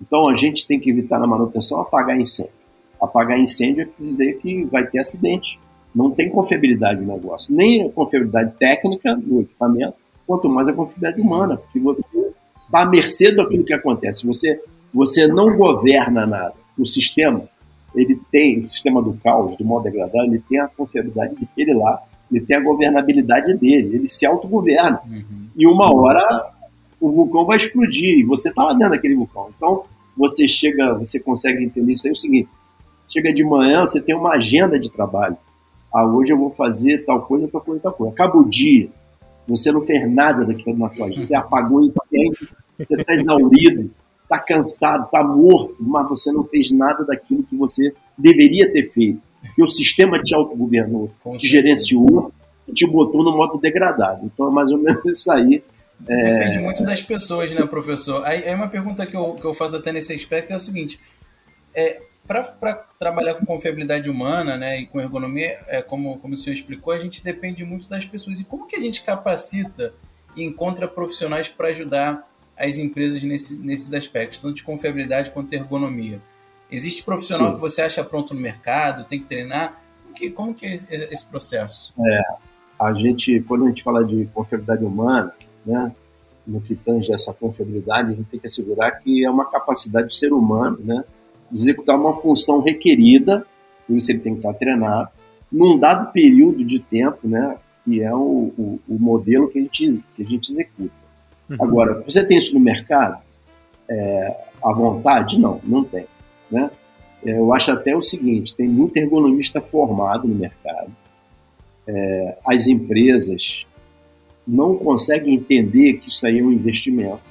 Então 0.00 0.26
a 0.26 0.34
gente 0.34 0.66
tem 0.66 0.80
que 0.80 0.90
evitar 0.90 1.18
na 1.20 1.26
manutenção 1.26 1.80
apagar 1.80 2.18
incêndio. 2.18 2.52
Apagar 3.00 3.38
incêndio 3.38 3.82
é 3.82 3.88
dizer 3.98 4.38
que 4.38 4.64
vai 4.64 4.86
ter 4.86 4.98
acidente. 4.98 5.60
Não 5.94 6.10
tem 6.10 6.30
confiabilidade 6.30 7.04
no 7.04 7.14
negócio, 7.14 7.54
nem 7.54 7.86
a 7.86 7.90
confiabilidade 7.90 8.54
técnica 8.58 9.14
no 9.14 9.42
equipamento, 9.42 9.94
quanto 10.26 10.48
mais 10.48 10.68
a 10.68 10.72
confiabilidade 10.72 11.20
humana, 11.20 11.56
porque 11.56 11.78
você 11.78 12.10
está 12.56 12.82
à 12.82 12.86
mercê 12.86 13.30
daquilo 13.30 13.64
que 13.64 13.74
acontece. 13.74 14.26
Você, 14.26 14.60
você 14.92 15.28
não 15.28 15.56
governa 15.56 16.26
nada. 16.26 16.54
O 16.76 16.84
sistema, 16.84 17.48
ele 17.94 18.20
tem, 18.30 18.60
o 18.60 18.66
sistema 18.66 19.02
do 19.02 19.14
caos, 19.22 19.56
do 19.56 19.64
modo 19.64 19.84
degradado, 19.84 20.24
ele 20.24 20.42
tem 20.48 20.58
a 20.58 20.68
confiabilidade 20.68 21.36
dele 21.56 21.74
lá, 21.74 22.02
ele 22.30 22.40
tem 22.40 22.56
a 22.56 22.62
governabilidade 22.62 23.54
dele, 23.54 23.96
ele 23.96 24.06
se 24.06 24.26
autogoverna. 24.26 25.00
Uhum. 25.06 25.48
E 25.56 25.66
uma 25.66 25.92
hora 25.94 26.52
o 27.00 27.10
vulcão 27.10 27.44
vai 27.44 27.58
explodir 27.58 28.18
e 28.18 28.24
você 28.24 28.48
está 28.48 28.64
lá 28.64 28.72
dentro 28.72 28.90
daquele 28.90 29.14
vulcão. 29.14 29.50
Então, 29.56 29.84
você 30.16 30.48
chega, 30.48 30.94
você 30.94 31.20
consegue 31.20 31.62
entender 31.62 31.92
isso 31.92 32.06
aí, 32.06 32.10
é 32.10 32.12
o 32.12 32.16
seguinte, 32.16 32.48
chega 33.08 33.32
de 33.32 33.44
manhã, 33.44 33.80
você 33.80 34.00
tem 34.00 34.14
uma 34.14 34.34
agenda 34.34 34.78
de 34.78 34.90
trabalho. 34.90 35.36
Ah, 35.92 36.06
hoje 36.06 36.32
eu 36.32 36.38
vou 36.38 36.50
fazer 36.50 37.04
tal 37.04 37.20
coisa, 37.22 37.46
tal 37.46 37.60
coisa, 37.60 37.82
tal 37.82 37.92
coisa. 37.92 38.12
Acaba 38.12 38.38
o 38.38 38.48
dia, 38.48 38.88
você 39.46 39.70
não 39.70 39.82
fez 39.82 40.10
nada 40.10 40.44
daquilo 40.44 40.76
na 40.78 40.88
tua 40.88 41.08
vida. 41.08 41.20
Você 41.20 41.36
apagou 41.36 41.84
incêndio, 41.84 42.48
você 42.78 42.98
está 42.98 43.12
exaurido, 43.12 43.90
está 44.34 44.38
cansado, 44.38 45.04
está 45.04 45.22
morto, 45.22 45.76
mas 45.80 46.08
você 46.08 46.32
não 46.32 46.42
fez 46.42 46.70
nada 46.70 47.04
daquilo 47.04 47.42
que 47.42 47.56
você 47.56 47.94
deveria 48.16 48.70
ter 48.72 48.90
feito. 48.90 49.20
Porque 49.40 49.62
o 49.62 49.68
sistema 49.68 50.20
te 50.20 50.34
autogovernou, 50.34 51.10
te 51.36 51.46
gerenciou 51.46 52.32
e 52.66 52.72
te 52.72 52.86
botou 52.86 53.22
no 53.22 53.36
modo 53.36 53.58
degradado. 53.58 54.26
Então 54.26 54.48
é 54.48 54.50
mais 54.50 54.72
ou 54.72 54.78
menos 54.78 55.04
isso 55.06 55.30
aí. 55.30 55.62
É... 56.08 56.38
Depende 56.38 56.58
muito 56.58 56.84
das 56.84 57.02
pessoas, 57.02 57.52
né, 57.52 57.64
professor? 57.66 58.24
Aí, 58.24 58.44
aí 58.44 58.54
uma 58.54 58.68
pergunta 58.68 59.06
que 59.06 59.16
eu, 59.16 59.34
que 59.34 59.44
eu 59.44 59.54
faço 59.54 59.76
até 59.76 59.92
nesse 59.92 60.12
aspecto 60.12 60.52
é 60.52 60.56
o 60.56 60.60
seguinte: 60.60 60.98
é, 61.74 62.02
para 62.26 62.74
trabalhar 62.98 63.34
com 63.34 63.44
confiabilidade 63.44 64.08
humana 64.08 64.56
né, 64.56 64.80
e 64.80 64.86
com 64.86 65.00
ergonomia, 65.00 65.58
é, 65.68 65.82
como, 65.82 66.18
como 66.18 66.34
o 66.34 66.36
senhor 66.38 66.54
explicou, 66.54 66.92
a 66.92 66.98
gente 66.98 67.22
depende 67.22 67.64
muito 67.64 67.88
das 67.88 68.06
pessoas. 68.06 68.40
E 68.40 68.44
como 68.44 68.66
que 68.66 68.76
a 68.76 68.80
gente 68.80 69.02
capacita 69.02 69.94
e 70.34 70.42
encontra 70.42 70.88
profissionais 70.88 71.48
para 71.48 71.68
ajudar 71.68 72.28
as 72.56 72.78
empresas 72.78 73.22
nesse, 73.22 73.64
nesses 73.64 73.92
aspectos, 73.94 74.40
tanto 74.40 74.54
de 74.54 74.62
confiabilidade 74.62 75.30
quanto 75.30 75.50
de 75.50 75.56
ergonomia? 75.56 76.20
Existe 76.70 77.02
profissional 77.02 77.48
Sim. 77.48 77.54
que 77.54 77.60
você 77.60 77.82
acha 77.82 78.02
pronto 78.02 78.34
no 78.34 78.40
mercado, 78.40 79.04
tem 79.04 79.20
que 79.20 79.26
treinar? 79.26 79.80
Como 80.02 80.14
que, 80.14 80.30
como 80.30 80.54
que 80.54 80.66
é 80.66 80.74
esse 80.74 81.26
processo? 81.26 81.92
É, 81.98 82.22
a 82.78 82.92
gente, 82.92 83.40
quando 83.42 83.64
a 83.64 83.68
gente 83.68 83.82
fala 83.82 84.04
de 84.04 84.26
confiabilidade 84.34 84.84
humana, 84.84 85.32
né, 85.64 85.94
no 86.46 86.60
que 86.60 86.74
tange 86.74 87.12
essa 87.12 87.32
confiabilidade, 87.32 88.12
a 88.12 88.14
gente 88.14 88.28
tem 88.28 88.40
que 88.40 88.46
assegurar 88.46 89.00
que 89.00 89.24
é 89.24 89.30
uma 89.30 89.46
capacidade 89.50 90.08
do 90.08 90.12
ser 90.12 90.32
humano, 90.32 90.78
né, 90.82 91.04
executar 91.52 91.96
uma 91.96 92.12
função 92.14 92.60
requerida, 92.60 93.46
por 93.86 93.96
isso 93.96 94.10
ele 94.10 94.20
tem 94.20 94.32
que 94.34 94.40
estar 94.40 94.54
treinado, 94.54 95.08
num 95.50 95.78
dado 95.78 96.12
período 96.12 96.64
de 96.64 96.80
tempo, 96.80 97.28
né, 97.28 97.58
que 97.84 98.02
é 98.02 98.12
o, 98.12 98.52
o, 98.58 98.80
o 98.88 98.98
modelo 98.98 99.48
que 99.48 99.58
a 99.58 99.62
gente, 99.62 100.04
que 100.14 100.22
a 100.22 100.26
gente 100.26 100.50
executa. 100.50 101.03
Uhum. 101.48 101.56
Agora, 101.60 102.02
você 102.02 102.24
tem 102.24 102.38
isso 102.38 102.54
no 102.54 102.60
mercado? 102.60 103.22
É, 103.90 104.44
à 104.62 104.72
vontade? 104.72 105.38
Não, 105.38 105.60
não 105.64 105.84
tem. 105.84 106.06
Né? 106.50 106.70
É, 107.24 107.38
eu 107.38 107.52
acho 107.52 107.70
até 107.70 107.96
o 107.96 108.02
seguinte, 108.02 108.54
tem 108.54 108.68
muito 108.68 108.96
ergonomista 108.96 109.60
formado 109.60 110.28
no 110.28 110.34
mercado, 110.34 110.90
é, 111.86 112.38
as 112.46 112.66
empresas 112.66 113.66
não 114.46 114.76
conseguem 114.76 115.34
entender 115.34 115.94
que 115.94 116.08
isso 116.08 116.26
aí 116.26 116.38
é 116.38 116.42
um 116.42 116.52
investimento, 116.52 117.22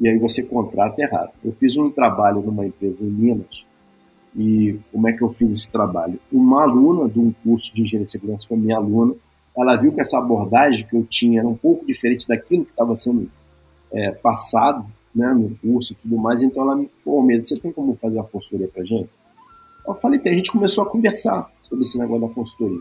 e 0.00 0.08
aí 0.08 0.18
você 0.18 0.42
contrata 0.42 1.00
errado. 1.02 1.32
Eu 1.44 1.52
fiz 1.52 1.76
um 1.76 1.90
trabalho 1.90 2.40
numa 2.40 2.66
empresa 2.66 3.04
em 3.04 3.10
Minas, 3.10 3.64
e 4.36 4.78
como 4.90 5.08
é 5.08 5.12
que 5.12 5.22
eu 5.22 5.28
fiz 5.28 5.52
esse 5.52 5.70
trabalho? 5.70 6.18
Uma 6.32 6.62
aluna 6.62 7.08
de 7.08 7.20
um 7.20 7.32
curso 7.44 7.74
de 7.74 7.82
engenharia 7.82 8.04
de 8.04 8.10
segurança 8.10 8.48
foi 8.48 8.56
minha 8.56 8.76
aluna, 8.76 9.14
ela 9.56 9.76
viu 9.76 9.92
que 9.92 10.00
essa 10.00 10.18
abordagem 10.18 10.86
que 10.86 10.96
eu 10.96 11.04
tinha 11.04 11.40
era 11.40 11.48
um 11.48 11.54
pouco 11.54 11.86
diferente 11.86 12.26
daquilo 12.26 12.64
que 12.64 12.72
estava 12.72 12.94
sendo 12.94 13.30
é, 13.94 14.10
passado 14.10 14.84
né, 15.14 15.32
no 15.32 15.56
curso 15.56 15.92
e 15.92 15.96
tudo 15.96 16.16
mais, 16.16 16.42
então 16.42 16.62
ela 16.64 16.76
me 16.76 16.88
falou, 17.04 17.22
medo, 17.22 17.44
você 17.44 17.58
tem 17.58 17.72
como 17.72 17.94
fazer 17.94 18.16
uma 18.16 18.24
consultoria 18.24 18.68
para 18.68 18.84
gente? 18.84 19.08
Eu 19.86 19.94
falei, 19.94 20.18
tem, 20.18 20.32
a 20.32 20.36
gente 20.36 20.50
começou 20.50 20.82
a 20.82 20.90
conversar 20.90 21.50
sobre 21.62 21.84
esse 21.84 21.98
negócio 21.98 22.26
da 22.26 22.34
consultoria. 22.34 22.80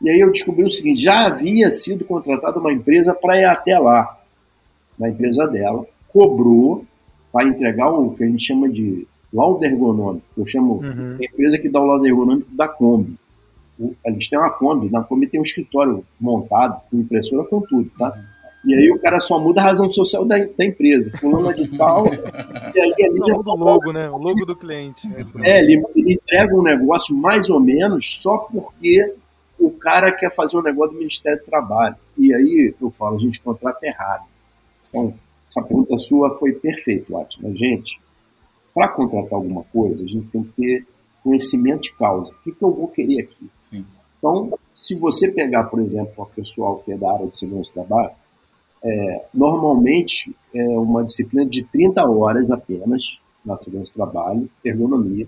E 0.00 0.10
aí 0.10 0.18
eu 0.18 0.32
descobri 0.32 0.64
o 0.64 0.70
seguinte, 0.70 1.00
já 1.00 1.26
havia 1.26 1.70
sido 1.70 2.04
contratada 2.04 2.58
uma 2.58 2.72
empresa 2.72 3.14
para 3.14 3.40
ir 3.40 3.44
até 3.44 3.78
lá, 3.78 4.18
na 4.98 5.08
empresa 5.08 5.46
dela, 5.46 5.86
cobrou 6.12 6.84
para 7.32 7.48
entregar 7.48 7.90
o 7.90 8.12
que 8.14 8.24
a 8.24 8.26
gente 8.26 8.42
chama 8.42 8.68
de 8.68 9.06
laudo 9.32 9.64
ergonômico. 9.64 10.26
Eu 10.36 10.44
chamo 10.44 10.74
uhum. 10.74 11.16
a 11.20 11.24
empresa 11.24 11.58
que 11.58 11.68
dá 11.68 11.80
o 11.80 11.86
laudo 11.86 12.06
ergonômico 12.06 12.54
da 12.54 12.68
Kombi. 12.68 13.16
Gente 14.06 14.30
tem 14.30 14.38
uma 14.38 14.50
Kombi, 14.50 14.90
na 14.90 15.02
Kombi 15.02 15.26
tem 15.26 15.40
um 15.40 15.44
escritório 15.44 16.04
montado, 16.20 16.80
com 16.90 16.98
impressora, 16.98 17.44
com 17.44 17.60
tudo, 17.60 17.90
tá? 17.98 18.12
E 18.64 18.74
aí 18.74 18.90
o 18.92 18.98
cara 19.00 19.18
só 19.18 19.40
muda 19.40 19.60
a 19.60 19.64
razão 19.64 19.90
social 19.90 20.24
da, 20.24 20.36
da 20.38 20.64
empresa, 20.64 21.10
fulano 21.18 21.52
de 21.52 21.76
tal, 21.76 22.06
e 22.06 22.80
aí 22.80 22.94
ele 22.96 23.18
já... 23.26 23.34
o 23.34 23.56
logo, 23.56 23.92
né? 23.92 24.08
O 24.08 24.18
logo 24.18 24.46
do 24.46 24.54
cliente. 24.54 25.08
É, 25.42 25.58
ele, 25.58 25.82
ele 25.96 26.14
entrega 26.14 26.54
um 26.54 26.62
negócio 26.62 27.16
mais 27.16 27.50
ou 27.50 27.58
menos 27.58 28.22
só 28.22 28.38
porque 28.38 29.14
o 29.58 29.70
cara 29.70 30.12
quer 30.12 30.32
fazer 30.34 30.56
um 30.56 30.62
negócio 30.62 30.92
do 30.92 30.98
Ministério 30.98 31.40
do 31.40 31.44
Trabalho. 31.44 31.96
E 32.16 32.32
aí 32.32 32.74
eu 32.80 32.90
falo, 32.90 33.16
a 33.16 33.18
gente 33.18 33.42
contrata 33.42 33.84
errado. 33.84 34.26
Então, 34.88 35.14
essa 35.44 35.62
pergunta 35.62 35.98
sua 35.98 36.38
foi 36.38 36.52
perfeita, 36.52 37.18
Atila. 37.18 37.54
Gente, 37.54 38.00
para 38.74 38.88
contratar 38.88 39.34
alguma 39.34 39.64
coisa, 39.64 40.04
a 40.04 40.06
gente 40.06 40.26
tem 40.28 40.42
que 40.42 40.52
ter 40.52 40.86
conhecimento 41.22 41.82
de 41.82 41.94
causa. 41.94 42.32
O 42.32 42.42
que, 42.42 42.52
que 42.52 42.64
eu 42.64 42.72
vou 42.72 42.88
querer 42.88 43.22
aqui? 43.22 43.48
Sim. 43.60 43.84
Então, 44.18 44.56
se 44.74 44.98
você 44.98 45.32
pegar, 45.32 45.64
por 45.64 45.80
exemplo, 45.80 46.12
uma 46.16 46.26
pessoal 46.26 46.78
que 46.78 46.92
é 46.92 46.96
da 46.96 47.12
área 47.12 47.26
de 47.26 47.36
segurança 47.36 47.70
do 47.70 47.74
trabalho, 47.74 48.12
é, 48.84 49.24
normalmente 49.32 50.34
é 50.54 50.62
uma 50.78 51.04
disciplina 51.04 51.46
de 51.46 51.62
30 51.64 52.08
horas 52.08 52.50
apenas 52.50 53.20
na 53.44 53.58
segurança 53.58 53.92
do 53.92 53.96
trabalho, 53.96 54.50
ergonomia, 54.64 55.26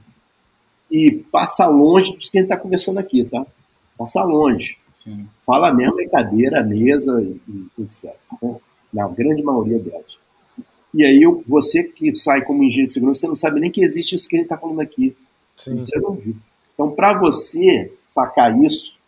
e 0.90 1.24
passa 1.30 1.66
longe 1.66 2.12
dos 2.12 2.30
que 2.30 2.38
a 2.38 2.40
gente 2.42 2.50
está 2.50 2.60
conversando 2.60 2.98
aqui, 2.98 3.24
tá? 3.24 3.44
Passa 3.96 4.22
longe. 4.22 4.78
Sim. 4.96 5.26
Fala 5.44 5.72
mesmo 5.72 6.00
em 6.00 6.08
cadeira, 6.08 6.62
mesa 6.62 7.20
e, 7.20 7.40
e 7.48 7.82
etc. 7.82 8.14
Né? 8.42 8.56
Na 8.92 9.08
grande 9.08 9.42
maioria 9.42 9.78
delas. 9.78 10.18
E 10.92 11.04
aí 11.04 11.20
você 11.46 11.82
que 11.82 12.12
sai 12.14 12.42
como 12.42 12.62
engenheiro 12.62 12.86
de 12.86 12.92
segurança, 12.92 13.20
você 13.20 13.26
não 13.26 13.34
sabe 13.34 13.60
nem 13.60 13.70
que 13.70 13.82
existe 13.82 14.14
isso 14.14 14.28
que 14.28 14.36
a 14.36 14.38
gente 14.38 14.46
está 14.46 14.56
falando 14.56 14.80
aqui. 14.80 15.16
Sim. 15.56 15.74
Você 15.74 15.98
não 15.98 16.12
viu. 16.14 16.36
Então, 16.74 16.90
para 16.90 17.18
você 17.18 17.92
sacar 18.00 18.56
isso, 18.62 18.98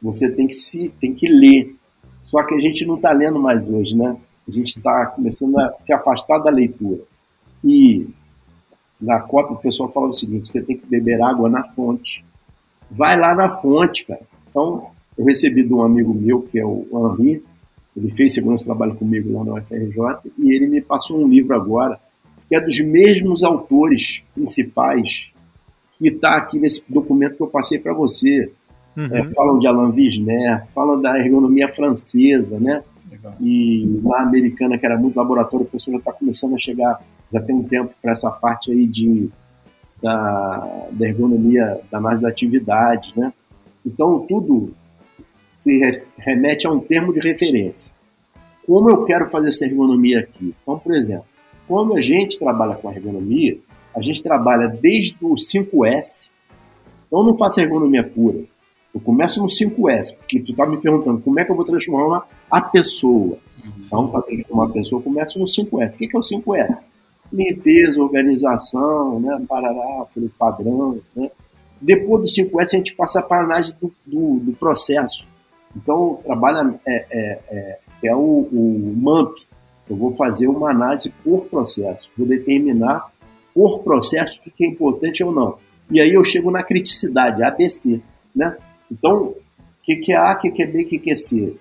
você 0.00 0.30
tem 0.30 0.46
que 0.46 0.54
se 0.54 0.88
tem 1.00 1.14
que 1.14 1.28
ler. 1.28 1.74
Só 2.30 2.44
que 2.44 2.54
a 2.54 2.60
gente 2.60 2.86
não 2.86 2.94
está 2.94 3.10
lendo 3.10 3.40
mais 3.40 3.68
hoje, 3.68 3.96
né? 3.96 4.16
A 4.48 4.52
gente 4.52 4.76
está 4.76 5.06
começando 5.06 5.58
a 5.58 5.74
se 5.80 5.92
afastar 5.92 6.38
da 6.38 6.48
leitura. 6.48 7.00
E 7.64 8.06
na 9.00 9.18
cota 9.18 9.52
o 9.52 9.56
pessoal 9.56 9.90
fala 9.90 10.06
o 10.06 10.12
seguinte: 10.12 10.48
você 10.48 10.62
tem 10.62 10.76
que 10.76 10.86
beber 10.86 11.20
água 11.20 11.48
na 11.48 11.64
fonte. 11.64 12.24
Vai 12.88 13.18
lá 13.18 13.34
na 13.34 13.50
fonte, 13.50 14.06
cara. 14.06 14.20
Então, 14.48 14.90
eu 15.18 15.24
recebi 15.24 15.64
de 15.64 15.74
um 15.74 15.82
amigo 15.82 16.14
meu, 16.14 16.42
que 16.42 16.60
é 16.60 16.64
o 16.64 16.86
Henri, 17.18 17.42
ele 17.96 18.10
fez 18.10 18.32
segurança 18.32 18.64
trabalho 18.64 18.94
comigo 18.94 19.32
lá 19.32 19.44
na 19.44 19.54
UFRJ, 19.54 20.30
e 20.38 20.54
ele 20.54 20.68
me 20.68 20.80
passou 20.80 21.20
um 21.20 21.28
livro 21.28 21.56
agora, 21.56 21.98
que 22.48 22.54
é 22.54 22.60
dos 22.60 22.80
mesmos 22.80 23.42
autores 23.42 24.24
principais 24.32 25.32
que 25.98 26.08
está 26.08 26.36
aqui 26.36 26.60
nesse 26.60 26.90
documento 26.92 27.36
que 27.36 27.42
eu 27.42 27.48
passei 27.48 27.80
para 27.80 27.92
você. 27.92 28.52
Uhum. 28.96 29.16
É, 29.16 29.28
falam 29.34 29.58
de 29.58 29.66
Alain 29.66 29.92
Wisner, 29.92 30.64
falam 30.74 31.00
da 31.00 31.18
ergonomia 31.18 31.68
francesa, 31.68 32.58
né? 32.58 32.82
Legal. 33.10 33.34
E 33.40 34.00
na 34.02 34.22
americana, 34.22 34.78
que 34.78 34.86
era 34.86 34.96
muito 34.96 35.16
laboratório, 35.16 35.66
o 35.66 35.68
pessoal 35.68 35.94
já 35.94 35.98
está 35.98 36.12
começando 36.12 36.54
a 36.54 36.58
chegar, 36.58 37.00
já 37.32 37.40
tem 37.40 37.54
um 37.54 37.62
tempo 37.62 37.94
para 38.00 38.12
essa 38.12 38.30
parte 38.30 38.72
aí 38.72 38.86
de, 38.86 39.28
da, 40.02 40.88
da 40.90 41.06
ergonomia, 41.06 41.80
da 41.90 42.00
mais 42.00 42.20
da 42.20 42.28
atividade, 42.28 43.12
né? 43.16 43.32
Então, 43.84 44.24
tudo 44.28 44.74
se 45.52 45.80
remete 46.18 46.66
a 46.66 46.70
um 46.70 46.80
termo 46.80 47.12
de 47.12 47.20
referência. 47.20 47.94
Como 48.66 48.88
eu 48.88 49.04
quero 49.04 49.26
fazer 49.26 49.48
essa 49.48 49.64
ergonomia 49.64 50.20
aqui? 50.20 50.54
Então, 50.62 50.78
por 50.78 50.94
exemplo, 50.94 51.24
quando 51.66 51.96
a 51.96 52.00
gente 52.00 52.38
trabalha 52.38 52.74
com 52.74 52.88
a 52.88 52.94
ergonomia, 52.94 53.58
a 53.94 54.00
gente 54.00 54.22
trabalha 54.22 54.68
desde 54.68 55.16
o 55.20 55.34
5S. 55.34 56.30
Então, 57.06 57.20
eu 57.20 57.26
não 57.26 57.36
faço 57.36 57.60
ergonomia 57.60 58.04
pura. 58.04 58.38
Eu 58.94 59.00
começo 59.00 59.40
no 59.40 59.46
5S, 59.46 60.16
porque 60.16 60.40
tu 60.40 60.50
está 60.50 60.66
me 60.66 60.76
perguntando 60.76 61.20
como 61.20 61.38
é 61.38 61.44
que 61.44 61.50
eu 61.50 61.56
vou 61.56 61.64
transformar 61.64 62.26
a 62.50 62.60
pessoa. 62.60 63.38
Então, 63.78 64.08
para 64.08 64.22
transformar 64.22 64.66
a 64.66 64.68
pessoa, 64.70 65.00
eu 65.00 65.04
começo 65.04 65.38
no 65.38 65.44
5S. 65.44 65.94
O 65.94 65.98
que 65.98 66.16
é 66.16 66.18
o 66.18 66.22
5S? 66.22 66.84
Limpeza, 67.32 68.02
organização, 68.02 69.20
né, 69.20 69.40
parará, 69.48 70.06
pelo 70.12 70.28
padrão. 70.30 71.00
Né? 71.14 71.30
Depois 71.80 72.22
do 72.22 72.28
5S, 72.28 72.74
a 72.74 72.76
gente 72.76 72.94
passa 72.94 73.22
para 73.22 73.42
a 73.42 73.44
análise 73.44 73.78
do, 73.78 73.92
do, 74.04 74.40
do 74.40 74.52
processo. 74.52 75.28
Então, 75.76 76.18
trabalha 76.24 76.74
é, 76.86 77.06
é, 77.10 77.40
é, 77.50 77.78
é 78.08 78.14
o, 78.14 78.48
o 78.52 78.94
MAMP. 78.96 79.36
Eu 79.88 79.96
vou 79.96 80.12
fazer 80.12 80.48
uma 80.48 80.70
análise 80.70 81.10
por 81.24 81.46
processo, 81.46 82.10
vou 82.16 82.26
determinar 82.26 83.08
por 83.52 83.80
processo 83.80 84.40
o 84.46 84.50
que 84.50 84.64
é 84.64 84.68
importante 84.68 85.22
ou 85.24 85.32
não. 85.32 85.58
E 85.90 86.00
aí 86.00 86.14
eu 86.14 86.22
chego 86.22 86.50
na 86.50 86.62
criticidade, 86.62 87.42
ABC, 87.42 88.00
né? 88.34 88.56
Então, 88.90 89.22
o 89.22 89.36
que, 89.82 89.96
que 89.96 90.12
é 90.12 90.16
A, 90.16 90.32
o 90.32 90.38
que, 90.38 90.50
que 90.50 90.62
é 90.62 90.66
B, 90.66 90.82
o 90.82 90.86
que, 90.86 90.98
que 90.98 91.10
é 91.10 91.14
C? 91.14 91.56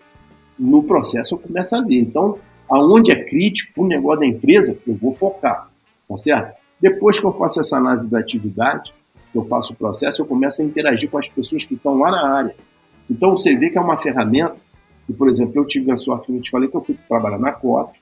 No 0.58 0.84
processo 0.84 1.36
eu 1.36 1.40
começo 1.40 1.76
a 1.76 1.82
ver. 1.82 2.00
Então, 2.00 2.38
aonde 2.70 3.12
é 3.12 3.24
crítico 3.24 3.74
para 3.74 3.84
o 3.84 3.88
negócio 3.88 4.20
da 4.22 4.26
empresa, 4.26 4.78
eu 4.88 4.96
vou 4.96 5.14
focar, 5.14 5.70
tá 6.08 6.18
certo? 6.18 6.58
Depois 6.82 7.20
que 7.20 7.26
eu 7.26 7.32
faço 7.32 7.60
essa 7.60 7.78
análise 7.78 8.10
da 8.10 8.20
atividade, 8.20 8.94
eu 9.34 9.44
faço 9.44 9.74
o 9.74 9.76
processo, 9.76 10.22
eu 10.22 10.26
começo 10.26 10.62
a 10.62 10.66
interagir 10.66 11.10
com 11.10 11.18
as 11.18 11.28
pessoas 11.28 11.64
que 11.64 11.76
estão 11.76 11.98
lá 11.98 12.12
na 12.12 12.36
área. 12.36 12.56
Então, 13.10 13.36
você 13.36 13.56
vê 13.56 13.70
que 13.70 13.78
é 13.78 13.82
uma 13.82 13.98
ferramenta, 13.98 14.56
e, 15.08 15.14
por 15.14 15.28
exemplo, 15.28 15.54
eu 15.56 15.66
tive 15.66 15.92
a 15.92 15.98
sorte, 15.98 16.28
que 16.28 16.36
eu 16.36 16.42
te 16.42 16.52
falei, 16.52 16.70
que 16.70 16.76
eu 16.76 16.82
fui 16.82 16.98
trabalhar 17.08 17.40
na 17.40 17.52
COP. 17.52 17.98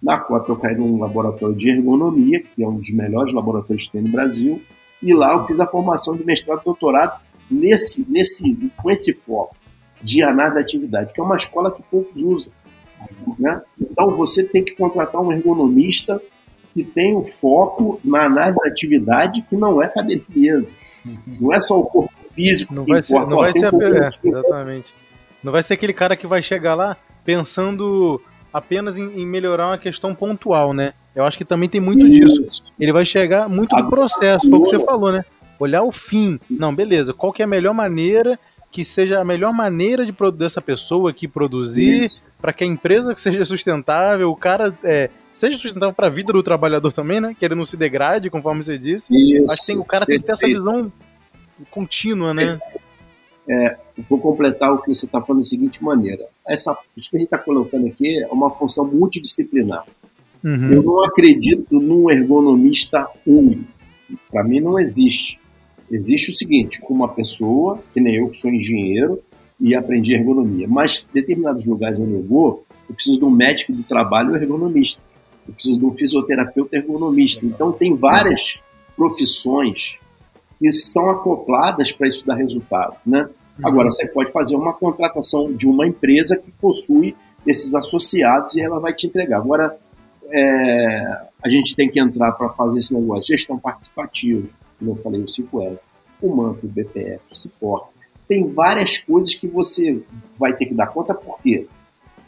Na 0.00 0.18
COP 0.18 0.48
eu 0.48 0.56
caí 0.56 0.76
num 0.76 0.98
laboratório 0.98 1.54
de 1.54 1.70
ergonomia, 1.70 2.40
que 2.40 2.62
é 2.62 2.68
um 2.68 2.76
dos 2.76 2.90
melhores 2.92 3.32
laboratórios 3.32 3.86
que 3.86 3.92
tem 3.92 4.02
no 4.02 4.10
Brasil, 4.10 4.62
e 5.02 5.12
lá 5.12 5.32
eu 5.32 5.40
fiz 5.40 5.58
a 5.58 5.66
formação 5.66 6.16
de 6.16 6.24
mestrado 6.24 6.60
e 6.60 6.64
doutorado 6.64 7.20
nesse, 7.52 8.10
nesse, 8.10 8.70
com 8.76 8.90
esse 8.90 9.12
foco 9.12 9.56
de 10.02 10.22
análise 10.22 10.54
da 10.56 10.60
atividade, 10.60 11.12
que 11.12 11.20
é 11.20 11.24
uma 11.24 11.36
escola 11.36 11.70
que 11.70 11.82
poucos 11.82 12.20
usam. 12.20 12.52
Né? 13.38 13.60
Então 13.80 14.10
você 14.10 14.48
tem 14.48 14.64
que 14.64 14.74
contratar 14.74 15.20
um 15.20 15.32
ergonomista 15.32 16.20
que 16.72 16.82
tem 16.82 17.14
o 17.14 17.22
foco 17.22 18.00
na 18.02 18.24
análise 18.24 18.58
da 18.62 18.68
atividade, 18.68 19.42
que 19.42 19.56
não 19.56 19.82
é 19.82 19.92
mesa. 20.34 20.74
Não 21.26 21.52
é 21.52 21.60
só 21.60 21.78
o 21.78 21.84
corpo 21.84 22.12
físico 22.34 22.74
não 22.74 22.84
que 22.84 22.92
vai 22.92 23.00
importa. 23.00 23.24
Ser, 23.24 23.30
não 23.30 23.38
vai 23.38 23.52
ser 23.52 23.74
um 23.74 23.82
é, 23.82 24.10
exatamente. 24.24 24.94
Não 25.42 25.52
vai 25.52 25.62
ser 25.62 25.74
aquele 25.74 25.92
cara 25.92 26.16
que 26.16 26.26
vai 26.26 26.42
chegar 26.42 26.74
lá 26.74 26.96
pensando 27.24 28.20
apenas 28.52 28.98
em, 28.98 29.20
em, 29.20 29.26
melhorar 29.26 29.68
uma 29.68 29.78
questão 29.78 30.14
pontual, 30.14 30.72
né? 30.72 30.94
Eu 31.14 31.24
acho 31.24 31.36
que 31.36 31.44
também 31.44 31.68
tem 31.68 31.80
muito 31.80 32.06
Isso. 32.06 32.40
disso. 32.40 32.74
Ele 32.78 32.92
vai 32.92 33.04
chegar 33.04 33.48
muito 33.48 33.76
no 33.76 33.90
processo, 33.90 34.48
foi 34.48 34.58
o 34.58 34.62
que 34.62 34.70
você 34.70 34.80
falou, 34.80 35.12
né? 35.12 35.24
Olhar 35.62 35.82
o 35.82 35.92
fim. 35.92 36.38
Não, 36.50 36.74
beleza, 36.74 37.12
qual 37.12 37.32
que 37.32 37.42
é 37.42 37.44
a 37.44 37.48
melhor 37.48 37.74
maneira 37.74 38.38
que 38.72 38.86
seja 38.86 39.20
a 39.20 39.24
melhor 39.24 39.52
maneira 39.52 40.04
de 40.06 40.14
dessa 40.34 40.60
pessoa 40.60 41.10
aqui 41.10 41.28
produzir, 41.28 42.00
para 42.40 42.54
que 42.54 42.64
a 42.64 42.66
empresa 42.66 43.14
seja 43.18 43.44
sustentável, 43.44 44.30
o 44.30 44.36
cara 44.36 44.74
é, 44.82 45.10
seja 45.34 45.58
sustentável 45.58 45.94
para 45.94 46.06
a 46.06 46.10
vida 46.10 46.32
do 46.32 46.42
trabalhador 46.42 46.90
também, 46.90 47.20
né? 47.20 47.36
Que 47.38 47.44
ele 47.44 47.54
não 47.54 47.66
se 47.66 47.76
degrade, 47.76 48.30
conforme 48.30 48.62
você 48.62 48.78
disse. 48.78 49.14
Isso, 49.14 49.52
Acho 49.52 49.60
que 49.60 49.66
tem, 49.66 49.78
o 49.78 49.84
cara 49.84 50.06
tem 50.06 50.18
que 50.18 50.24
ter 50.24 50.32
essa 50.32 50.46
visão 50.46 50.90
contínua, 51.70 52.32
né? 52.32 52.58
É, 53.46 53.76
vou 54.08 54.18
completar 54.18 54.72
o 54.72 54.80
que 54.80 54.94
você 54.94 55.04
está 55.04 55.20
falando 55.20 55.42
da 55.42 55.48
seguinte 55.48 55.84
maneira. 55.84 56.26
Essa, 56.48 56.76
isso 56.96 57.10
que 57.10 57.16
a 57.16 57.20
gente 57.20 57.26
está 57.26 57.38
colocando 57.38 57.86
aqui 57.86 58.22
é 58.22 58.26
uma 58.28 58.50
função 58.50 58.86
multidisciplinar. 58.86 59.84
Uhum. 60.42 60.72
Eu 60.72 60.82
não 60.82 61.04
acredito 61.04 61.78
num 61.78 62.10
ergonomista 62.10 63.06
único. 63.26 63.70
Para 64.30 64.42
mim 64.44 64.60
não 64.60 64.78
existe. 64.78 65.41
Existe 65.92 66.30
o 66.30 66.34
seguinte, 66.34 66.80
uma 66.88 67.08
pessoa, 67.08 67.78
que 67.92 68.00
nem 68.00 68.16
eu 68.16 68.28
que 68.30 68.36
sou 68.38 68.50
engenheiro 68.50 69.22
e 69.60 69.74
aprendi 69.74 70.14
ergonomia, 70.14 70.66
mas 70.66 71.06
determinados 71.12 71.66
lugares 71.66 71.98
onde 71.98 72.14
eu 72.14 72.22
vou, 72.22 72.64
eu 72.88 72.94
preciso 72.94 73.18
de 73.18 73.24
um 73.24 73.30
médico 73.30 73.72
do 73.72 73.82
trabalho 73.82 74.34
ergonomista. 74.34 75.02
Eu 75.46 75.52
preciso 75.52 75.78
de 75.78 75.84
um 75.84 75.92
fisioterapeuta 75.92 76.76
ergonomista. 76.76 77.44
Então 77.44 77.70
tem 77.72 77.94
várias 77.94 78.60
profissões 78.96 79.98
que 80.58 80.70
são 80.70 81.10
acopladas 81.10 81.92
para 81.92 82.08
isso 82.08 82.24
dar 82.24 82.36
resultado, 82.36 82.96
né? 83.04 83.28
Uhum. 83.58 83.68
Agora, 83.68 83.90
você 83.90 84.06
pode 84.08 84.32
fazer 84.32 84.56
uma 84.56 84.72
contratação 84.72 85.52
de 85.52 85.66
uma 85.66 85.86
empresa 85.86 86.38
que 86.38 86.50
possui 86.52 87.14
esses 87.46 87.74
associados 87.74 88.56
e 88.56 88.62
ela 88.62 88.80
vai 88.80 88.94
te 88.94 89.06
entregar. 89.06 89.38
Agora, 89.38 89.76
é, 90.30 91.20
a 91.42 91.50
gente 91.50 91.76
tem 91.76 91.90
que 91.90 92.00
entrar 92.00 92.32
para 92.32 92.48
fazer 92.50 92.78
esse 92.78 92.94
negócio. 92.94 93.36
Gestão 93.36 93.58
participativa, 93.58 94.48
como 94.82 94.92
eu 94.92 94.96
falei, 94.96 95.20
o 95.20 95.26
5S, 95.26 95.92
o 96.20 96.34
MANP, 96.34 96.64
o 96.64 96.68
BPF, 96.68 97.20
o 97.30 97.34
CIPOR. 97.34 97.88
Tem 98.26 98.46
várias 98.48 98.98
coisas 98.98 99.34
que 99.34 99.46
você 99.46 100.02
vai 100.38 100.56
ter 100.56 100.66
que 100.66 100.74
dar 100.74 100.88
conta, 100.88 101.14
porque 101.14 101.68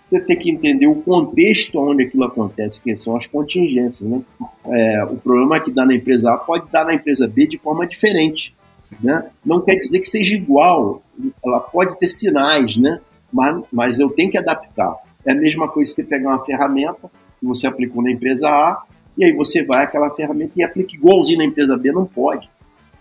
você 0.00 0.20
tem 0.20 0.38
que 0.38 0.50
entender 0.50 0.86
o 0.86 0.96
contexto 1.02 1.80
onde 1.80 2.04
aquilo 2.04 2.24
acontece, 2.24 2.82
que 2.82 2.94
são 2.94 3.16
as 3.16 3.26
contingências. 3.26 4.08
Né? 4.08 4.22
É, 4.66 5.04
o 5.04 5.16
problema 5.16 5.58
que 5.60 5.70
dá 5.70 5.84
na 5.84 5.94
empresa 5.94 6.32
A 6.32 6.38
pode 6.38 6.70
dar 6.70 6.84
na 6.84 6.94
empresa 6.94 7.26
B 7.26 7.46
de 7.46 7.58
forma 7.58 7.86
diferente. 7.86 8.54
Né? 9.02 9.30
Não 9.44 9.62
quer 9.62 9.76
dizer 9.76 10.00
que 10.00 10.06
seja 10.06 10.36
igual, 10.36 11.02
ela 11.44 11.60
pode 11.60 11.98
ter 11.98 12.06
sinais, 12.06 12.76
né? 12.76 13.00
mas, 13.32 13.64
mas 13.72 14.00
eu 14.00 14.10
tenho 14.10 14.30
que 14.30 14.38
adaptar. 14.38 14.94
É 15.24 15.32
a 15.32 15.34
mesma 15.34 15.68
coisa 15.68 15.90
se 15.90 15.96
você 15.96 16.04
pegar 16.04 16.28
uma 16.28 16.44
ferramenta 16.44 17.10
que 17.40 17.46
você 17.46 17.66
aplicou 17.66 18.02
na 18.02 18.12
empresa 18.12 18.48
A, 18.48 18.84
e 19.16 19.24
aí 19.24 19.32
você 19.32 19.64
vai 19.64 19.84
àquela 19.84 20.10
ferramenta 20.10 20.52
e 20.56 20.62
aplica 20.62 20.94
igualzinho 20.94 21.38
na 21.38 21.44
empresa 21.44 21.76
B, 21.76 21.92
não 21.92 22.04
pode. 22.04 22.50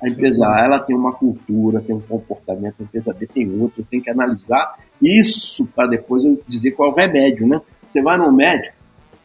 A 0.02 0.08
empresa 0.08 0.48
A 0.48 0.66
ela 0.66 0.80
tem 0.80 0.96
uma 0.96 1.14
cultura, 1.14 1.82
tem 1.82 1.96
um 1.96 2.02
comportamento, 2.02 2.76
a 2.80 2.84
empresa 2.84 3.14
B 3.14 3.26
tem 3.26 3.50
outro, 3.60 3.86
tem 3.90 4.02
que 4.02 4.10
analisar 4.10 4.76
isso 5.02 5.66
para 5.68 5.88
depois 5.88 6.26
eu 6.26 6.42
dizer 6.48 6.72
qual 6.72 6.90
é 6.90 6.92
o 6.92 6.96
remédio, 6.96 7.48
né? 7.48 7.62
Você 7.88 8.02
vai 8.02 8.18
no 8.18 8.32
médico, 8.32 8.76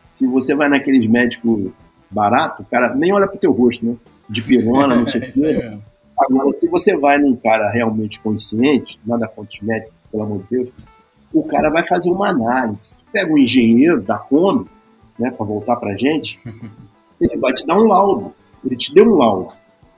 se 0.04 0.26
você 0.26 0.54
vai 0.54 0.68
naqueles 0.68 1.06
médicos 1.06 1.70
barato, 2.10 2.62
o 2.62 2.64
cara 2.64 2.94
nem 2.94 3.12
olha 3.12 3.26
pro 3.26 3.38
teu 3.38 3.52
rosto, 3.52 3.84
né? 3.84 3.96
De 4.28 4.42
pirona, 4.42 4.94
não 4.94 5.06
sei 5.06 5.20
o 5.20 5.24
quê. 5.32 5.78
Agora, 6.18 6.52
se 6.52 6.70
você 6.70 6.96
vai 6.96 7.18
num 7.18 7.36
cara 7.36 7.70
realmente 7.70 8.20
consciente, 8.20 8.98
nada 9.06 9.28
contra 9.28 9.52
os 9.52 9.60
médicos, 9.60 9.94
pelo 10.10 10.22
amor 10.22 10.38
de 10.42 10.46
Deus, 10.50 10.72
o 11.32 11.42
cara 11.42 11.70
vai 11.70 11.84
fazer 11.84 12.10
uma 12.10 12.28
análise. 12.28 12.98
Pega 13.12 13.32
um 13.32 13.38
engenheiro 13.38 14.00
da 14.00 14.18
Kombi, 14.18 14.68
né, 15.18 15.30
para 15.30 15.44
voltar 15.44 15.76
para 15.76 15.92
a 15.92 15.96
gente, 15.96 16.38
ele 17.20 17.36
vai 17.38 17.52
te 17.52 17.66
dar 17.66 17.76
um 17.76 17.86
laudo. 17.86 18.32
Ele 18.64 18.76
te 18.76 18.94
deu 18.94 19.04
um 19.04 19.16
laudo. 19.16 19.52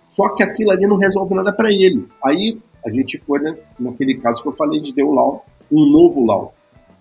Só 0.05 0.35
que 0.35 0.43
aquilo 0.43 0.71
ali 0.71 0.87
não 0.87 0.97
resolve 0.97 1.35
nada 1.35 1.53
para 1.53 1.71
ele. 1.73 2.07
Aí 2.25 2.59
a 2.85 2.91
gente 2.91 3.19
foi, 3.19 3.39
né, 3.41 3.57
naquele 3.79 4.17
caso 4.17 4.43
que 4.43 4.49
eu 4.49 4.53
falei 4.53 4.81
de 4.81 4.95
deu 4.95 5.09
o 5.09 5.15
laudo, 5.15 5.41
um 5.71 5.87
novo 5.87 6.25
laudo. 6.25 6.51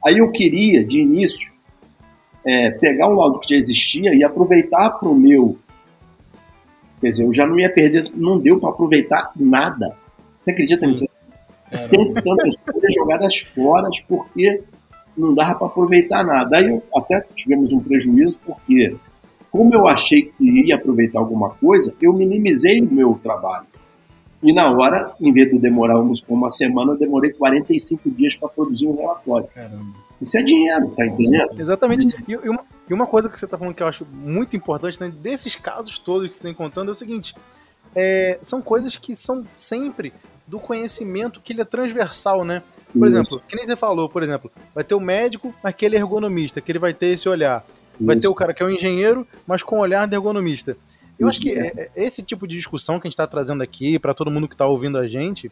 Aí 0.06 0.18
eu 0.18 0.32
queria, 0.32 0.84
de 0.84 1.02
início, 1.02 1.54
é, 2.46 2.72
pegar 2.72 3.10
o 3.10 3.14
laudo 3.14 3.40
que 3.40 3.50
já 3.50 3.58
existia 3.58 4.14
e 4.14 4.24
aproveitar 4.24 4.92
para 4.92 5.10
o 5.10 5.16
meu. 5.16 5.58
Quer 7.02 7.10
dizer, 7.10 7.26
eu 7.26 7.34
já 7.34 7.46
não 7.46 7.58
ia 7.60 7.72
perder, 7.74 8.12
não 8.16 8.40
deu 8.40 8.60
para 8.60 8.70
aproveitar 8.70 9.32
nada. 9.36 9.96
Você 10.42 10.52
acredita 10.52 10.86
nisso? 10.86 11.06
Sempre 11.72 12.22
tantas 12.22 12.66
coisas 12.66 12.94
jogadas 12.96 13.38
fora 13.38 13.88
porque 14.08 14.64
não 15.20 15.34
dava 15.34 15.56
para 15.56 15.68
aproveitar 15.68 16.24
nada. 16.24 16.58
Aí 16.58 16.82
até 16.96 17.22
tivemos 17.34 17.74
um 17.74 17.80
prejuízo, 17.80 18.40
porque 18.46 18.96
como 19.52 19.74
eu 19.74 19.88
achei 19.88 20.24
que 20.24 20.68
ia 20.68 20.76
aproveitar 20.76 21.20
alguma 21.20 21.50
coisa, 21.52 21.94
eu 22.02 22.14
minimizei 22.14 22.82
o 22.82 22.94
meu 22.94 23.20
trabalho. 23.22 23.68
E 24.42 24.54
na 24.54 24.72
hora, 24.72 25.14
em 25.20 25.34
vez 25.34 25.52
de 25.52 25.60
demorarmos 25.60 26.24
uma 26.30 26.50
semana, 26.50 26.94
eu 26.94 26.98
demorei 26.98 27.34
45 27.34 28.10
dias 28.12 28.36
para 28.36 28.48
produzir 28.48 28.88
um 28.88 28.96
relatório. 28.96 29.48
Caramba. 29.54 29.94
Isso 30.22 30.38
é 30.38 30.42
dinheiro, 30.42 30.94
tá 30.96 31.06
entendendo? 31.06 31.60
Exatamente. 31.60 32.06
E, 32.28 32.36
uma, 32.36 32.64
e 32.90 32.94
uma 32.94 33.08
coisa 33.08 33.30
que 33.30 33.38
você 33.38 33.46
está 33.46 33.58
falando 33.58 33.74
que 33.74 33.84
eu 33.84 33.88
acho 33.88 34.06
muito 34.06 34.56
importante, 34.56 35.00
né, 35.00 35.10
desses 35.10 35.56
casos 35.56 36.00
todos 36.00 36.28
que 36.28 36.36
você 36.36 36.42
tem 36.42 36.54
contando, 36.54 36.90
é 36.90 36.92
o 36.92 36.96
seguinte: 36.96 37.36
é, 37.96 38.38
são 38.42 38.62
coisas 38.62 38.96
que 38.96 39.16
são 39.16 39.46
sempre 39.54 40.14
do 40.48 40.60
conhecimento 40.60 41.42
que 41.42 41.54
ele 41.54 41.62
é 41.62 41.66
transversal, 41.66 42.44
né? 42.44 42.64
Por 42.92 43.08
Isso. 43.08 43.18
exemplo, 43.18 43.44
que 43.48 43.56
nem 43.56 43.66
você 43.66 43.76
falou, 43.76 44.10
por 44.10 44.24
exemplo, 44.24 44.52
vai 44.74 44.84
ter 44.84 44.96
o 44.96 45.00
médico, 45.00 45.54
mas 45.64 45.76
que 45.76 45.86
ele 45.86 45.96
é 45.96 46.00
ergonomista, 46.00 46.60
que 46.60 46.72
ele 46.72 46.80
vai 46.80 46.94
ter 46.94 47.08
esse 47.08 47.30
olhar. 47.30 47.66
Vai 48.00 48.16
Isso. 48.16 48.24
ter 48.24 48.28
o 48.28 48.36
cara 48.36 48.54
que 48.54 48.64
é 48.64 48.66
um 48.66 48.70
engenheiro, 48.70 49.28
mas 49.46 49.62
com 49.62 49.78
o 49.78 49.80
olhar 49.80 50.08
de 50.08 50.16
ergonomista. 50.16 50.72
Eu 51.20 51.28
Isso. 51.28 51.38
acho 51.38 51.42
que 51.42 51.52
é, 51.52 51.68
é, 51.76 51.92
esse 51.96 52.24
tipo 52.24 52.48
de 52.48 52.56
discussão 52.56 53.00
que 53.00 53.08
a 53.08 53.10
gente 53.10 53.14
está 53.14 53.28
trazendo 53.28 53.62
aqui, 53.62 54.00
para 54.00 54.14
todo 54.14 54.32
mundo 54.32 54.48
que 54.48 54.56
está 54.56 54.66
ouvindo 54.66 54.98
a 54.98 55.06
gente, 55.06 55.52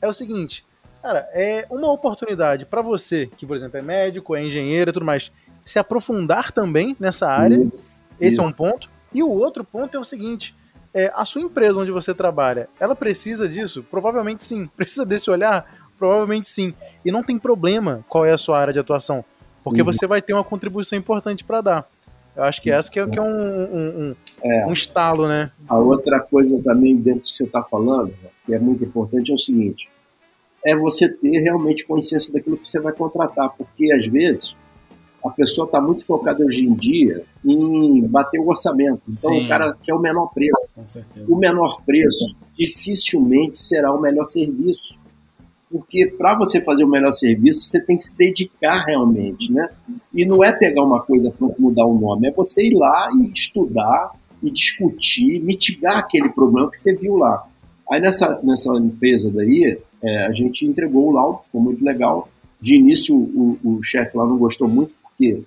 é 0.00 0.08
o 0.08 0.12
seguinte, 0.12 0.64
cara, 1.02 1.28
é 1.32 1.66
uma 1.70 1.90
oportunidade 1.90 2.64
para 2.64 2.80
você, 2.80 3.28
que, 3.36 3.44
por 3.44 3.56
exemplo, 3.56 3.78
é 3.78 3.82
médico, 3.82 4.34
é 4.34 4.44
engenheiro 4.44 4.90
e 4.90 4.92
tudo 4.92 5.04
mais, 5.04 5.30
se 5.64 5.78
aprofundar 5.78 6.52
também 6.52 6.96
nessa 6.98 7.28
área. 7.28 7.58
Esse 8.20 8.38
é 8.40 8.42
um 8.42 8.52
ponto. 8.52 8.88
E 9.12 9.22
o 9.22 9.28
outro 9.28 9.64
ponto 9.64 9.96
é 9.96 10.00
o 10.00 10.04
seguinte: 10.04 10.54
é, 10.92 11.10
a 11.14 11.24
sua 11.24 11.42
empresa 11.42 11.80
onde 11.80 11.90
você 11.90 12.14
trabalha, 12.14 12.68
ela 12.78 12.94
precisa 12.94 13.48
disso? 13.48 13.84
Provavelmente 13.90 14.42
sim. 14.42 14.66
Precisa 14.76 15.04
desse 15.04 15.30
olhar? 15.30 15.79
Provavelmente 16.00 16.48
sim. 16.48 16.72
E 17.04 17.12
não 17.12 17.22
tem 17.22 17.38
problema 17.38 18.02
qual 18.08 18.24
é 18.24 18.32
a 18.32 18.38
sua 18.38 18.58
área 18.58 18.72
de 18.72 18.78
atuação, 18.78 19.22
porque 19.62 19.82
uhum. 19.82 19.84
você 19.84 20.06
vai 20.06 20.22
ter 20.22 20.32
uma 20.32 20.42
contribuição 20.42 20.98
importante 20.98 21.44
para 21.44 21.60
dar. 21.60 21.88
Eu 22.34 22.42
acho 22.44 22.62
que 22.62 22.70
essa 22.70 22.90
que 22.90 22.98
é, 22.98 23.06
que 23.06 23.18
é 23.18 23.22
um, 23.22 23.26
um, 23.26 23.76
um, 23.76 24.16
é. 24.42 24.66
um, 24.66 24.72
estalo, 24.72 25.28
né? 25.28 25.50
A 25.68 25.76
outra 25.76 26.18
coisa 26.18 26.58
também 26.62 26.96
dentro 26.96 27.20
do 27.20 27.26
que 27.26 27.32
você 27.34 27.44
está 27.44 27.62
falando, 27.62 28.14
que 28.46 28.54
é 28.54 28.58
muito 28.58 28.82
importante, 28.82 29.30
é 29.30 29.34
o 29.34 29.38
seguinte: 29.38 29.90
é 30.64 30.74
você 30.74 31.06
ter 31.06 31.38
realmente 31.40 31.84
consciência 31.84 32.32
daquilo 32.32 32.56
que 32.56 32.66
você 32.66 32.80
vai 32.80 32.94
contratar, 32.94 33.50
porque 33.58 33.92
às 33.92 34.06
vezes 34.06 34.56
a 35.22 35.28
pessoa 35.28 35.66
está 35.66 35.82
muito 35.82 36.06
focada 36.06 36.42
hoje 36.42 36.64
em 36.64 36.72
dia 36.72 37.24
em 37.44 38.06
bater 38.06 38.40
o 38.40 38.48
orçamento. 38.48 39.02
Então 39.06 39.34
Sim. 39.34 39.44
o 39.44 39.48
cara 39.48 39.76
quer 39.82 39.92
o 39.92 39.98
menor 39.98 40.28
preço. 40.32 41.04
O 41.28 41.36
menor 41.36 41.82
preço 41.84 42.34
dificilmente 42.56 43.58
será 43.58 43.92
o 43.92 44.00
melhor 44.00 44.24
serviço 44.24 44.98
porque 45.70 46.06
para 46.18 46.36
você 46.36 46.60
fazer 46.60 46.84
o 46.84 46.88
melhor 46.88 47.12
serviço, 47.12 47.68
você 47.68 47.80
tem 47.80 47.94
que 47.94 48.02
se 48.02 48.16
dedicar 48.16 48.84
realmente, 48.84 49.52
né? 49.52 49.68
E 50.12 50.26
não 50.26 50.42
é 50.42 50.52
pegar 50.52 50.82
uma 50.82 51.00
coisa 51.00 51.30
para 51.30 51.48
mudar 51.58 51.86
o 51.86 51.96
nome, 51.96 52.26
é 52.26 52.32
você 52.32 52.66
ir 52.66 52.74
lá 52.74 53.08
e 53.14 53.30
estudar 53.30 54.10
e 54.42 54.50
discutir, 54.50 55.40
mitigar 55.40 55.98
aquele 55.98 56.28
problema 56.30 56.68
que 56.68 56.76
você 56.76 56.96
viu 56.96 57.16
lá. 57.16 57.46
Aí 57.90 58.00
nessa, 58.00 58.40
nessa 58.42 58.74
empresa 58.78 59.30
daí, 59.30 59.78
é, 60.02 60.26
a 60.26 60.32
gente 60.32 60.66
entregou 60.66 61.08
o 61.08 61.12
laudo, 61.12 61.38
ficou 61.38 61.60
muito 61.60 61.84
legal. 61.84 62.28
De 62.60 62.76
início, 62.76 63.16
o, 63.16 63.58
o 63.62 63.82
chefe 63.82 64.16
lá 64.16 64.26
não 64.26 64.38
gostou 64.38 64.66
muito, 64.66 64.92
porque 65.02 65.42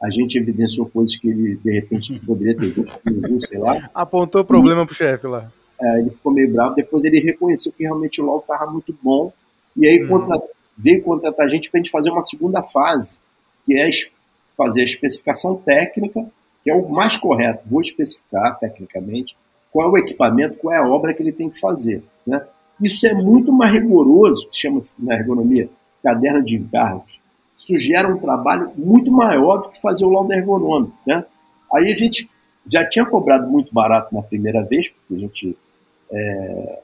a 0.00 0.10
gente 0.10 0.38
evidenciou 0.38 0.86
coisas 0.86 1.16
que 1.16 1.28
ele, 1.28 1.56
de 1.56 1.72
repente, 1.72 2.18
poderia 2.20 2.56
ter 2.56 2.68
visto, 2.68 3.48
sei 3.48 3.58
lá. 3.58 3.90
Apontou 3.94 4.42
o 4.42 4.44
problema 4.44 4.82
e, 4.82 4.86
pro 4.86 4.94
chefe 4.94 5.26
lá. 5.26 5.50
É, 5.80 6.00
ele 6.00 6.10
ficou 6.10 6.32
meio 6.32 6.52
bravo. 6.52 6.74
Depois 6.74 7.04
ele 7.04 7.20
reconheceu 7.20 7.72
que 7.72 7.84
realmente 7.84 8.20
o 8.20 8.26
laudo 8.26 8.42
estava 8.42 8.70
muito 8.70 8.94
bom 9.02 9.32
e 9.76 9.86
aí 9.86 10.02
uhum. 10.02 10.08
contra, 10.08 10.42
veio 10.76 11.02
contratar 11.02 11.46
a 11.46 11.48
gente 11.48 11.70
para 11.70 11.78
a 11.78 11.82
gente 11.82 11.90
fazer 11.90 12.10
uma 12.10 12.22
segunda 12.22 12.62
fase, 12.62 13.18
que 13.64 13.78
é 13.78 13.88
fazer 14.56 14.82
a 14.82 14.84
especificação 14.84 15.56
técnica, 15.56 16.24
que 16.62 16.70
é 16.70 16.74
o 16.74 16.88
mais 16.88 17.16
correto. 17.16 17.68
Vou 17.68 17.80
especificar 17.80 18.58
tecnicamente 18.58 19.36
qual 19.72 19.88
é 19.88 19.92
o 19.92 19.98
equipamento, 19.98 20.56
qual 20.58 20.74
é 20.74 20.78
a 20.78 20.86
obra 20.86 21.12
que 21.12 21.22
ele 21.22 21.32
tem 21.32 21.50
que 21.50 21.58
fazer. 21.58 22.02
Né? 22.26 22.40
Isso 22.80 23.06
é 23.06 23.14
muito 23.14 23.52
mais 23.52 23.72
rigoroso, 23.72 24.48
chama-se 24.52 25.04
na 25.04 25.14
ergonomia 25.14 25.68
caderno 26.02 26.44
de 26.44 26.56
encargos. 26.56 27.18
Isso 27.56 27.78
gera 27.78 28.08
um 28.08 28.18
trabalho 28.18 28.70
muito 28.76 29.10
maior 29.10 29.58
do 29.58 29.70
que 29.70 29.80
fazer 29.80 30.04
o 30.04 30.10
laudo 30.10 30.32
ergonômico. 30.32 30.94
Né? 31.06 31.24
Aí 31.72 31.92
a 31.92 31.96
gente 31.96 32.28
já 32.70 32.86
tinha 32.86 33.06
cobrado 33.06 33.50
muito 33.50 33.72
barato 33.72 34.14
na 34.14 34.22
primeira 34.22 34.62
vez, 34.64 34.88
porque 34.88 35.14
a 35.14 35.18
gente 35.18 35.56
é, 36.10 36.82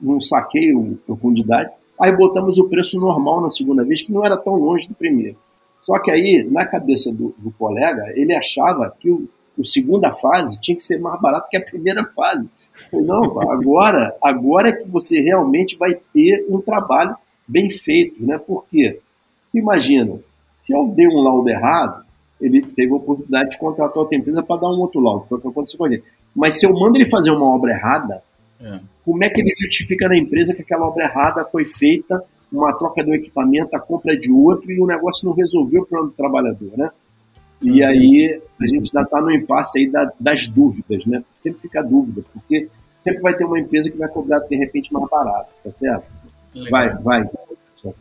não 0.00 0.20
saquei 0.20 0.72
a 0.72 1.06
profundidade, 1.06 1.70
Aí 2.02 2.10
botamos 2.10 2.58
o 2.58 2.68
preço 2.68 2.98
normal 2.98 3.40
na 3.40 3.48
segunda 3.48 3.84
vez, 3.84 4.02
que 4.02 4.12
não 4.12 4.26
era 4.26 4.36
tão 4.36 4.54
longe 4.54 4.88
do 4.88 4.94
primeiro. 4.94 5.36
Só 5.78 6.00
que 6.00 6.10
aí, 6.10 6.42
na 6.50 6.66
cabeça 6.66 7.14
do, 7.14 7.32
do 7.38 7.52
colega, 7.52 8.12
ele 8.16 8.34
achava 8.34 8.92
que 8.98 9.08
o, 9.08 9.28
o 9.56 9.62
segunda 9.62 10.10
fase 10.10 10.60
tinha 10.60 10.74
que 10.76 10.82
ser 10.82 10.98
mais 10.98 11.20
barato 11.20 11.48
que 11.48 11.56
a 11.56 11.64
primeira 11.64 12.04
fase. 12.06 12.50
Não, 12.92 13.40
agora, 13.48 14.16
agora 14.20 14.70
é 14.70 14.72
que 14.72 14.88
você 14.88 15.20
realmente 15.20 15.76
vai 15.78 15.94
ter 16.12 16.44
um 16.48 16.60
trabalho 16.60 17.14
bem 17.46 17.70
feito, 17.70 18.24
né? 18.26 18.36
Por 18.36 18.66
quê? 18.66 18.98
Imagina, 19.54 20.18
se 20.50 20.74
eu 20.74 20.88
dei 20.88 21.06
um 21.06 21.20
laudo 21.20 21.48
errado, 21.48 22.04
ele 22.40 22.62
teve 22.62 22.92
a 22.92 22.96
oportunidade 22.96 23.50
de 23.50 23.58
contratar 23.58 23.96
outra 23.96 24.18
empresa 24.18 24.42
para 24.42 24.60
dar 24.60 24.68
um 24.68 24.80
outro 24.80 25.00
laudo, 25.00 25.24
foi 25.24 25.38
o 25.38 25.40
que 25.40 25.46
aconteceu 25.46 25.78
com 25.78 25.86
ele. 25.86 26.02
Mas 26.34 26.58
se 26.58 26.66
eu 26.66 26.72
mando 26.74 26.96
ele 26.96 27.06
fazer 27.06 27.30
uma 27.30 27.46
obra 27.46 27.70
errada, 27.70 28.24
é. 28.60 28.80
Como 29.04 29.22
é 29.24 29.28
que 29.28 29.40
ele 29.40 29.50
justifica 29.58 30.08
na 30.08 30.16
empresa 30.16 30.54
que 30.54 30.62
aquela 30.62 30.86
obra 30.86 31.04
errada 31.04 31.44
foi 31.44 31.64
feita, 31.64 32.22
uma 32.52 32.76
troca 32.76 33.02
do 33.02 33.14
equipamento, 33.14 33.74
a 33.74 33.80
compra 33.80 34.16
de 34.16 34.30
outro 34.30 34.70
e 34.70 34.80
o 34.80 34.86
negócio 34.86 35.28
não 35.28 35.34
resolveu 35.34 35.82
o 35.82 35.86
problema 35.86 36.10
do 36.10 36.16
trabalhador, 36.16 36.70
né? 36.76 36.90
E 37.62 37.82
aí 37.82 38.40
a 38.60 38.66
gente 38.66 38.90
ainda 38.94 39.02
está 39.02 39.20
no 39.20 39.30
impasse 39.30 39.78
aí 39.78 39.92
das 40.18 40.48
dúvidas, 40.48 41.06
né? 41.06 41.22
Sempre 41.32 41.60
fica 41.60 41.80
a 41.80 41.82
dúvida, 41.82 42.22
porque 42.32 42.68
sempre 42.96 43.22
vai 43.22 43.34
ter 43.34 43.44
uma 43.44 43.58
empresa 43.58 43.90
que 43.90 43.96
vai 43.96 44.08
cobrar 44.08 44.40
de 44.40 44.56
repente 44.56 44.92
mais 44.92 45.08
barato, 45.08 45.50
tá 45.62 45.72
certo? 45.72 46.04
Legal. 46.54 46.70
Vai, 46.70 47.02
vai. 47.02 47.30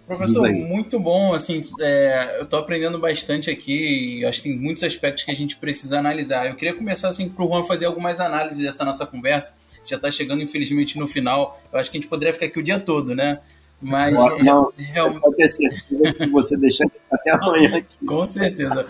Professor, 0.06 0.52
muito 0.52 1.00
bom, 1.00 1.34
assim, 1.34 1.62
é, 1.80 2.38
eu 2.38 2.44
estou 2.44 2.60
aprendendo 2.60 3.00
bastante 3.00 3.50
aqui 3.50 4.20
e 4.20 4.26
acho 4.26 4.44
que 4.44 4.50
tem 4.50 4.58
muitos 4.58 4.84
aspectos 4.84 5.24
que 5.24 5.32
a 5.32 5.36
gente 5.36 5.58
precisa 5.58 5.98
analisar. 5.98 6.48
Eu 6.48 6.56
queria 6.56 6.76
começar, 6.76 7.10
assim, 7.10 7.28
para 7.28 7.44
o 7.44 7.48
Juan 7.48 7.64
fazer 7.64 7.86
algumas 7.86 8.20
análises 8.20 8.62
dessa 8.62 8.86
nossa 8.86 9.08
conversa, 9.08 9.56
já 9.86 9.96
está 9.96 10.12
chegando, 10.12 10.42
infelizmente, 10.42 10.98
no 10.98 11.08
final. 11.08 11.62
Eu 11.72 11.80
acho 11.80 11.92
que 11.92 11.98
a 11.98 12.02
gente 12.02 12.10
poderia 12.10 12.34
ficar 12.34 12.48
aqui 12.48 12.60
o 12.60 12.64
dia 12.64 12.80
todo, 12.80 13.16
né? 13.16 13.40
Mas... 13.82 14.14
Não, 14.44 14.72
realmente... 14.78 15.22
pode 15.22 15.36
ter 15.36 15.48
certeza 15.48 16.02
que 16.02 16.14
se 16.14 16.30
você 16.30 16.58
deixar, 16.58 16.88
até 17.12 17.32
amanhã 17.32 17.78
aqui. 17.78 18.06
Com 18.06 18.26
certeza. 18.26 18.88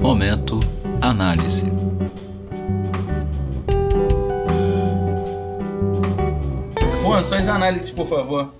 Momento 0.00 0.60
Análise. 1.00 1.70
Juan, 7.02 7.22
suas 7.22 7.46
análises, 7.46 7.90
por 7.90 8.08
favor. 8.08 8.54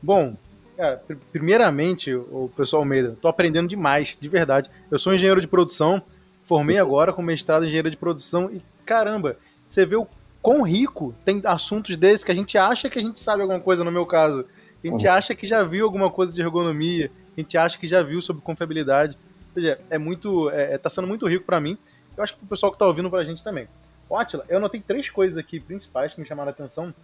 Bom, 0.00 0.36
cara, 0.78 1.02
primeiramente, 1.32 2.14
o 2.14 2.50
pessoal 2.56 2.82
Almeida, 2.82 3.16
tô 3.20 3.28
aprendendo 3.28 3.68
demais, 3.68 4.16
de 4.18 4.28
verdade. 4.28 4.70
Eu 4.90 4.98
sou 4.98 5.12
engenheiro 5.12 5.40
de 5.40 5.46
produção, 5.46 6.00
formei 6.44 6.76
Sim. 6.76 6.80
agora 6.80 7.12
com 7.12 7.20
mestrado 7.20 7.64
em 7.64 7.66
engenharia 7.66 7.90
de 7.90 7.96
produção 7.96 8.50
e 8.50 8.62
caramba, 8.86 9.36
você 9.66 9.84
vê 9.84 9.96
o 9.96 10.06
quão 10.40 10.62
rico 10.62 11.14
tem 11.24 11.42
assuntos 11.44 11.96
desses 11.96 12.24
que 12.24 12.32
a 12.32 12.34
gente 12.34 12.56
acha 12.56 12.88
que 12.88 12.98
a 12.98 13.02
gente 13.02 13.20
sabe 13.20 13.42
alguma 13.42 13.60
coisa, 13.60 13.84
no 13.84 13.92
meu 13.92 14.06
caso. 14.06 14.46
A 14.82 14.86
gente 14.86 15.06
uhum. 15.06 15.12
acha 15.12 15.34
que 15.34 15.46
já 15.46 15.62
viu 15.64 15.84
alguma 15.84 16.10
coisa 16.10 16.32
de 16.32 16.40
ergonomia, 16.40 17.10
a 17.36 17.40
gente 17.40 17.58
acha 17.58 17.78
que 17.78 17.86
já 17.86 18.02
viu 18.02 18.22
sobre 18.22 18.42
confiabilidade 18.42 19.18
seja, 19.58 19.80
é 19.90 19.98
muito. 19.98 20.50
É, 20.50 20.74
é, 20.74 20.78
tá 20.78 20.88
sendo 20.88 21.08
muito 21.08 21.26
rico 21.26 21.44
para 21.44 21.60
mim. 21.60 21.76
Eu 22.16 22.24
acho 22.24 22.36
que 22.36 22.44
o 22.44 22.46
pessoal 22.46 22.72
que 22.72 22.78
tá 22.78 22.86
ouvindo 22.86 23.10
pra 23.10 23.24
gente 23.24 23.42
também. 23.42 23.68
Ó, 24.08 24.18
Atila, 24.18 24.44
eu 24.48 24.58
notei 24.58 24.80
três 24.80 25.10
coisas 25.10 25.36
aqui 25.36 25.60
principais 25.60 26.14
que 26.14 26.20
me 26.20 26.26
chamaram 26.26 26.48
a 26.48 26.52
atenção. 26.52 26.94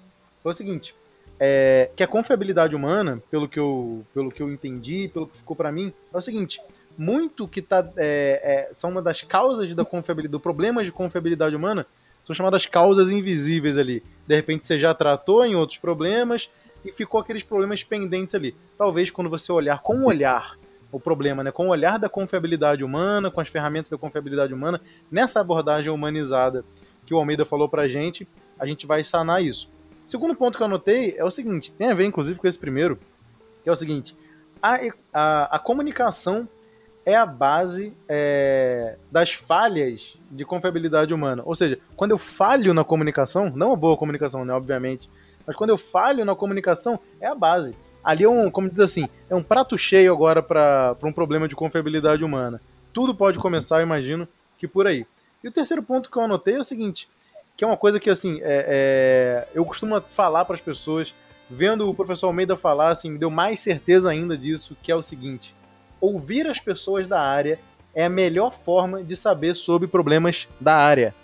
Foi 0.42 0.52
o 0.52 0.54
seguinte. 0.54 0.94
É, 1.38 1.90
que 1.96 2.02
a 2.02 2.06
confiabilidade 2.06 2.76
humana, 2.76 3.20
pelo 3.30 3.48
que 3.48 3.58
eu, 3.58 4.04
pelo 4.14 4.30
que 4.30 4.42
eu 4.42 4.52
entendi, 4.52 5.10
pelo 5.12 5.26
que 5.26 5.36
ficou 5.36 5.56
para 5.56 5.72
mim, 5.72 5.92
é 6.12 6.16
o 6.16 6.20
seguinte: 6.20 6.60
muito 6.96 7.48
que 7.48 7.60
tá, 7.60 7.88
é, 7.96 8.68
é, 8.70 8.74
são 8.74 8.90
uma 8.90 9.02
das 9.02 9.22
causas 9.22 9.74
da 9.74 9.84
confiabilidade, 9.84 10.32
do 10.32 10.40
problema 10.40 10.84
de 10.84 10.92
confiabilidade 10.92 11.56
humana, 11.56 11.86
são 12.24 12.34
chamadas 12.34 12.66
causas 12.66 13.10
invisíveis 13.10 13.76
ali. 13.76 14.02
De 14.26 14.34
repente 14.34 14.64
você 14.64 14.78
já 14.78 14.94
tratou 14.94 15.44
em 15.44 15.54
outros 15.56 15.78
problemas 15.78 16.50
e 16.84 16.92
ficou 16.92 17.20
aqueles 17.20 17.42
problemas 17.42 17.82
pendentes 17.82 18.34
ali. 18.34 18.54
Talvez 18.78 19.10
quando 19.10 19.28
você 19.28 19.50
olhar 19.50 19.82
com 19.82 19.96
um 19.96 20.06
olhar 20.06 20.56
o 20.92 21.00
problema, 21.00 21.42
né? 21.42 21.50
Com 21.50 21.66
o 21.66 21.70
olhar 21.70 21.98
da 21.98 22.08
confiabilidade 22.08 22.84
humana, 22.84 23.30
com 23.30 23.40
as 23.40 23.48
ferramentas 23.48 23.90
da 23.90 23.98
confiabilidade 23.98 24.54
humana, 24.54 24.80
nessa 25.10 25.40
abordagem 25.40 25.90
humanizada 25.90 26.64
que 27.04 27.12
o 27.12 27.18
Almeida 27.18 27.44
falou 27.44 27.68
pra 27.68 27.88
gente, 27.88 28.28
a 28.58 28.64
gente 28.64 28.86
vai 28.86 29.02
sanar 29.02 29.42
isso. 29.42 29.68
O 30.04 30.08
segundo 30.08 30.34
ponto 30.34 30.56
que 30.56 30.62
eu 30.62 30.66
anotei 30.66 31.14
é 31.16 31.24
o 31.24 31.30
seguinte, 31.30 31.72
tem 31.72 31.90
a 31.90 31.94
ver 31.94 32.04
inclusive 32.04 32.38
com 32.38 32.46
esse 32.46 32.58
primeiro, 32.58 32.98
que 33.62 33.68
é 33.68 33.72
o 33.72 33.76
seguinte, 33.76 34.16
a, 34.62 34.78
a, 35.12 35.56
a 35.56 35.58
comunicação 35.58 36.48
é 37.06 37.14
a 37.14 37.26
base 37.26 37.92
é, 38.08 38.96
das 39.10 39.32
falhas 39.32 40.18
de 40.30 40.44
confiabilidade 40.44 41.12
humana. 41.12 41.42
Ou 41.44 41.54
seja, 41.54 41.78
quando 41.96 42.12
eu 42.12 42.18
falho 42.18 42.72
na 42.72 42.84
comunicação, 42.84 43.52
não 43.54 43.68
uma 43.68 43.76
boa 43.76 43.96
comunicação, 43.96 44.44
né, 44.44 44.54
obviamente, 44.54 45.08
mas 45.46 45.54
quando 45.54 45.70
eu 45.70 45.78
falho 45.78 46.24
na 46.24 46.34
comunicação, 46.34 46.98
é 47.20 47.26
a 47.26 47.34
base 47.34 47.76
ali 48.04 48.22
é 48.22 48.28
um, 48.28 48.50
como 48.50 48.68
diz 48.68 48.80
assim, 48.80 49.08
é 49.30 49.34
um 49.34 49.42
prato 49.42 49.78
cheio 49.78 50.12
agora 50.12 50.42
para 50.42 50.96
um 51.02 51.12
problema 51.12 51.48
de 51.48 51.56
confiabilidade 51.56 52.22
humana. 52.22 52.60
Tudo 52.92 53.14
pode 53.14 53.38
começar, 53.38 53.82
imagino, 53.82 54.28
que 54.58 54.68
por 54.68 54.86
aí. 54.86 55.06
E 55.42 55.48
o 55.48 55.52
terceiro 55.52 55.82
ponto 55.82 56.10
que 56.10 56.16
eu 56.18 56.22
anotei 56.22 56.54
é 56.54 56.58
o 56.58 56.64
seguinte, 56.64 57.08
que 57.56 57.64
é 57.64 57.66
uma 57.66 57.76
coisa 57.76 58.00
que 58.00 58.10
assim, 58.10 58.40
é, 58.42 59.46
é, 59.46 59.48
eu 59.54 59.64
costumo 59.64 60.00
falar 60.00 60.44
para 60.44 60.56
as 60.56 60.60
pessoas, 60.60 61.14
vendo 61.48 61.88
o 61.88 61.94
professor 61.94 62.26
Almeida 62.26 62.56
falar, 62.56 62.88
assim, 62.88 63.10
me 63.10 63.18
deu 63.18 63.30
mais 63.30 63.60
certeza 63.60 64.10
ainda 64.10 64.36
disso, 64.36 64.76
que 64.82 64.90
é 64.90 64.96
o 64.96 65.02
seguinte: 65.02 65.54
ouvir 66.00 66.46
as 66.46 66.58
pessoas 66.58 67.06
da 67.06 67.20
área 67.20 67.58
é 67.94 68.04
a 68.04 68.10
melhor 68.10 68.52
forma 68.52 69.02
de 69.02 69.16
saber 69.16 69.54
sobre 69.54 69.86
problemas 69.86 70.48
da 70.60 70.74
área. 70.74 71.14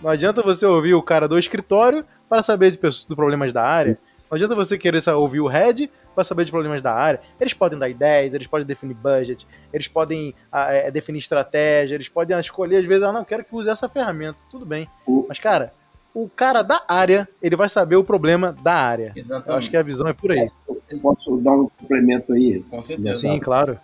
Não 0.00 0.10
adianta 0.10 0.42
você 0.42 0.64
ouvir 0.64 0.94
o 0.94 1.02
cara 1.02 1.26
do 1.26 1.38
escritório 1.38 2.04
para 2.28 2.42
saber 2.42 2.70
de, 2.70 2.78
de 2.78 3.16
problemas 3.16 3.52
da 3.52 3.62
área. 3.62 3.98
Não 4.30 4.36
adianta 4.36 4.54
você 4.54 4.78
querer 4.78 5.02
ouvir 5.10 5.40
o 5.40 5.46
head 5.46 5.90
para 6.14 6.24
saber 6.24 6.44
de 6.44 6.52
problemas 6.52 6.80
da 6.80 6.94
área. 6.94 7.20
Eles 7.40 7.52
podem 7.52 7.78
dar 7.78 7.88
ideias, 7.88 8.34
eles 8.34 8.46
podem 8.46 8.66
definir 8.66 8.94
budget, 8.94 9.46
eles 9.72 9.88
podem 9.88 10.34
é, 10.52 10.90
definir 10.90 11.18
estratégia, 11.18 11.94
eles 11.94 12.08
podem 12.08 12.38
escolher, 12.38 12.76
às 12.76 12.84
vezes, 12.84 13.02
ah, 13.02 13.12
não, 13.12 13.24
quero 13.24 13.44
que 13.44 13.54
use 13.54 13.68
essa 13.68 13.88
ferramenta. 13.88 14.38
Tudo 14.50 14.64
bem. 14.64 14.88
Mas, 15.28 15.38
cara, 15.38 15.72
o 16.14 16.28
cara 16.28 16.62
da 16.62 16.82
área, 16.86 17.28
ele 17.42 17.56
vai 17.56 17.68
saber 17.68 17.96
o 17.96 18.04
problema 18.04 18.56
da 18.62 18.74
área. 18.74 19.12
Exatamente. 19.16 19.48
Eu 19.50 19.56
acho 19.56 19.70
que 19.70 19.76
a 19.76 19.82
visão 19.82 20.06
é 20.06 20.12
por 20.12 20.30
aí. 20.30 20.48
Eu 20.68 20.98
posso 21.00 21.36
dar 21.38 21.52
um 21.52 21.68
complemento 21.80 22.32
aí? 22.32 22.62
Com 22.70 22.80
certeza. 22.80 23.16
Sim, 23.16 23.40
claro. 23.40 23.78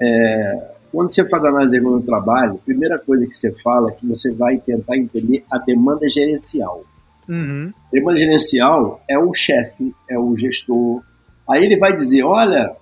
É, 0.00 0.72
quando 0.90 1.12
você 1.12 1.28
faz 1.28 1.44
análise 1.44 1.80
no 1.80 2.02
trabalho, 2.02 2.54
a 2.54 2.64
primeira 2.64 2.98
coisa 2.98 3.24
que 3.24 3.32
você 3.32 3.52
fala 3.62 3.90
é 3.90 3.94
que 3.94 4.06
você 4.06 4.34
vai 4.34 4.58
tentar 4.58 4.96
entender 4.96 5.44
a 5.50 5.58
demanda 5.58 6.08
gerencial. 6.08 6.82
Uhum. 7.28 7.72
Demanda 7.92 8.18
gerencial 8.18 9.02
é 9.08 9.18
o 9.18 9.32
chefe, 9.32 9.94
é 10.08 10.18
o 10.18 10.36
gestor, 10.36 11.02
Aí 11.48 11.64
ele 11.64 11.76
vai 11.76 11.94
dizer: 11.94 12.22
olha, 12.22 12.74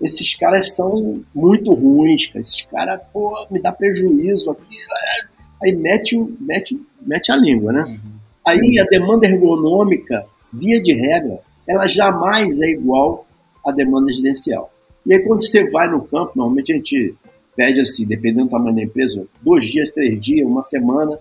esses 0.00 0.34
caras 0.34 0.74
são 0.74 1.22
muito 1.34 1.72
ruins, 1.72 2.30
esses 2.34 2.62
caras, 2.66 3.00
pô, 3.12 3.32
me 3.50 3.60
dá 3.60 3.72
prejuízo 3.72 4.50
aqui. 4.50 4.76
Aí 5.62 5.72
mete, 5.72 6.16
mete, 6.40 6.80
mete 7.00 7.32
a 7.32 7.36
língua, 7.36 7.72
né? 7.72 7.82
Uhum. 7.82 8.10
Aí 8.46 8.78
a 8.78 8.84
demanda 8.84 9.26
ergonômica, 9.26 10.24
via 10.52 10.80
de 10.80 10.94
regra, 10.94 11.40
ela 11.68 11.86
jamais 11.86 12.60
é 12.60 12.70
igual 12.70 13.26
à 13.64 13.70
demanda 13.70 14.10
gerencial. 14.12 14.72
E 15.06 15.14
aí 15.14 15.20
quando 15.20 15.42
você 15.42 15.70
vai 15.70 15.88
no 15.88 16.02
campo, 16.02 16.32
normalmente 16.34 16.72
a 16.72 16.76
gente 16.76 17.14
pede 17.54 17.80
assim, 17.80 18.06
dependendo 18.06 18.46
do 18.46 18.50
tamanho 18.50 18.76
da 18.76 18.82
empresa, 18.82 19.26
dois 19.42 19.66
dias, 19.66 19.90
três 19.90 20.18
dias, 20.20 20.46
uma 20.46 20.62
semana, 20.62 21.18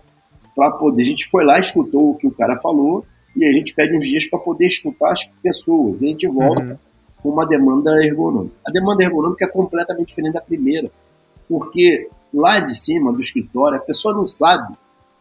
para 0.55 0.71
poder. 0.71 1.01
A 1.01 1.05
gente 1.05 1.27
foi 1.27 1.45
lá, 1.45 1.59
escutou 1.59 2.11
o 2.11 2.15
que 2.15 2.27
o 2.27 2.31
cara 2.31 2.57
falou, 2.57 3.05
e 3.35 3.45
a 3.45 3.51
gente 3.51 3.73
pede 3.73 3.95
uns 3.95 4.05
dias 4.05 4.25
para 4.25 4.39
poder 4.39 4.67
escutar 4.67 5.11
as 5.11 5.25
pessoas. 5.41 6.01
E 6.01 6.07
a 6.07 6.09
gente 6.09 6.27
volta 6.27 6.63
uhum. 6.63 6.77
com 7.21 7.29
uma 7.29 7.45
demanda 7.45 7.91
ergonômica. 8.03 8.55
A 8.67 8.71
demanda 8.71 9.03
ergonômica 9.03 9.45
é 9.45 9.47
completamente 9.47 10.07
diferente 10.07 10.33
da 10.33 10.41
primeira, 10.41 10.91
porque 11.47 12.09
lá 12.33 12.59
de 12.59 12.75
cima 12.75 13.11
do 13.11 13.19
escritório 13.19 13.77
a 13.77 13.81
pessoa 13.81 14.13
não 14.13 14.25
sabe 14.25 14.75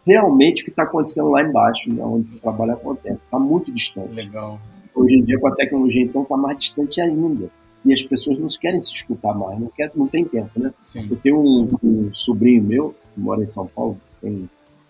realmente 0.04 0.62
o 0.62 0.64
que 0.64 0.70
está 0.70 0.84
acontecendo 0.84 1.28
lá 1.28 1.42
embaixo, 1.42 1.92
né, 1.92 2.02
onde 2.02 2.34
o 2.34 2.38
trabalho 2.38 2.72
acontece. 2.72 3.24
Está 3.24 3.38
muito 3.38 3.70
distante. 3.72 4.14
Legal. 4.14 4.58
Hoje 4.94 5.16
em 5.16 5.22
dia, 5.22 5.38
com 5.38 5.48
a 5.48 5.54
tecnologia, 5.54 6.02
então, 6.02 6.22
está 6.22 6.36
mais 6.36 6.58
distante 6.58 7.00
ainda. 7.00 7.50
E 7.84 7.92
as 7.92 8.02
pessoas 8.02 8.38
não 8.38 8.48
querem 8.48 8.80
se 8.80 8.92
escutar 8.92 9.32
mais, 9.34 9.60
não, 9.60 9.68
quer, 9.68 9.92
não 9.94 10.08
tem 10.08 10.24
tempo, 10.24 10.50
né? 10.56 10.72
Sim. 10.82 11.06
Eu 11.10 11.16
tenho 11.16 11.38
um, 11.38 11.76
um 11.82 12.12
sobrinho 12.12 12.62
meu, 12.64 12.94
que 13.14 13.20
mora 13.20 13.42
em 13.42 13.46
São 13.46 13.66
Paulo, 13.66 13.96
tem 14.20 14.48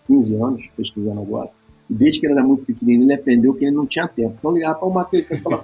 15 0.09 0.35
anos, 0.41 0.69
pesquisando 0.75 1.21
agora, 1.21 1.49
desde 1.87 2.19
que 2.19 2.25
ele 2.25 2.33
era 2.33 2.43
muito 2.43 2.65
pequenino, 2.65 3.03
ele 3.03 3.13
aprendeu 3.13 3.53
que 3.53 3.63
ele 3.63 3.75
não 3.75 3.85
tinha 3.85 4.07
tempo. 4.07 4.35
Então 4.39 4.51
ligava 4.51 4.79
para 4.79 4.87
o 4.87 4.93
Matheus 4.93 5.29
e 5.29 5.37
falava, 5.37 5.63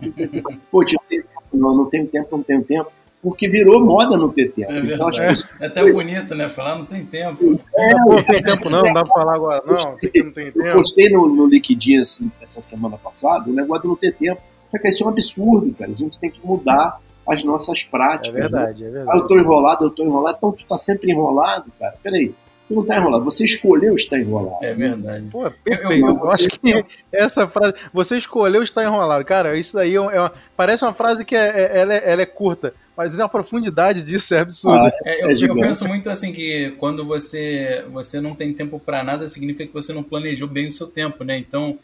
pô, 0.72 0.86
tinha 0.86 1.02
tempo, 1.10 1.28
não, 1.52 1.76
não 1.76 1.86
tenho 1.86 2.08
tempo, 2.08 2.38
não 2.38 2.43
tenho 2.43 2.64
tempo. 2.64 2.91
Porque 3.22 3.48
virou 3.50 3.84
moda 3.84 4.16
não 4.16 4.30
ter 4.30 4.52
tempo. 4.52 4.72
É, 4.72 4.80
então, 4.82 5.10
é, 5.10 5.34
é 5.62 5.66
até 5.66 5.91
bonito, 5.91 6.36
né? 6.36 6.48
Falar 6.48 6.78
não 6.78 6.86
tem 6.86 7.04
tempo. 7.04 7.56
É, 7.76 7.91
não 8.08 8.24
tem 8.24 8.43
tempo 8.43 8.70
não, 8.70 8.84
não 8.84 8.93
dá 8.93 9.04
para 9.04 9.14
falar 9.14 9.36
agora 9.36 9.64
não, 9.66 9.74
postei, 9.74 10.24
não 10.24 10.32
tem 10.32 10.52
tempo. 10.52 10.62
Eu 10.62 10.76
postei 10.76 11.10
no, 11.10 11.28
no 11.28 11.48
Liquidinha 11.48 12.02
assim, 12.02 12.32
essa 12.39 12.62
semana 12.62 12.98
passada 12.98 13.50
o 13.50 13.54
negócio 13.54 13.82
de 13.82 13.88
não 13.88 13.96
ter 13.96 14.14
tempo. 14.14 14.39
Só 14.70 14.78
que 14.78 14.89
isso 14.89 15.04
é 15.04 15.08
um 15.08 15.10
absurdo, 15.10 15.74
cara. 15.74 15.91
A 15.91 15.96
gente 15.96 16.20
tem 16.20 16.30
que 16.30 16.46
mudar 16.46 17.00
as 17.28 17.43
nossas 17.43 17.84
práticas. 17.84 18.30
É 18.30 18.41
verdade, 18.41 18.84
né? 18.84 18.89
é 18.89 18.93
verdade. 18.93 19.18
Ah, 19.18 19.22
eu 19.22 19.28
tô 19.28 19.36
enrolado, 19.39 19.86
eu 19.86 19.89
tô 19.89 20.04
enrolado. 20.04 20.38
Então 20.38 20.52
tu 20.52 20.64
tá 20.68 20.78
sempre 20.78 21.12
enrolado, 21.12 21.72
cara. 21.80 21.96
Peraí 22.04 22.32
não 22.70 22.82
está 22.82 22.97
enrolado, 22.97 23.24
você 23.24 23.45
escolheu 23.45 23.93
estar 23.93 24.20
enrolado. 24.20 24.63
É 24.63 24.74
verdade. 24.74 25.28
Pô, 25.32 25.49
perfeito. 25.63 26.05
Eu, 26.05 26.09
eu, 26.09 26.18
eu 26.18 26.32
acho 26.32 26.49
que 26.49 26.86
essa 27.11 27.47
frase, 27.47 27.74
você 27.93 28.18
escolheu 28.18 28.63
estar 28.63 28.84
enrolado. 28.84 29.24
Cara, 29.24 29.55
isso 29.57 29.76
daí 29.76 29.95
é, 29.95 29.99
uma, 29.99 30.34
parece 30.57 30.84
uma 30.84 30.93
frase 30.93 31.24
que 31.24 31.36
é, 31.36 31.47
é, 31.47 31.80
ela, 31.80 31.93
é, 31.93 32.11
ela 32.11 32.22
é 32.24 32.26
curta, 32.26 32.74
Mas 32.97 33.20
a 33.20 33.30
profundidade 33.30 34.01
disso 34.01 34.34
é 34.34 34.39
absurda. 34.39 34.88
Ah, 34.88 34.91
é, 35.05 35.24
eu, 35.24 35.30
é 35.30 35.34
eu, 35.34 35.55
penso 35.55 35.88
muito 35.88 36.09
assim 36.09 36.34
que 36.34 36.72
quando 36.80 37.05
você, 37.05 37.86
você 37.91 38.20
não 38.20 38.34
tem 38.34 38.51
tempo 38.51 38.80
para 38.80 39.03
nada, 39.03 39.28
significa 39.28 39.68
que 39.68 39.74
você 39.74 39.93
não 39.93 40.01
planejou 40.01 40.47
bem 40.47 40.68
o 40.68 40.72
seu 40.72 40.88
tempo, 40.88 41.24
né? 41.24 41.38
Então 41.38 41.78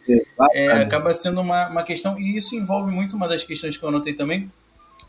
é, 0.54 0.72
acaba 0.72 1.14
sendo 1.14 1.42
uma, 1.42 1.70
uma 1.70 1.84
questão, 1.84 2.20
e 2.20 2.36
isso 2.36 2.56
envolve 2.56 2.92
muito 2.92 3.16
uma 3.16 3.28
das 3.28 3.44
questões 3.44 3.78
que 3.78 3.84
eu 3.84 3.90
anotei 3.90 4.14
também, 4.14 4.52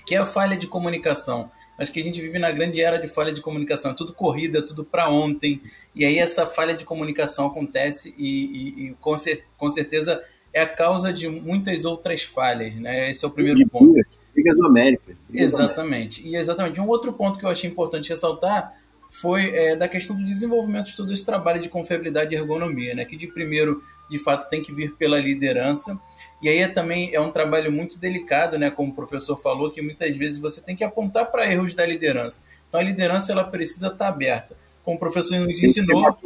que 0.04 0.14
é 0.14 0.18
a 0.18 0.26
falha 0.26 0.56
de 0.56 0.66
comunicação. 0.66 1.50
Acho 1.82 1.92
que 1.92 2.00
a 2.00 2.02
gente 2.02 2.20
vive 2.20 2.38
na 2.38 2.50
grande 2.50 2.80
era 2.80 2.96
de 2.96 3.08
falha 3.08 3.32
de 3.32 3.40
comunicação, 3.40 3.90
é 3.90 3.94
tudo 3.94 4.14
corrida, 4.14 4.60
é 4.60 4.62
tudo 4.62 4.84
para 4.84 5.10
ontem, 5.10 5.60
e 5.94 6.04
aí 6.04 6.18
essa 6.18 6.46
falha 6.46 6.74
de 6.74 6.84
comunicação 6.84 7.46
acontece 7.46 8.14
e, 8.16 8.26
e, 8.26 8.86
e 8.86 8.94
com, 9.00 9.18
cer 9.18 9.44
com 9.58 9.68
certeza 9.68 10.22
é 10.52 10.60
a 10.60 10.66
causa 10.66 11.12
de 11.12 11.28
muitas 11.28 11.84
outras 11.84 12.22
falhas, 12.22 12.74
né? 12.76 13.10
Esse 13.10 13.24
é 13.24 13.28
o 13.28 13.30
primeiro 13.30 13.66
ponto. 13.68 13.94
Ligas 14.34 14.60
Américas. 14.60 15.16
Exatamente. 15.32 16.26
E 16.26 16.36
exatamente. 16.36 16.80
Um 16.80 16.88
outro 16.88 17.12
ponto 17.12 17.38
que 17.38 17.44
eu 17.44 17.50
achei 17.50 17.68
importante 17.68 18.10
ressaltar 18.10 18.74
foi 19.10 19.50
é, 19.54 19.76
da 19.76 19.86
questão 19.86 20.16
do 20.16 20.24
desenvolvimento 20.24 20.86
de 20.86 20.96
todo 20.96 21.12
esse 21.12 21.24
trabalho 21.24 21.60
de 21.60 21.68
confiabilidade 21.68 22.34
e 22.34 22.38
ergonomia, 22.38 22.94
né? 22.94 23.04
Que 23.04 23.16
de 23.16 23.26
primeiro, 23.26 23.82
de 24.08 24.18
fato, 24.18 24.48
tem 24.48 24.62
que 24.62 24.72
vir 24.72 24.94
pela 24.96 25.18
liderança. 25.18 25.98
E 26.42 26.48
aí 26.48 26.58
é, 26.58 26.68
também 26.68 27.14
é 27.14 27.20
um 27.20 27.30
trabalho 27.30 27.70
muito 27.70 28.00
delicado, 28.00 28.58
né? 28.58 28.68
Como 28.68 28.90
o 28.90 28.94
professor 28.94 29.40
falou, 29.40 29.70
que 29.70 29.80
muitas 29.80 30.16
vezes 30.16 30.38
você 30.38 30.60
tem 30.60 30.74
que 30.74 30.82
apontar 30.82 31.30
para 31.30 31.50
erros 31.50 31.72
da 31.72 31.86
liderança. 31.86 32.44
Então 32.68 32.80
a 32.80 32.82
liderança 32.82 33.30
ela 33.30 33.44
precisa 33.44 33.86
estar 33.86 33.98
tá 33.98 34.08
aberta. 34.08 34.56
Como 34.84 34.96
o 34.96 35.00
professor 35.00 35.38
nos 35.38 35.60
tem 35.60 35.68
ensinou. 35.68 36.18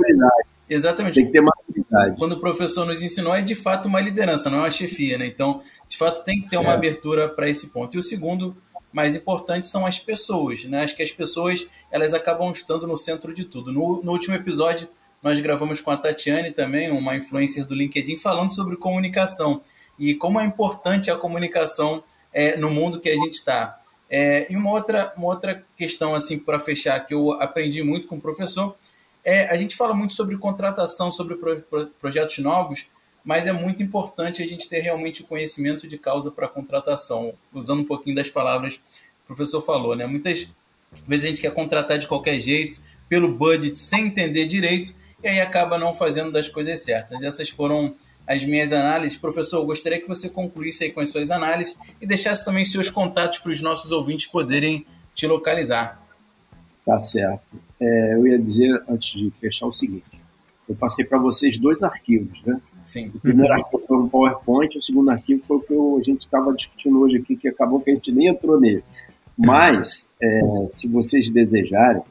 Exatamente. 0.68 1.16
Tem 1.16 1.26
que 1.26 1.32
ter 1.32 1.42
maturidade. 1.42 2.16
Quando 2.16 2.32
o 2.32 2.40
professor 2.40 2.86
nos 2.86 3.02
ensinou, 3.02 3.34
é 3.34 3.42
de 3.42 3.54
fato 3.54 3.88
uma 3.88 4.00
liderança, 4.00 4.48
não 4.48 4.58
é 4.58 4.60
uma 4.62 4.70
chefia, 4.70 5.18
né? 5.18 5.26
Então, 5.26 5.60
de 5.86 5.98
fato, 5.98 6.24
tem 6.24 6.40
que 6.40 6.48
ter 6.48 6.56
uma 6.56 6.70
é. 6.70 6.74
abertura 6.74 7.28
para 7.28 7.48
esse 7.48 7.68
ponto. 7.68 7.94
E 7.96 8.00
o 8.00 8.02
segundo 8.02 8.56
mais 8.90 9.14
importante 9.14 9.66
são 9.66 9.84
as 9.84 9.98
pessoas, 9.98 10.64
né? 10.64 10.82
Acho 10.82 10.96
que 10.96 11.02
as 11.02 11.12
pessoas, 11.12 11.66
elas 11.90 12.14
acabam 12.14 12.50
estando 12.50 12.86
no 12.86 12.96
centro 12.96 13.34
de 13.34 13.44
tudo. 13.44 13.70
No, 13.70 14.02
no 14.02 14.12
último 14.12 14.34
episódio, 14.34 14.88
nós 15.22 15.38
gravamos 15.40 15.82
com 15.82 15.90
a 15.90 15.96
Tatiane 15.96 16.50
também, 16.52 16.90
uma 16.90 17.14
influencer 17.14 17.66
do 17.66 17.74
LinkedIn, 17.74 18.16
falando 18.16 18.54
sobre 18.54 18.76
comunicação 18.76 19.60
e 19.98 20.14
como 20.14 20.40
é 20.40 20.44
importante 20.44 21.10
a 21.10 21.16
comunicação 21.16 22.02
é, 22.32 22.56
no 22.56 22.70
mundo 22.70 23.00
que 23.00 23.08
a 23.08 23.16
gente 23.16 23.34
está. 23.34 23.80
É, 24.08 24.46
e 24.50 24.56
uma 24.56 24.70
outra, 24.70 25.12
uma 25.16 25.26
outra 25.26 25.64
questão, 25.76 26.14
assim, 26.14 26.38
para 26.38 26.60
fechar, 26.60 27.00
que 27.00 27.14
eu 27.14 27.32
aprendi 27.32 27.82
muito 27.82 28.06
com 28.06 28.16
o 28.16 28.20
professor, 28.20 28.76
é, 29.24 29.48
a 29.48 29.56
gente 29.56 29.74
fala 29.74 29.94
muito 29.94 30.14
sobre 30.14 30.36
contratação, 30.36 31.10
sobre 31.10 31.34
pro, 31.36 31.60
pro, 31.62 31.86
projetos 32.00 32.38
novos, 32.38 32.86
mas 33.24 33.46
é 33.46 33.52
muito 33.52 33.82
importante 33.82 34.40
a 34.40 34.46
gente 34.46 34.68
ter 34.68 34.80
realmente 34.80 35.22
o 35.22 35.26
conhecimento 35.26 35.88
de 35.88 35.98
causa 35.98 36.30
para 36.30 36.46
contratação, 36.46 37.34
usando 37.52 37.80
um 37.80 37.84
pouquinho 37.84 38.14
das 38.14 38.30
palavras 38.30 38.76
que 38.76 38.82
o 39.24 39.34
professor 39.34 39.60
falou, 39.62 39.96
né? 39.96 40.06
Muitas 40.06 40.48
vezes 41.08 41.24
a 41.24 41.28
gente 41.28 41.40
quer 41.40 41.52
contratar 41.52 41.98
de 41.98 42.06
qualquer 42.06 42.38
jeito, 42.38 42.80
pelo 43.08 43.34
budget, 43.34 43.76
sem 43.76 44.06
entender 44.06 44.46
direito, 44.46 44.94
e 45.22 45.26
aí 45.26 45.40
acaba 45.40 45.76
não 45.76 45.92
fazendo 45.92 46.30
das 46.30 46.48
coisas 46.48 46.80
certas. 46.80 47.20
Essas 47.20 47.48
foram 47.48 47.96
as 48.26 48.44
minhas 48.44 48.72
análises. 48.72 49.16
Professor, 49.16 49.58
eu 49.58 49.66
gostaria 49.66 50.00
que 50.00 50.08
você 50.08 50.28
concluísse 50.28 50.84
aí 50.84 50.90
com 50.90 51.00
as 51.00 51.10
suas 51.10 51.30
análises 51.30 51.78
e 52.00 52.06
deixasse 52.06 52.44
também 52.44 52.64
seus 52.64 52.90
contatos 52.90 53.38
para 53.38 53.52
os 53.52 53.60
nossos 53.60 53.92
ouvintes 53.92 54.26
poderem 54.26 54.84
te 55.14 55.26
localizar. 55.26 56.02
Tá 56.84 56.98
certo. 56.98 57.56
É, 57.80 58.14
eu 58.14 58.26
ia 58.26 58.38
dizer, 58.38 58.82
antes 58.88 59.18
de 59.18 59.30
fechar, 59.32 59.66
o 59.66 59.72
seguinte. 59.72 60.04
Eu 60.68 60.74
passei 60.74 61.04
para 61.04 61.18
vocês 61.18 61.58
dois 61.58 61.82
arquivos, 61.82 62.42
né? 62.42 62.60
Sim. 62.82 63.10
O 63.14 63.20
primeiro 63.20 63.52
arquivo 63.52 63.82
foi 63.86 63.96
um 63.98 64.08
PowerPoint, 64.08 64.76
o 64.78 64.82
segundo 64.82 65.10
arquivo 65.10 65.42
foi 65.44 65.56
o 65.56 65.60
que 65.60 65.72
eu, 65.72 65.98
a 66.00 66.02
gente 66.02 66.22
estava 66.22 66.52
discutindo 66.52 67.00
hoje 67.00 67.18
aqui, 67.18 67.36
que 67.36 67.48
acabou 67.48 67.80
que 67.80 67.90
a 67.90 67.94
gente 67.94 68.12
nem 68.12 68.28
entrou 68.28 68.60
nele. 68.60 68.84
Mas, 69.36 70.08
é, 70.22 70.40
se 70.66 70.88
vocês 70.88 71.30
desejarem, 71.30 72.02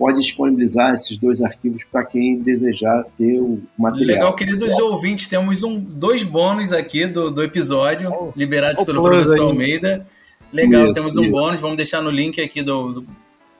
pode 0.00 0.18
disponibilizar 0.18 0.94
esses 0.94 1.18
dois 1.18 1.42
arquivos 1.42 1.84
para 1.84 2.02
quem 2.06 2.38
desejar 2.38 3.04
ter 3.18 3.38
o 3.38 3.60
material. 3.78 4.16
Legal, 4.16 4.34
queridos 4.34 4.60
certo? 4.60 4.80
ouvintes, 4.80 5.26
temos 5.26 5.62
um, 5.62 5.78
dois 5.78 6.24
bônus 6.24 6.72
aqui 6.72 7.06
do, 7.06 7.30
do 7.30 7.42
episódio, 7.42 8.10
oh, 8.10 8.32
liberados 8.34 8.80
oh, 8.80 8.86
pelo 8.86 9.02
professor 9.02 9.42
Almeida. 9.42 10.06
Legal, 10.50 10.84
isso, 10.84 10.94
temos 10.94 11.18
um 11.18 11.24
isso. 11.24 11.30
bônus, 11.30 11.60
vamos 11.60 11.76
deixar 11.76 12.00
no 12.00 12.10
link 12.10 12.40
aqui 12.40 12.62
do, 12.62 12.94
do, 12.94 13.06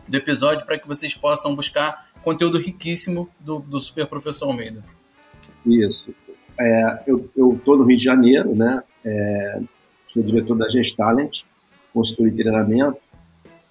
do 0.09 0.17
episódio 0.17 0.65
para 0.65 0.79
que 0.79 0.89
vocês 0.89 1.15
possam 1.15 1.55
buscar 1.55 2.09
conteúdo 2.23 2.57
riquíssimo 2.57 3.29
do, 3.39 3.59
do 3.59 3.79
Super 3.79 4.07
Professor 4.07 4.47
Almeida. 4.47 4.83
Isso. 5.67 6.15
É, 6.59 7.03
eu 7.07 7.29
estou 7.55 7.77
no 7.77 7.85
Rio 7.85 7.99
de 7.99 8.05
Janeiro, 8.05 8.55
né? 8.55 8.83
É, 9.05 9.61
sou 10.07 10.23
diretor 10.23 10.57
da 10.57 10.71
Gestalent, 10.71 11.43
consultoria 11.93 12.33
e 12.33 12.37
treinamento, 12.37 12.97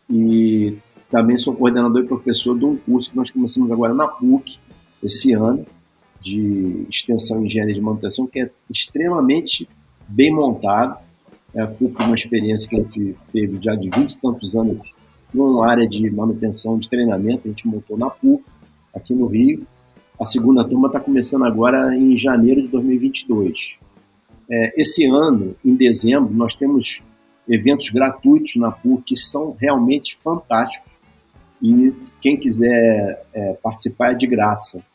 e 0.08 0.78
também 1.10 1.38
sou 1.38 1.56
coordenador 1.56 2.04
e 2.04 2.08
professor 2.08 2.58
de 2.58 2.66
um 2.66 2.76
curso 2.76 3.12
que 3.12 3.18
nós 3.18 3.32
começamos 3.32 3.72
agora 3.72 3.94
na 3.94 4.08
PUC, 4.08 4.60
esse 5.04 5.34
ano, 5.34 5.66
de 6.22 6.86
extensão 6.90 7.44
engenharia 7.44 7.74
de 7.74 7.82
manutenção, 7.82 8.28
que 8.28 8.42
é 8.42 8.50
extremamente 8.70 9.68
bem 10.08 10.34
montado. 10.34 10.98
É, 11.56 11.66
por 11.66 11.92
uma 12.02 12.14
experiência 12.14 12.70
que 12.70 12.76
a 12.76 12.84
gente 12.84 13.16
teve 13.34 13.58
já 13.60 13.74
de 13.74 13.90
20 13.90 14.12
e 14.12 14.22
tantos 14.22 14.56
anos 14.56 14.94
numa 15.34 15.68
área 15.68 15.88
de 15.88 16.08
manutenção 16.12 16.78
de 16.78 16.88
treinamento, 16.88 17.42
a 17.46 17.48
gente 17.48 17.68
montou 17.68 17.98
na 17.98 18.08
PUC, 18.08 18.44
aqui 18.94 19.16
no 19.16 19.26
Rio, 19.26 19.66
a 20.20 20.26
segunda 20.26 20.64
turma 20.64 20.88
está 20.88 21.00
começando 21.00 21.46
agora 21.46 21.96
em 21.96 22.16
janeiro 22.16 22.62
de 22.62 22.68
2022. 22.68 23.80
É, 24.52 24.82
esse 24.82 25.06
ano, 25.06 25.56
em 25.64 25.74
dezembro, 25.76 26.34
nós 26.34 26.54
temos 26.54 27.04
eventos 27.50 27.90
gratuitos 27.90 28.56
na 28.56 28.72
PUC 28.72 29.04
que 29.04 29.16
são 29.16 29.56
realmente 29.60 30.18
fantásticos. 30.24 31.00
E 31.62 31.94
quem 32.22 32.38
quiser 32.38 33.26
é, 33.34 33.54
participar 33.62 34.12
é 34.12 34.16
de 34.16 34.28
graça. 34.28 34.86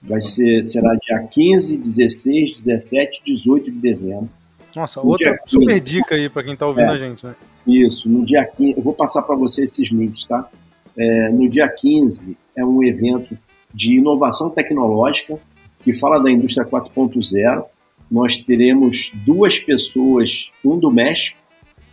Vai 0.00 0.20
ser, 0.20 0.64
será 0.64 0.94
dia 0.94 1.20
15, 1.30 1.78
16, 1.78 2.52
17 2.52 3.22
18 3.24 3.70
de 3.70 3.78
dezembro. 3.78 4.30
Nossa, 4.74 5.00
no 5.00 5.10
outra 5.10 5.38
15, 5.38 5.50
super 5.50 5.80
dica 5.80 6.14
aí 6.14 6.28
para 6.28 6.44
quem 6.44 6.54
está 6.54 6.66
ouvindo 6.66 6.86
é, 6.86 6.94
a 6.94 6.98
gente, 6.98 7.26
né? 7.26 7.34
Isso, 7.66 8.08
no 8.08 8.24
dia 8.24 8.44
15, 8.44 8.74
eu 8.76 8.82
vou 8.82 8.94
passar 8.94 9.22
para 9.22 9.36
você 9.36 9.64
esses 9.64 9.90
links, 9.90 10.26
tá? 10.26 10.48
É, 10.96 11.30
no 11.30 11.48
dia 11.48 11.68
15 11.68 12.36
é 12.56 12.64
um 12.64 12.82
evento 12.82 13.36
de 13.72 13.96
inovação 13.96 14.50
tecnológica, 14.50 15.38
que 15.80 15.92
fala 15.92 16.18
da 16.18 16.30
indústria 16.30 16.66
4.0. 16.66 17.64
Nós 18.10 18.38
teremos 18.38 19.12
duas 19.14 19.60
pessoas, 19.60 20.52
um 20.64 20.78
do 20.78 20.90
México 20.90 21.38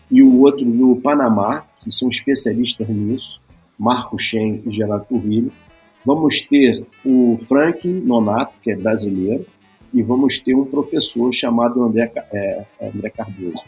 e 0.10 0.22
o 0.22 0.40
outro 0.42 0.66
do 0.66 0.96
Panamá, 0.98 1.66
que 1.82 1.92
são 1.92 2.10
especialistas 2.10 2.88
nisso, 2.88 3.42
Marco 3.78 4.18
Shen 4.18 4.62
e 4.66 4.72
Gerardo 4.72 5.06
Turrilho. 5.06 5.52
Vamos 6.06 6.42
ter 6.42 6.86
o 7.04 7.36
Frank 7.38 7.88
Nonato, 7.88 8.54
que 8.62 8.72
é 8.72 8.76
brasileiro, 8.76 9.46
e 9.94 10.02
vamos 10.02 10.40
ter 10.40 10.54
um 10.54 10.66
professor 10.66 11.32
chamado 11.32 11.82
André, 11.84 12.12
é, 12.34 12.66
André 12.82 13.10
Cardoso, 13.10 13.64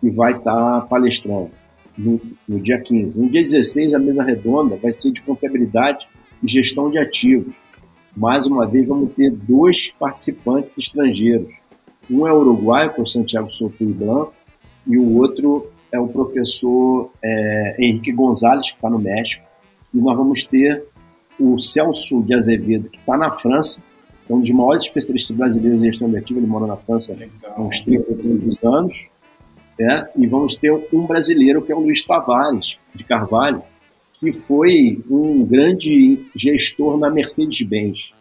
que 0.00 0.10
vai 0.10 0.36
estar 0.36 0.82
palestrando 0.88 1.50
no, 1.96 2.20
no 2.48 2.60
dia 2.60 2.80
15. 2.80 3.20
No 3.20 3.28
dia 3.28 3.42
16, 3.42 3.94
a 3.94 3.98
mesa 3.98 4.22
redonda 4.22 4.76
vai 4.76 4.92
ser 4.92 5.12
de 5.12 5.22
confiabilidade 5.22 6.08
e 6.42 6.48
gestão 6.48 6.90
de 6.90 6.98
ativos. 6.98 7.68
Mais 8.16 8.46
uma 8.46 8.66
vez, 8.66 8.88
vamos 8.88 9.12
ter 9.14 9.30
dois 9.30 9.90
participantes 9.90 10.76
estrangeiros. 10.78 11.62
Um 12.10 12.26
é 12.26 12.32
uruguaio, 12.32 12.92
que 12.92 13.00
é 13.00 13.02
o 13.02 13.06
Santiago 13.06 13.50
Souto 13.50 13.84
Blanco, 13.84 14.32
e 14.88 14.98
o 14.98 15.16
outro 15.16 15.70
é 15.92 16.00
o 16.00 16.08
professor 16.08 17.10
é, 17.22 17.76
Henrique 17.78 18.12
Gonzalez, 18.12 18.70
que 18.70 18.76
está 18.76 18.90
no 18.90 18.98
México. 18.98 19.46
E 19.92 19.98
nós 19.98 20.16
vamos 20.16 20.42
ter 20.44 20.84
o 21.38 21.58
Celso 21.58 22.22
de 22.22 22.34
Azevedo, 22.34 22.90
que 22.90 22.98
está 22.98 23.16
na 23.16 23.30
França, 23.30 23.86
é 24.28 24.34
um 24.34 24.40
dos 24.40 24.50
maiores 24.50 24.82
especialistas 24.82 25.34
brasileiros 25.34 25.82
em 25.82 25.86
gestão 25.86 26.10
de 26.10 26.18
ativos, 26.18 26.42
ele 26.42 26.50
mora 26.50 26.66
na 26.66 26.76
França 26.76 27.16
há 27.44 27.60
uns 27.60 27.80
30 27.80 28.06
anos. 28.64 29.10
É, 29.80 30.08
e 30.16 30.26
vamos 30.26 30.56
ter 30.56 30.72
um 30.92 31.06
brasileiro, 31.06 31.62
que 31.62 31.70
é 31.70 31.74
o 31.74 31.78
Luiz 31.78 32.04
Tavares, 32.04 32.80
de 32.94 33.04
Carvalho, 33.04 33.62
que 34.12 34.32
foi 34.32 35.00
um 35.08 35.44
grande 35.44 36.26
gestor 36.34 36.98
na 36.98 37.08
Mercedes-Benz. 37.08 38.14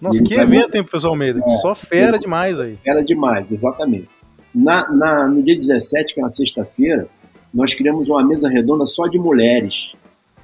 Nossa, 0.00 0.22
que 0.22 0.34
evento, 0.34 0.74
hein, 0.74 0.82
professor 0.82 1.08
Almeida? 1.08 1.40
É, 1.46 1.48
Só 1.58 1.72
fera 1.74 2.18
demais 2.18 2.58
aí. 2.58 2.76
Fera 2.84 3.02
demais, 3.02 3.52
exatamente. 3.52 4.08
Na, 4.54 4.88
na, 4.92 5.28
no 5.28 5.42
dia 5.42 5.56
17, 5.56 6.14
que 6.14 6.20
é 6.20 6.22
na 6.22 6.28
sexta-feira, 6.28 7.08
nós 7.52 7.74
criamos 7.74 8.08
uma 8.08 8.24
mesa 8.24 8.48
redonda 8.48 8.86
só 8.86 9.06
de 9.06 9.18
mulheres. 9.18 9.94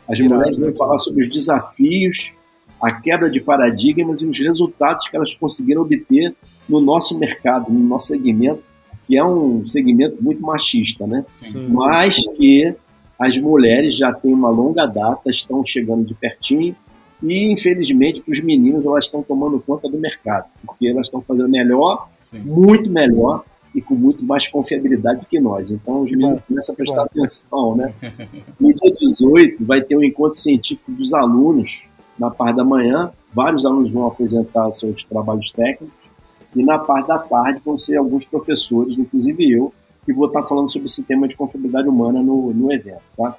As 0.08 0.18
Irado. 0.18 0.34
mulheres 0.34 0.58
vão 0.58 0.72
falar 0.74 0.98
sobre 0.98 1.22
os 1.22 1.28
desafios, 1.28 2.36
a 2.82 2.92
quebra 2.92 3.30
de 3.30 3.40
paradigmas 3.40 4.22
e 4.22 4.26
os 4.26 4.38
resultados 4.38 5.08
que 5.08 5.16
elas 5.16 5.34
conseguiram 5.34 5.82
obter 5.82 6.34
no 6.68 6.80
nosso 6.80 7.18
mercado, 7.18 7.72
no 7.72 7.80
nosso 7.80 8.08
segmento, 8.08 8.62
que 9.06 9.16
é 9.16 9.24
um 9.24 9.64
segmento 9.64 10.22
muito 10.22 10.42
machista, 10.42 11.06
né? 11.06 11.24
Sim. 11.26 11.68
Mas 11.68 12.16
que 12.36 12.74
as 13.18 13.36
mulheres 13.36 13.96
já 13.96 14.12
têm 14.12 14.32
uma 14.32 14.50
longa 14.50 14.86
data, 14.86 15.30
estão 15.30 15.64
chegando 15.64 16.04
de 16.04 16.14
pertinho 16.14 16.74
e, 17.22 17.52
infelizmente, 17.52 18.20
para 18.20 18.32
os 18.32 18.40
meninos, 18.40 18.86
elas 18.86 19.04
estão 19.04 19.22
tomando 19.22 19.60
conta 19.60 19.88
do 19.88 19.98
mercado, 19.98 20.46
porque 20.64 20.86
elas 20.86 21.06
estão 21.06 21.20
fazendo 21.20 21.48
melhor, 21.48 22.08
Sim. 22.16 22.38
muito 22.38 22.88
melhor, 22.88 23.44
e 23.74 23.80
com 23.80 23.94
muito 23.94 24.24
mais 24.24 24.48
confiabilidade 24.48 25.20
do 25.20 25.26
que 25.26 25.40
nós. 25.40 25.70
Então, 25.70 26.02
os 26.02 26.10
meninos 26.10 26.40
começam 26.46 26.72
a 26.72 26.76
prestar 26.76 27.02
atenção, 27.02 27.76
né? 27.76 27.92
No 28.58 28.74
dia 28.74 28.94
18 29.00 29.64
vai 29.64 29.80
ter 29.80 29.96
um 29.96 30.02
encontro 30.02 30.38
científico 30.38 30.90
dos 30.90 31.12
alunos 31.14 31.88
na 32.18 32.30
parte 32.30 32.56
da 32.56 32.64
manhã. 32.64 33.12
Vários 33.32 33.64
alunos 33.64 33.90
vão 33.90 34.06
apresentar 34.06 34.70
seus 34.72 35.04
trabalhos 35.04 35.50
técnicos 35.50 36.10
e 36.54 36.62
na 36.64 36.78
parte 36.78 37.08
da 37.08 37.18
tarde 37.18 37.60
vão 37.64 37.78
ser 37.78 37.96
alguns 37.96 38.24
professores, 38.24 38.98
inclusive 38.98 39.50
eu, 39.50 39.72
que 40.04 40.12
vou 40.12 40.26
estar 40.26 40.42
falando 40.42 40.70
sobre 40.70 40.86
esse 40.86 41.04
tema 41.04 41.28
de 41.28 41.36
confiabilidade 41.36 41.88
humana 41.88 42.22
no, 42.22 42.52
no 42.52 42.72
evento, 42.72 43.02
tá? 43.16 43.36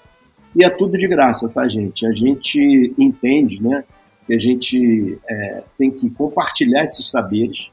E 0.55 0.63
é 0.63 0.69
tudo 0.69 0.97
de 0.97 1.07
graça, 1.07 1.49
tá, 1.49 1.67
gente? 1.67 2.05
A 2.05 2.11
gente 2.11 2.93
entende, 2.97 3.61
né, 3.61 3.83
que 4.25 4.33
a 4.33 4.39
gente 4.39 5.17
é, 5.29 5.63
tem 5.77 5.91
que 5.91 6.09
compartilhar 6.09 6.83
esses 6.83 7.09
saberes 7.09 7.71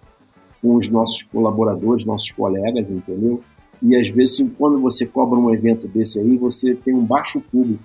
com 0.61 0.75
os 0.77 0.89
nossos 0.89 1.23
colaboradores, 1.23 2.05
nossos 2.05 2.31
colegas, 2.31 2.91
entendeu? 2.91 3.43
E 3.81 3.97
às 3.97 4.09
vezes, 4.09 4.53
quando 4.59 4.81
você 4.81 5.07
cobra 5.07 5.39
um 5.39 5.53
evento 5.55 5.87
desse 5.87 6.19
aí, 6.21 6.37
você 6.37 6.75
tem 6.75 6.95
um 6.95 7.05
baixo 7.05 7.41
público. 7.41 7.83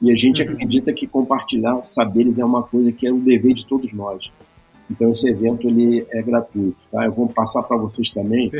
E 0.00 0.10
a 0.10 0.14
gente 0.14 0.42
uhum. 0.42 0.50
acredita 0.50 0.92
que 0.92 1.06
compartilhar 1.06 1.82
saberes 1.82 2.38
é 2.38 2.44
uma 2.44 2.62
coisa 2.62 2.90
que 2.92 3.06
é 3.06 3.12
um 3.12 3.20
dever 3.20 3.54
de 3.54 3.66
todos 3.66 3.92
nós. 3.92 4.30
Então 4.90 5.10
esse 5.10 5.30
evento 5.30 5.68
ele 5.68 6.04
é 6.10 6.22
gratuito, 6.22 6.78
tá? 6.90 7.04
Eu 7.04 7.12
vou 7.12 7.28
passar 7.28 7.62
para 7.62 7.76
vocês 7.76 8.10
também 8.10 8.50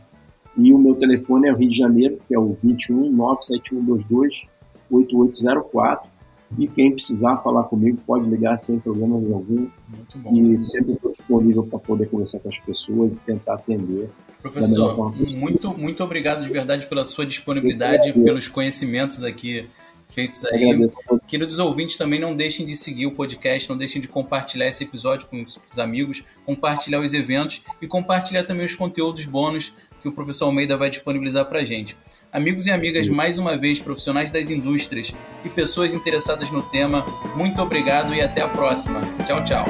e 0.57 0.73
o 0.73 0.79
meu 0.79 0.95
telefone 0.95 1.49
é 1.49 1.53
o 1.53 1.57
Rio 1.57 1.69
de 1.69 1.77
Janeiro, 1.77 2.17
que 2.27 2.35
é 2.35 2.39
o 2.39 2.53
21 2.53 3.11
97122 3.11 4.47
8804 4.91 6.15
e 6.59 6.69
quem 6.69 6.93
precisar 6.93 7.39
falar 7.39 7.65
comigo 7.65 7.99
pode 8.07 8.29
ligar 8.29 8.57
sem 8.59 8.79
problema 8.79 9.17
algum. 9.17 9.69
Muito 9.89 10.19
bom. 10.19 10.35
E 10.35 10.61
sempre 10.61 10.93
estou 10.93 11.13
disponível 11.13 11.65
para 11.65 11.79
poder 11.79 12.09
conversar 12.09 12.39
com 12.39 12.49
as 12.49 12.59
pessoas 12.59 13.19
e 13.19 13.23
tentar 13.23 13.55
atender. 13.55 14.09
Professor, 14.41 15.13
muito, 15.39 15.77
muito 15.77 16.05
obrigado 16.05 16.45
de 16.45 16.53
verdade 16.53 16.87
pela 16.87 17.05
sua 17.05 17.27
disponibilidade, 17.27 18.13
pelos 18.13 18.47
conhecimentos 18.47 19.25
aqui 19.25 19.67
feitos 20.11 20.45
aí. 20.45 20.65
Agradeço. 20.65 20.99
Queridos 21.29 21.59
ouvintes, 21.59 21.97
também 21.97 22.21
não 22.21 22.35
deixem 22.35 22.67
de 22.67 22.77
seguir 22.77 23.07
o 23.07 23.13
podcast, 23.13 23.69
não 23.69 23.77
deixem 23.77 24.01
de 24.01 24.09
compartilhar 24.09 24.69
esse 24.69 24.85
episódio 24.85 25.27
com 25.29 25.43
os 25.43 25.79
amigos, 25.79 26.23
compartilhar 26.45 27.01
os 27.01 27.15
eventos 27.15 27.63
e 27.81 27.87
compartilhar 27.87 28.45
também 28.45 28.67
os 28.67 28.75
conteúdos 28.75 29.25
bônus 29.25 29.73
que 30.01 30.09
o 30.09 30.13
professor 30.13 30.47
Almeida 30.47 30.77
vai 30.77 30.91
disponibilizar 30.91 31.47
para 31.47 31.61
a 31.61 31.65
gente. 31.65 31.97
Amigos 32.31 32.67
e 32.67 32.71
amigas, 32.71 33.09
mais 33.09 33.39
uma 33.39 33.57
vez, 33.57 33.81
profissionais 33.81 34.31
das 34.31 34.51
indústrias 34.51 35.15
e 35.45 35.49
pessoas 35.49 35.95
interessadas 35.95 36.51
no 36.51 36.63
tema, 36.63 37.07
muito 37.37 37.63
obrigado 37.63 38.15
e 38.15 38.21
até 38.21 38.43
a 38.43 38.49
próxima. 38.49 39.01
Tchau, 39.25 39.45
tchau. 39.45 39.65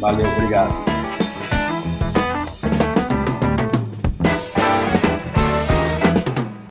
Valeu, 0.00 0.26
obrigado. 0.36 0.97